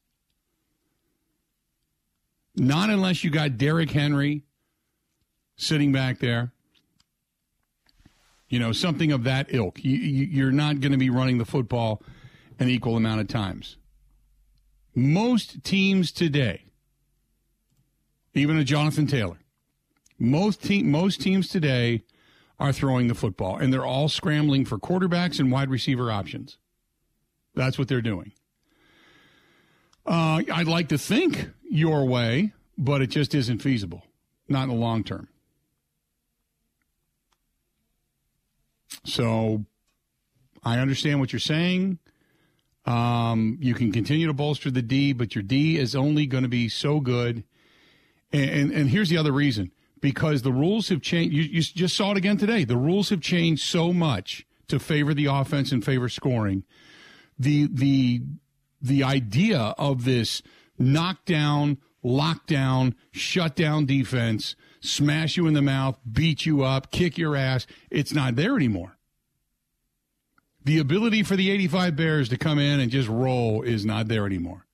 Not 2.55 2.89
unless 2.89 3.23
you 3.23 3.29
got 3.29 3.57
Derrick 3.57 3.91
Henry 3.91 4.43
sitting 5.55 5.91
back 5.91 6.19
there. 6.19 6.51
You 8.49 8.59
know, 8.59 8.71
something 8.71 9.11
of 9.11 9.23
that 9.23 9.47
ilk. 9.49 9.83
You, 9.83 9.95
you're 9.95 10.51
not 10.51 10.81
going 10.81 10.91
to 10.91 10.97
be 10.97 11.09
running 11.09 11.37
the 11.37 11.45
football 11.45 12.01
an 12.59 12.67
equal 12.67 12.97
amount 12.97 13.21
of 13.21 13.27
times. 13.27 13.77
Most 14.93 15.63
teams 15.63 16.11
today, 16.11 16.63
even 18.33 18.57
a 18.57 18.63
Jonathan 18.63 19.07
Taylor, 19.07 19.37
most 20.17 20.63
team, 20.63 20.91
most 20.91 21.21
teams 21.21 21.47
today 21.47 22.03
are 22.59 22.73
throwing 22.73 23.07
the 23.07 23.15
football, 23.15 23.57
and 23.57 23.71
they're 23.71 23.85
all 23.85 24.09
scrambling 24.09 24.65
for 24.65 24.77
quarterbacks 24.77 25.39
and 25.39 25.51
wide 25.51 25.69
receiver 25.69 26.11
options. 26.11 26.57
That's 27.55 27.77
what 27.77 27.87
they're 27.87 28.01
doing. 28.01 28.33
Uh, 30.05 30.41
I'd 30.51 30.67
like 30.67 30.89
to 30.89 30.97
think 30.97 31.49
your 31.69 32.05
way, 32.05 32.53
but 32.77 33.01
it 33.01 33.07
just 33.07 33.35
isn't 33.35 33.59
feasible, 33.59 34.03
not 34.47 34.63
in 34.63 34.69
the 34.69 34.75
long 34.75 35.03
term. 35.03 35.27
So 39.05 39.65
I 40.63 40.79
understand 40.79 41.19
what 41.19 41.31
you're 41.31 41.39
saying. 41.39 41.99
Um, 42.85 43.57
you 43.61 43.75
can 43.75 43.91
continue 43.91 44.27
to 44.27 44.33
bolster 44.33 44.71
the 44.71 44.81
D, 44.81 45.13
but 45.13 45.35
your 45.35 45.43
D 45.43 45.77
is 45.77 45.95
only 45.95 46.25
going 46.25 46.43
to 46.43 46.49
be 46.49 46.69
so 46.69 46.99
good. 46.99 47.43
And, 48.31 48.49
and, 48.49 48.71
and 48.71 48.89
here's 48.89 49.09
the 49.09 49.17
other 49.17 49.31
reason 49.31 49.71
because 50.01 50.41
the 50.41 50.51
rules 50.51 50.89
have 50.89 51.01
changed. 51.01 51.33
You, 51.33 51.43
you 51.43 51.61
just 51.61 51.95
saw 51.95 52.11
it 52.11 52.17
again 52.17 52.37
today. 52.37 52.63
The 52.63 52.77
rules 52.77 53.09
have 53.09 53.21
changed 53.21 53.63
so 53.63 53.93
much 53.93 54.45
to 54.67 54.79
favor 54.79 55.13
the 55.13 55.25
offense 55.25 55.71
and 55.71 55.83
favor 55.83 56.09
scoring. 56.09 56.63
The 57.37 57.67
the 57.71 58.21
the 58.81 59.03
idea 59.03 59.73
of 59.77 60.05
this 60.05 60.41
knockdown, 60.77 61.77
lockdown, 62.03 62.95
shutdown 63.11 63.85
defense, 63.85 64.55
smash 64.79 65.37
you 65.37 65.47
in 65.47 65.53
the 65.53 65.61
mouth, 65.61 65.99
beat 66.09 66.45
you 66.45 66.63
up, 66.63 66.91
kick 66.91 67.17
your 67.17 67.35
ass, 67.35 67.67
it's 67.89 68.13
not 68.13 68.35
there 68.35 68.55
anymore. 68.55 68.97
The 70.63 70.79
ability 70.79 71.23
for 71.23 71.35
the 71.35 71.51
85 71.51 71.95
Bears 71.95 72.29
to 72.29 72.37
come 72.37 72.59
in 72.59 72.79
and 72.79 72.91
just 72.91 73.09
roll 73.09 73.61
is 73.61 73.85
not 73.85 74.07
there 74.07 74.25
anymore. 74.25 74.65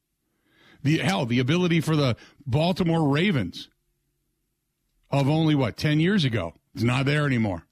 The 0.84 1.00
hell, 1.00 1.26
the 1.26 1.40
ability 1.40 1.82
for 1.82 1.96
the 1.96 2.16
Baltimore 2.46 3.08
Ravens 3.08 3.70
of 5.20 5.30
only 5.30 5.56
what, 5.56 5.78
10 5.78 6.00
years 6.00 6.26
ago, 6.26 6.54
It's 6.74 6.84
not 6.84 7.06
there 7.06 7.26
anymore. 7.26 7.64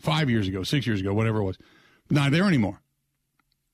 Five 0.00 0.28
years 0.28 0.48
ago, 0.48 0.64
six 0.64 0.86
years 0.86 1.00
ago, 1.00 1.14
whatever 1.14 1.38
it 1.38 1.44
was, 1.44 1.58
not 2.10 2.32
there 2.32 2.44
anymore. 2.44 2.82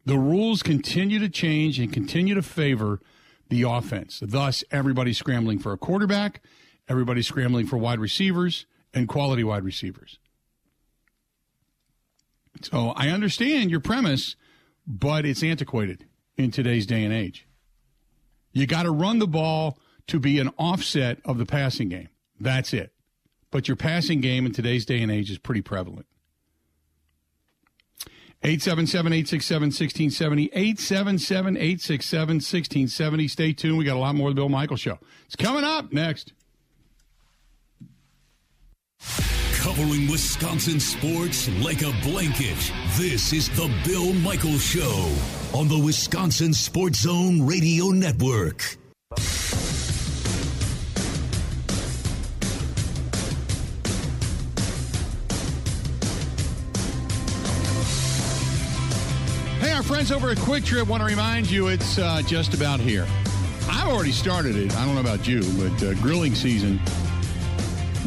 The 0.05 0.19
rules 0.19 0.63
continue 0.63 1.19
to 1.19 1.29
change 1.29 1.79
and 1.79 1.93
continue 1.93 2.35
to 2.35 2.43
favor 2.43 3.01
the 3.49 3.63
offense. 3.63 4.21
Thus, 4.23 4.63
everybody's 4.71 5.19
scrambling 5.19 5.59
for 5.59 5.73
a 5.73 5.79
quarterback, 5.79 6.43
everybody's 6.89 7.27
scrambling 7.27 7.67
for 7.67 7.77
wide 7.77 7.99
receivers 7.99 8.67
and 8.95 9.09
quality 9.09 9.45
wide 9.45 9.65
receivers. 9.65 10.19
So 12.63 12.93
I 12.97 13.09
understand 13.09 13.71
your 13.71 13.81
premise, 13.81 14.37
but 14.87 15.25
it's 15.25 15.43
antiquated 15.43 16.07
in 16.37 16.51
today's 16.51 16.87
day 16.87 17.05
and 17.05 17.13
age. 17.13 17.47
You 18.53 18.67
got 18.67 18.85
to 18.85 18.91
run 18.91 19.19
the 19.19 19.27
ball 19.27 19.79
to 20.09 20.19
be 20.19 20.39
an 20.39 20.51
offset 20.59 21.19
of 21.25 21.39
the 21.39 21.47
passing 21.47 21.89
game. 21.89 22.09
That's 22.41 22.73
it. 22.73 22.93
But 23.51 23.69
your 23.69 23.77
passing 23.77 24.21
game 24.21 24.45
in 24.45 24.53
today's 24.53 24.85
day 24.85 25.01
and 25.01 25.11
age 25.11 25.31
is 25.31 25.39
pretty 25.39 25.63
prevalent. 25.63 26.07
877 28.43 29.13
867 29.13 29.63
1670. 29.67 30.45
877 30.53 31.57
867 31.57 32.37
1670. 32.37 33.29
Stay 33.29 33.53
tuned. 33.53 33.79
We 33.79 33.85
got 33.85 33.97
a 33.97 33.99
lot 33.99 34.15
more 34.15 34.29
of 34.29 34.35
the 34.35 34.41
Bill 34.41 34.49
Michael 34.49 34.77
Show. 34.77 34.99
It's 35.27 35.35
coming 35.37 35.65
up 35.65 35.93
next. 35.93 36.33
Covering 39.55 40.09
Wisconsin 40.09 40.79
sports 40.79 41.49
like 41.61 41.83
a 41.83 41.93
blanket. 42.03 42.73
This 42.97 43.33
is 43.33 43.49
the 43.51 43.71
Bill 43.85 44.13
Michael 44.15 44.59
Show 44.59 45.13
on 45.53 45.69
the 45.69 45.79
Wisconsin 45.79 46.55
Sports 46.55 47.01
Zone 47.01 47.45
Radio 47.45 47.87
Network. 47.87 48.77
Friends 59.89 60.13
over 60.13 60.29
at 60.29 60.39
Quick 60.41 60.67
Trip 60.67 60.87
want 60.87 61.01
to 61.01 61.07
remind 61.07 61.51
you 61.51 61.69
it's 61.69 61.97
uh, 61.97 62.21
just 62.27 62.53
about 62.53 62.79
here. 62.79 63.07
I've 63.71 63.89
already 63.89 64.13
started 64.13 64.55
it. 64.55 64.77
I 64.77 64.85
don't 64.85 64.95
know 64.95 65.01
about 65.01 65.27
you, 65.27 65.41
but 65.57 65.83
uh, 65.83 65.95
grilling 65.95 66.35
season 66.35 66.79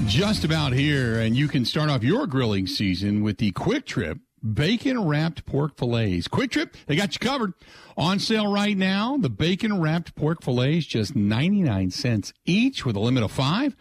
just 0.06 0.44
about 0.44 0.74
here, 0.74 1.22
and 1.22 1.36
you 1.36 1.48
can 1.48 1.66
start 1.66 1.90
off 1.90 2.04
your 2.04 2.28
grilling 2.28 2.68
season 2.68 3.24
with 3.24 3.40
the 3.40 3.50
Quick 3.54 3.88
Trip 3.88 4.20
bacon 4.44 5.04
wrapped 5.08 5.48
pork 5.48 5.76
fillets. 5.76 6.28
Quick 6.28 6.52
Trip, 6.52 6.78
they 6.86 6.96
got 6.96 7.16
you 7.16 7.20
covered. 7.20 7.54
On 7.98 8.20
sale 8.20 8.54
right 8.54 8.78
now, 8.78 9.18
the 9.18 9.32
bacon 9.32 9.82
wrapped 9.82 10.14
pork 10.14 10.44
fillets 10.44 10.86
just 10.86 11.16
99 11.16 11.90
cents 11.90 12.32
each 12.46 12.86
with 12.86 12.96
a 12.96 13.00
limit 13.00 13.24
of 13.24 13.32
5. 13.32 13.76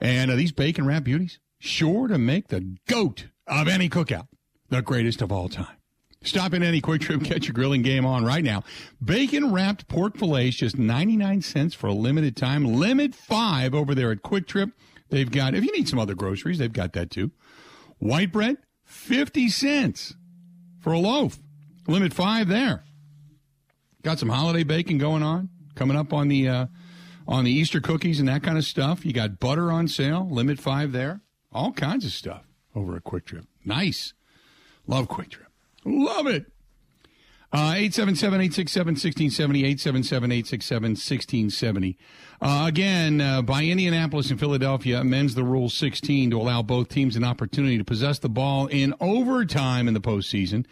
And 0.00 0.30
uh, 0.30 0.36
these 0.36 0.52
bacon 0.52 0.86
wrapped 0.86 1.04
beauties 1.04 1.38
sure 1.58 2.08
to 2.08 2.16
make 2.16 2.48
the 2.48 2.76
goat 2.88 3.26
of 3.46 3.68
any 3.68 3.90
cookout, 3.90 4.28
the 4.70 4.80
greatest 4.80 5.20
of 5.20 5.30
all 5.30 5.50
time. 5.50 5.81
Stop 6.24 6.54
in 6.54 6.62
any 6.62 6.80
Quick 6.80 7.02
Trip, 7.02 7.22
get 7.22 7.46
your 7.46 7.54
grilling 7.54 7.82
game 7.82 8.06
on 8.06 8.24
right 8.24 8.44
now. 8.44 8.62
Bacon 9.04 9.52
wrapped 9.52 9.88
pork 9.88 10.16
fillets 10.16 10.56
just 10.56 10.78
99 10.78 11.42
cents 11.42 11.74
for 11.74 11.88
a 11.88 11.92
limited 11.92 12.36
time. 12.36 12.64
Limit 12.64 13.14
5 13.14 13.74
over 13.74 13.94
there 13.94 14.12
at 14.12 14.22
Quick 14.22 14.46
Trip. 14.46 14.70
They've 15.10 15.30
got, 15.30 15.54
if 15.54 15.64
you 15.64 15.72
need 15.72 15.88
some 15.88 15.98
other 15.98 16.14
groceries, 16.14 16.58
they've 16.58 16.72
got 16.72 16.94
that 16.94 17.10
too. 17.10 17.32
White 17.98 18.32
bread, 18.32 18.56
50 18.84 19.48
cents 19.50 20.14
for 20.80 20.92
a 20.92 20.98
loaf. 20.98 21.38
Limit 21.86 22.14
five 22.14 22.48
there. 22.48 22.84
Got 24.02 24.18
some 24.18 24.28
holiday 24.28 24.62
bacon 24.62 24.98
going 24.98 25.22
on, 25.22 25.50
coming 25.74 25.96
up 25.96 26.12
on 26.12 26.28
the, 26.28 26.48
uh, 26.48 26.66
on 27.28 27.44
the 27.44 27.52
Easter 27.52 27.80
cookies 27.80 28.20
and 28.20 28.28
that 28.28 28.42
kind 28.42 28.56
of 28.56 28.64
stuff. 28.64 29.04
You 29.04 29.12
got 29.12 29.38
butter 29.38 29.70
on 29.70 29.86
sale, 29.86 30.28
limit 30.30 30.58
five 30.58 30.92
there. 30.92 31.20
All 31.52 31.72
kinds 31.72 32.04
of 32.04 32.12
stuff 32.12 32.44
over 32.74 32.96
at 32.96 33.04
Quick 33.04 33.26
Trip. 33.26 33.44
Nice. 33.64 34.14
Love 34.86 35.08
Quick 35.08 35.30
Trip. 35.30 35.51
Love 35.84 36.26
it. 36.26 36.46
Uh, 37.52 37.74
877-867-1670, 37.74 39.76
877-867-1670. 39.76 41.96
Uh, 42.40 42.64
again, 42.66 43.20
uh, 43.20 43.42
by 43.42 43.64
Indianapolis 43.64 44.30
and 44.30 44.40
Philadelphia 44.40 45.00
amends 45.00 45.34
the 45.34 45.44
Rule 45.44 45.68
16 45.68 46.30
to 46.30 46.40
allow 46.40 46.62
both 46.62 46.88
teams 46.88 47.14
an 47.14 47.24
opportunity 47.24 47.76
to 47.76 47.84
possess 47.84 48.18
the 48.18 48.30
ball 48.30 48.68
in 48.68 48.94
overtime 49.00 49.86
in 49.86 49.92
the 49.92 50.00
postseason. 50.00 50.64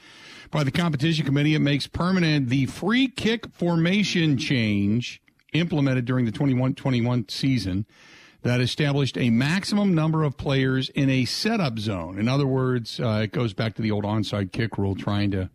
By 0.51 0.65
the 0.65 0.71
competition 0.71 1.27
committee, 1.27 1.55
it 1.55 1.59
makes 1.59 1.87
permanent 1.87 2.49
the 2.49 2.65
free 2.65 3.09
kick 3.09 3.53
formation 3.53 4.39
change 4.39 5.21
implemented 5.53 6.07
during 6.07 6.25
the 6.25 6.33
21-21 6.33 7.31
season 7.31 7.85
that 8.43 8.61
established 8.61 9.19
a 9.19 9.31
maximum 9.31 9.95
number 9.95 10.23
of 10.25 10.37
players 10.37 10.89
in 10.91 11.11
a 11.11 11.25
setup 11.25 11.79
zone. 11.79 12.19
In 12.19 12.29
other 12.29 12.47
words, 12.47 12.99
uh, 12.99 13.21
it 13.25 13.33
goes 13.33 13.53
back 13.53 13.75
to 13.75 13.83
the 13.83 13.91
old 13.91 14.05
onside 14.05 14.53
kick 14.53 14.79
rule, 14.79 14.95
trying 14.95 15.31
to 15.33 15.51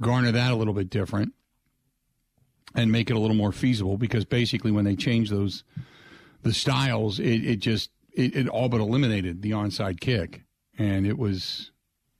garner 0.00 0.32
that 0.32 0.50
a 0.50 0.56
little 0.56 0.74
bit 0.74 0.90
different 0.90 1.32
and 2.74 2.90
make 2.90 3.10
it 3.10 3.14
a 3.14 3.18
little 3.18 3.36
more 3.36 3.52
feasible 3.52 3.96
because 3.96 4.24
basically 4.24 4.70
when 4.70 4.84
they 4.84 4.96
changed 4.96 5.32
those 5.32 5.64
the 6.42 6.54
styles 6.54 7.18
it, 7.18 7.44
it 7.44 7.56
just 7.56 7.90
it, 8.12 8.34
it 8.34 8.48
all 8.48 8.68
but 8.68 8.80
eliminated 8.80 9.42
the 9.42 9.50
onside 9.50 10.00
kick 10.00 10.42
and 10.78 11.06
it 11.06 11.18
was 11.18 11.70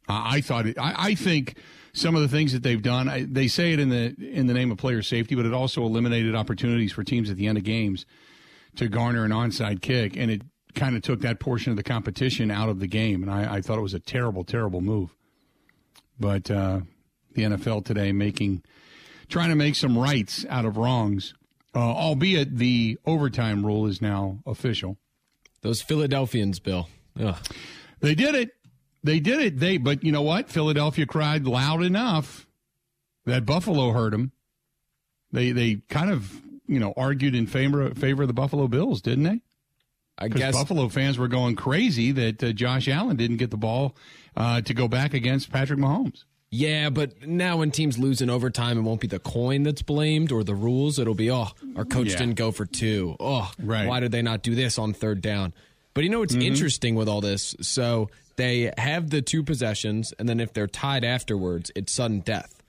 i, 0.08 0.36
I 0.36 0.40
thought 0.40 0.66
it 0.66 0.78
I, 0.78 0.94
I 0.98 1.14
think 1.14 1.56
some 1.92 2.14
of 2.14 2.22
the 2.22 2.28
things 2.28 2.52
that 2.52 2.62
they've 2.62 2.82
done 2.82 3.08
I, 3.08 3.24
they 3.28 3.48
say 3.48 3.72
it 3.72 3.80
in 3.80 3.88
the 3.88 4.14
in 4.20 4.46
the 4.46 4.54
name 4.54 4.70
of 4.70 4.78
player 4.78 5.02
safety 5.02 5.34
but 5.34 5.46
it 5.46 5.54
also 5.54 5.82
eliminated 5.84 6.34
opportunities 6.34 6.92
for 6.92 7.04
teams 7.04 7.30
at 7.30 7.36
the 7.36 7.46
end 7.46 7.56
of 7.56 7.64
games 7.64 8.04
to 8.76 8.88
garner 8.88 9.24
an 9.24 9.30
onside 9.30 9.80
kick 9.80 10.16
and 10.16 10.30
it 10.30 10.42
kind 10.74 10.96
of 10.96 11.02
took 11.02 11.20
that 11.20 11.40
portion 11.40 11.70
of 11.70 11.76
the 11.76 11.82
competition 11.82 12.50
out 12.50 12.68
of 12.68 12.78
the 12.80 12.86
game 12.86 13.22
and 13.22 13.30
i, 13.30 13.56
I 13.56 13.60
thought 13.60 13.78
it 13.78 13.82
was 13.82 13.94
a 13.94 14.00
terrible 14.00 14.44
terrible 14.44 14.80
move 14.80 15.14
but 16.20 16.50
uh, 16.50 16.80
the 17.34 17.42
NFL 17.42 17.84
today 17.84 18.12
making 18.12 18.62
trying 19.28 19.48
to 19.48 19.54
make 19.54 19.74
some 19.74 19.96
rights 19.96 20.44
out 20.48 20.64
of 20.64 20.76
wrongs, 20.76 21.34
uh, 21.74 21.78
albeit 21.78 22.56
the 22.56 22.98
overtime 23.06 23.64
rule 23.64 23.86
is 23.86 24.02
now 24.02 24.40
official. 24.46 24.98
Those 25.62 25.80
Philadelphians, 25.80 26.60
Bill. 26.60 26.88
Ugh. 27.18 27.36
They 28.00 28.14
did 28.14 28.34
it. 28.34 28.50
They 29.02 29.20
did 29.20 29.40
it. 29.40 29.58
They 29.58 29.78
but 29.78 30.04
you 30.04 30.12
know 30.12 30.22
what? 30.22 30.50
Philadelphia 30.50 31.06
cried 31.06 31.46
loud 31.46 31.82
enough 31.82 32.46
that 33.24 33.46
Buffalo 33.46 33.92
heard 33.92 34.12
them. 34.12 34.32
They 35.32 35.52
they 35.52 35.76
kind 35.88 36.10
of 36.10 36.42
you 36.70 36.78
know 36.80 36.94
argued 36.96 37.34
in 37.34 37.46
favor 37.46 37.90
favor 37.94 38.22
of 38.22 38.28
the 38.28 38.34
Buffalo 38.34 38.68
Bills, 38.68 39.02
didn't 39.02 39.24
they? 39.24 39.40
I 40.16 40.28
guess 40.28 40.54
Buffalo 40.54 40.88
fans 40.88 41.18
were 41.18 41.28
going 41.28 41.56
crazy 41.56 42.12
that 42.12 42.42
uh, 42.44 42.52
Josh 42.52 42.88
Allen 42.88 43.16
didn't 43.16 43.38
get 43.38 43.50
the 43.50 43.56
ball 43.56 43.96
uh, 44.36 44.60
to 44.60 44.74
go 44.74 44.86
back 44.86 45.14
against 45.14 45.50
Patrick 45.50 45.78
Mahomes. 45.78 46.24
Yeah, 46.50 46.90
but 46.90 47.26
now 47.26 47.58
when 47.58 47.70
teams 47.70 47.96
lose 47.96 48.20
in 48.20 48.28
overtime, 48.28 48.76
it 48.76 48.82
won't 48.82 49.00
be 49.00 49.06
the 49.06 49.18
coin 49.20 49.62
that's 49.62 49.82
blamed 49.82 50.30
or 50.32 50.42
the 50.44 50.54
rules. 50.54 50.98
It'll 50.98 51.14
be, 51.14 51.30
oh, 51.30 51.46
our 51.76 51.84
coach 51.84 52.08
Yeah. 52.08 52.18
didn't 52.18 52.34
go 52.34 52.50
for 52.50 52.66
two. 52.66 53.16
Oh, 53.20 53.50
Right. 53.58 53.86
why 53.86 54.00
did 54.00 54.10
they 54.12 54.20
not 54.20 54.42
do 54.42 54.54
this 54.56 54.76
on 54.78 54.92
third 54.92 55.22
down? 55.22 55.54
But 55.94 56.04
you 56.04 56.10
know 56.10 56.18
what's 56.18 56.34
interesting 56.34 56.96
with 56.96 57.08
all 57.08 57.20
this? 57.20 57.54
So 57.62 58.10
they 58.36 58.72
have 58.76 59.10
the 59.10 59.22
two 59.22 59.42
possessions, 59.42 60.12
and 60.18 60.28
then 60.28 60.38
if 60.40 60.52
they're 60.52 60.66
tied 60.66 61.04
afterwards, 61.04 61.70
it's 61.76 61.92
sudden 61.92 62.20
death. 62.20 62.59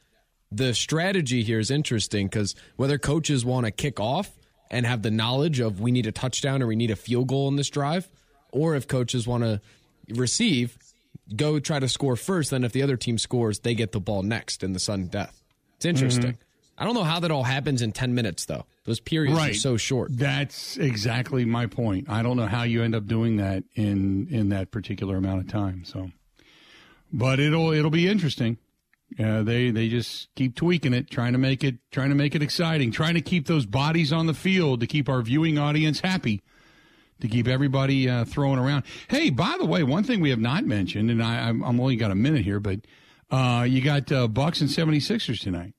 The 0.52 0.74
strategy 0.74 1.44
here 1.44 1.60
is 1.60 1.72
interesting 1.72 2.28
because 2.28 2.56
whether 2.76 2.98
coaches 2.98 3.46
want 3.46 3.66
to 3.66 3.72
kick 3.72 4.00
off 4.00 4.32
and 4.70 4.86
have 4.86 5.02
the 5.02 5.12
knowledge 5.12 5.60
of 5.60 5.80
we 5.80 5.92
need 5.92 6.08
a 6.08 6.12
touchdown 6.12 6.62
or 6.62 6.68
we 6.68 6.76
need 6.76 6.92
a 6.92 6.96
field 6.96 7.28
goal 7.28 7.48
in 7.48 7.56
this 7.56 7.70
drive, 7.70 8.10
or 8.52 8.76
if 8.76 8.88
coaches 8.88 9.28
want 9.28 9.44
to 9.44 9.62
receive, 10.10 10.78
go 11.36 11.60
try 11.60 11.80
to 11.80 11.88
score 11.88 12.16
first. 12.16 12.52
Then 12.52 12.64
if 12.64 12.72
the 12.72 12.82
other 12.84 12.98
team 12.98 13.18
scores, 13.18 13.60
they 13.60 13.76
get 13.76 13.92
the 13.92 14.00
ball 14.00 14.24
next 14.24 14.64
in 14.64 14.74
the 14.74 14.80
sudden 14.80 15.08
death. 15.08 15.42
It's 15.78 15.86
mm-hmm. 15.86 15.90
interesting. 15.90 16.38
I 16.78 16.86
don't 16.86 16.96
know 16.96 17.04
how 17.04 17.20
that 17.20 17.30
all 17.30 17.44
happens 17.44 17.84
in 17.84 17.92
10 17.92 18.16
minutes, 18.16 18.46
though. 18.46 18.66
Those 18.86 19.00
periods 19.00 19.38
are 19.38 19.54
so 19.54 19.78
short. 19.78 20.18
That's 20.18 20.78
exactly 20.78 21.46
my 21.46 21.68
point. 21.68 22.10
I 22.10 22.24
don't 22.24 22.38
know 22.38 22.48
how 22.48 22.64
you 22.64 22.82
end 22.82 22.96
up 22.96 23.06
doing 23.06 23.38
that 23.38 23.64
in 23.76 24.28
in 24.32 24.50
that 24.50 24.72
particular 24.72 25.18
amount 25.18 25.42
of 25.42 25.48
time. 25.48 25.86
So, 25.86 26.10
but 27.14 27.40
it'll 27.40 27.72
it'll 27.72 27.92
be 27.92 28.08
interesting. 28.08 28.58
Uh, 29.20 29.44
they 29.44 29.72
they 29.72 29.90
just 29.90 30.34
keep 30.36 30.56
tweaking 30.56 30.94
it, 30.94 31.10
trying 31.10 31.34
to 31.34 31.38
make 31.38 31.64
it 31.64 31.76
trying 31.92 32.10
to 32.10 32.16
make 32.16 32.34
it 32.34 32.42
exciting, 32.42 32.92
trying 32.92 33.14
to 33.16 33.22
keep 33.22 33.48
those 33.48 33.66
bodies 33.66 34.14
on 34.14 34.26
the 34.26 34.34
field 34.34 34.80
to 34.80 34.88
keep 34.88 35.10
our 35.10 35.22
viewing 35.22 35.58
audience 35.58 36.00
happy, 36.00 36.42
to 37.20 37.28
keep 37.28 37.48
everybody 37.48 38.10
uh, 38.10 38.24
throwing 38.24 38.58
around. 38.58 38.84
Hey, 39.10 39.30
by 39.30 39.58
the 39.60 39.66
way, 39.66 39.84
one 39.84 40.04
thing 40.04 40.22
we 40.22 40.30
have 40.30 40.40
not 40.40 40.66
mentioned, 40.66 41.12
and 41.12 41.22
I, 41.22 41.50
I'm, 41.50 41.62
I'm 41.64 41.80
only 41.80 41.98
got 41.98 42.12
a 42.12 42.16
minute 42.16 42.44
here, 42.44 42.60
but 42.60 42.80
uh, 43.30 43.66
you 43.68 43.82
got 43.82 44.12
uh, 44.12 44.28
Bucks 44.28 44.62
and 44.62 44.70
76ers 44.70 45.42
tonight. 45.42 45.74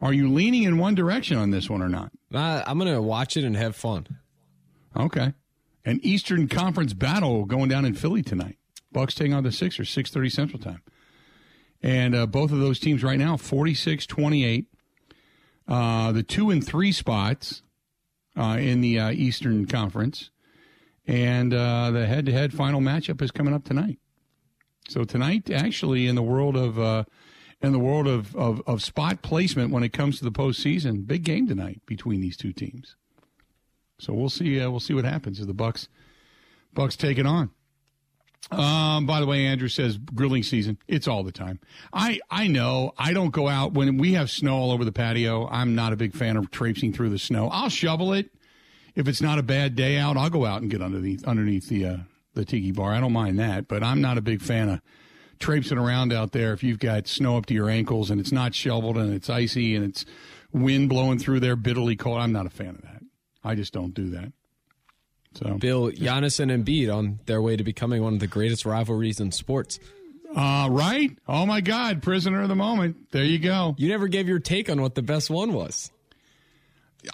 Are 0.00 0.12
you 0.12 0.28
leaning 0.32 0.64
in 0.64 0.78
one 0.78 0.96
direction 0.96 1.38
on 1.38 1.50
this 1.50 1.70
one 1.70 1.80
or 1.80 1.88
not? 1.88 2.10
I'm 2.34 2.78
going 2.78 2.92
to 2.92 3.00
watch 3.00 3.36
it 3.36 3.44
and 3.44 3.56
have 3.56 3.76
fun. 3.76 4.18
Okay. 4.96 5.32
An 5.84 6.00
Eastern 6.02 6.48
Conference 6.48 6.92
battle 6.92 7.44
going 7.44 7.68
down 7.68 7.84
in 7.84 7.94
Philly 7.94 8.22
tonight. 8.22 8.58
Bucks 8.90 9.14
taking 9.14 9.32
on 9.32 9.44
the 9.44 9.52
Sixers, 9.52 9.94
6:30 9.94 10.30
Central 10.30 10.60
Time. 10.60 10.82
And 11.82 12.14
uh, 12.14 12.26
both 12.26 12.52
of 12.52 12.60
those 12.60 12.78
teams 12.78 13.02
right 13.02 13.18
now 13.18 13.36
46-28. 13.36 14.66
Uh, 15.66 16.12
the 16.12 16.22
2 16.22 16.50
and 16.50 16.64
3 16.64 16.92
spots 16.92 17.62
uh, 18.36 18.56
in 18.60 18.80
the 18.80 18.98
uh, 18.98 19.10
Eastern 19.10 19.66
Conference. 19.66 20.30
And 21.06 21.52
uh, 21.52 21.90
the 21.90 22.06
head-to-head 22.06 22.52
final 22.52 22.80
matchup 22.80 23.20
is 23.22 23.30
coming 23.30 23.54
up 23.54 23.64
tonight. 23.64 23.98
So 24.88 25.04
tonight 25.04 25.50
actually 25.50 26.06
in 26.06 26.14
the 26.14 26.22
world 26.22 26.56
of 26.56 26.78
uh, 26.78 27.04
in 27.60 27.72
the 27.72 27.78
world 27.78 28.08
of, 28.08 28.34
of, 28.34 28.60
of 28.66 28.82
spot 28.82 29.22
placement 29.22 29.70
when 29.70 29.84
it 29.84 29.92
comes 29.92 30.18
to 30.18 30.24
the 30.24 30.32
postseason, 30.32 31.06
big 31.06 31.22
game 31.22 31.46
tonight 31.46 31.80
between 31.86 32.20
these 32.20 32.36
two 32.36 32.52
teams. 32.52 32.96
So 33.98 34.12
we'll 34.12 34.28
see. 34.28 34.58
We'll 34.58 34.80
see 34.80 34.94
what 34.94 35.04
happens 35.04 35.38
as 35.38 35.46
the 35.46 35.54
Bucks 35.54 35.88
Bucks 36.74 36.96
take 36.96 37.18
it 37.18 37.26
on. 37.26 37.50
Um, 38.50 39.06
by 39.06 39.20
the 39.20 39.26
way, 39.26 39.46
Andrew 39.46 39.68
says 39.68 39.96
grilling 39.96 40.42
season. 40.42 40.76
It's 40.86 41.08
all 41.08 41.22
the 41.22 41.32
time. 41.32 41.60
I 41.92 42.20
I 42.30 42.48
know. 42.48 42.92
I 42.98 43.12
don't 43.12 43.30
go 43.30 43.48
out 43.48 43.72
when 43.72 43.96
we 43.98 44.12
have 44.14 44.30
snow 44.30 44.56
all 44.56 44.72
over 44.72 44.84
the 44.84 44.92
patio. 44.92 45.48
I'm 45.48 45.74
not 45.74 45.92
a 45.92 45.96
big 45.96 46.14
fan 46.14 46.36
of 46.36 46.50
traipsing 46.50 46.92
through 46.92 47.10
the 47.10 47.18
snow. 47.18 47.48
I'll 47.48 47.70
shovel 47.70 48.12
it 48.12 48.30
if 48.94 49.08
it's 49.08 49.22
not 49.22 49.38
a 49.38 49.42
bad 49.42 49.74
day 49.74 49.96
out. 49.96 50.16
I'll 50.16 50.28
go 50.28 50.44
out 50.44 50.60
and 50.60 50.70
get 50.70 50.82
underneath 50.82 51.26
underneath 51.26 51.68
the 51.68 51.86
uh, 51.86 51.96
the 52.34 52.44
tiki 52.44 52.72
bar. 52.72 52.92
I 52.92 53.00
don't 53.00 53.12
mind 53.12 53.38
that, 53.38 53.68
but 53.68 53.82
I'm 53.82 54.00
not 54.00 54.18
a 54.18 54.22
big 54.22 54.42
fan 54.42 54.68
of 54.68 54.80
traipsing 55.38 55.78
around 55.78 56.12
out 56.12 56.32
there 56.32 56.52
if 56.52 56.62
you've 56.62 56.78
got 56.78 57.06
snow 57.08 57.36
up 57.36 57.46
to 57.46 57.54
your 57.54 57.68
ankles 57.68 58.10
and 58.10 58.20
it's 58.20 58.32
not 58.32 58.54
shoveled 58.54 58.96
and 58.96 59.12
it's 59.12 59.28
icy 59.28 59.74
and 59.74 59.84
it's 59.84 60.04
wind 60.52 60.88
blowing 60.88 61.18
through 61.18 61.40
there 61.40 61.56
bitterly 61.56 61.96
cold. 61.96 62.18
I'm 62.18 62.32
not 62.32 62.46
a 62.46 62.50
fan 62.50 62.76
of 62.76 62.82
that. 62.82 63.02
I 63.42 63.54
just 63.54 63.72
don't 63.72 63.92
do 63.92 64.10
that. 64.10 64.32
So 65.34 65.54
Bill, 65.54 65.90
Giannis 65.90 66.40
and 66.40 66.50
Embiid 66.50 66.94
on 66.94 67.20
their 67.26 67.40
way 67.40 67.56
to 67.56 67.64
becoming 67.64 68.02
one 68.02 68.14
of 68.14 68.20
the 68.20 68.26
greatest 68.26 68.64
rivalries 68.64 69.20
in 69.20 69.32
sports. 69.32 69.78
Uh, 70.34 70.68
right? 70.70 71.16
Oh 71.28 71.44
my 71.44 71.60
God, 71.60 72.02
prisoner 72.02 72.42
of 72.42 72.48
the 72.48 72.54
moment. 72.54 73.10
There 73.10 73.24
you 73.24 73.38
go. 73.38 73.74
You 73.78 73.88
never 73.88 74.08
gave 74.08 74.28
your 74.28 74.38
take 74.38 74.70
on 74.70 74.80
what 74.80 74.94
the 74.94 75.02
best 75.02 75.28
one 75.30 75.52
was. 75.52 75.90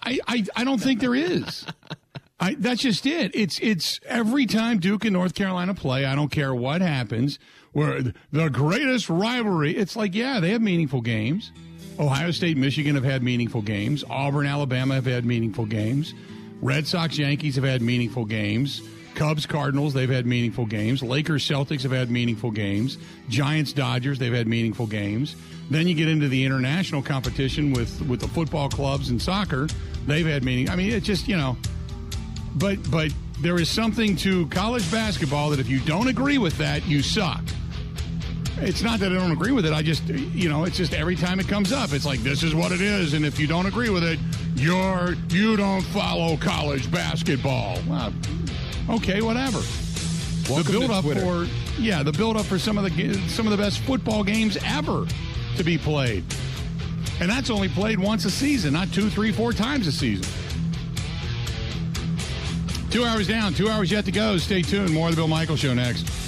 I, 0.02 0.20
I, 0.26 0.44
I 0.54 0.64
don't 0.64 0.80
think 0.80 1.00
there 1.00 1.14
is. 1.14 1.66
I, 2.40 2.54
that's 2.54 2.82
just 2.82 3.04
it. 3.06 3.32
It's 3.34 3.58
it's 3.58 3.98
every 4.06 4.46
time 4.46 4.78
Duke 4.78 5.04
and 5.04 5.12
North 5.12 5.34
Carolina 5.34 5.74
play. 5.74 6.04
I 6.04 6.14
don't 6.14 6.30
care 6.30 6.54
what 6.54 6.80
happens. 6.80 7.38
Where 7.72 8.00
the 8.30 8.48
greatest 8.48 9.08
rivalry. 9.08 9.76
It's 9.76 9.96
like 9.96 10.14
yeah, 10.14 10.38
they 10.38 10.50
have 10.50 10.62
meaningful 10.62 11.00
games. 11.00 11.50
Ohio 11.98 12.30
State, 12.30 12.56
Michigan 12.56 12.94
have 12.94 13.02
had 13.02 13.24
meaningful 13.24 13.60
games. 13.60 14.04
Auburn, 14.08 14.46
Alabama 14.46 14.94
have 14.94 15.06
had 15.06 15.24
meaningful 15.24 15.66
games. 15.66 16.14
Red 16.60 16.86
Sox, 16.86 17.18
Yankees 17.18 17.54
have 17.56 17.64
had 17.64 17.82
meaningful 17.82 18.24
games. 18.24 18.82
Cubs, 19.14 19.46
Cardinals, 19.46 19.94
they've 19.94 20.08
had 20.08 20.26
meaningful 20.26 20.64
games. 20.64 21.02
Lakers, 21.02 21.46
Celtics 21.46 21.82
have 21.82 21.92
had 21.92 22.10
meaningful 22.10 22.50
games. 22.50 22.98
Giants, 23.28 23.72
Dodgers, 23.72 24.18
they've 24.18 24.32
had 24.32 24.46
meaningful 24.46 24.86
games. 24.86 25.34
Then 25.70 25.88
you 25.88 25.94
get 25.94 26.08
into 26.08 26.28
the 26.28 26.44
international 26.44 27.02
competition 27.02 27.72
with 27.72 28.00
with 28.02 28.20
the 28.20 28.28
football 28.28 28.68
clubs 28.68 29.10
and 29.10 29.20
soccer. 29.20 29.68
They've 30.06 30.26
had 30.26 30.44
meaning. 30.44 30.70
I 30.70 30.76
mean, 30.76 30.92
it's 30.92 31.06
just 31.06 31.28
you 31.28 31.36
know, 31.36 31.56
but 32.54 32.78
but 32.90 33.12
there 33.40 33.58
is 33.58 33.68
something 33.68 34.16
to 34.16 34.46
college 34.48 34.90
basketball 34.90 35.50
that 35.50 35.60
if 35.60 35.68
you 35.68 35.80
don't 35.80 36.08
agree 36.08 36.38
with 36.38 36.56
that, 36.58 36.86
you 36.86 37.02
suck. 37.02 37.42
It's 38.60 38.82
not 38.82 38.98
that 39.00 39.12
I 39.12 39.14
don't 39.14 39.30
agree 39.30 39.52
with 39.52 39.66
it. 39.66 39.72
I 39.72 39.82
just, 39.82 40.08
you 40.08 40.48
know, 40.48 40.64
it's 40.64 40.76
just 40.76 40.92
every 40.92 41.14
time 41.14 41.38
it 41.38 41.46
comes 41.46 41.72
up, 41.72 41.92
it's 41.92 42.04
like 42.04 42.20
this 42.20 42.42
is 42.42 42.54
what 42.54 42.72
it 42.72 42.80
is, 42.80 43.14
and 43.14 43.24
if 43.24 43.38
you 43.38 43.46
don't 43.46 43.66
agree 43.66 43.88
with 43.88 44.02
it, 44.02 44.18
you're 44.56 45.14
you 45.28 45.56
don't 45.56 45.82
follow 45.82 46.36
college 46.36 46.90
basketball. 46.90 47.78
Well, 47.88 48.12
okay, 48.90 49.22
whatever. 49.22 49.60
Welcome 50.48 50.72
the 50.72 50.78
build 50.78 50.90
up 50.90 51.04
for 51.04 51.46
yeah, 51.80 52.02
the 52.02 52.12
build 52.12 52.36
up 52.36 52.46
for 52.46 52.58
some 52.58 52.78
of 52.78 52.84
the 52.84 53.14
some 53.28 53.46
of 53.46 53.52
the 53.52 53.62
best 53.62 53.78
football 53.80 54.24
games 54.24 54.58
ever 54.64 55.06
to 55.56 55.62
be 55.62 55.78
played, 55.78 56.24
and 57.20 57.30
that's 57.30 57.50
only 57.50 57.68
played 57.68 58.00
once 58.00 58.24
a 58.24 58.30
season, 58.30 58.72
not 58.72 58.92
two, 58.92 59.08
three, 59.08 59.30
four 59.30 59.52
times 59.52 59.86
a 59.86 59.92
season. 59.92 60.26
Two 62.90 63.04
hours 63.04 63.28
down, 63.28 63.54
two 63.54 63.68
hours 63.68 63.90
yet 63.90 64.04
to 64.06 64.12
go. 64.12 64.36
Stay 64.38 64.62
tuned. 64.62 64.92
More 64.92 65.08
of 65.08 65.14
the 65.14 65.20
Bill 65.20 65.28
Michael 65.28 65.56
Show 65.56 65.74
next. 65.74 66.27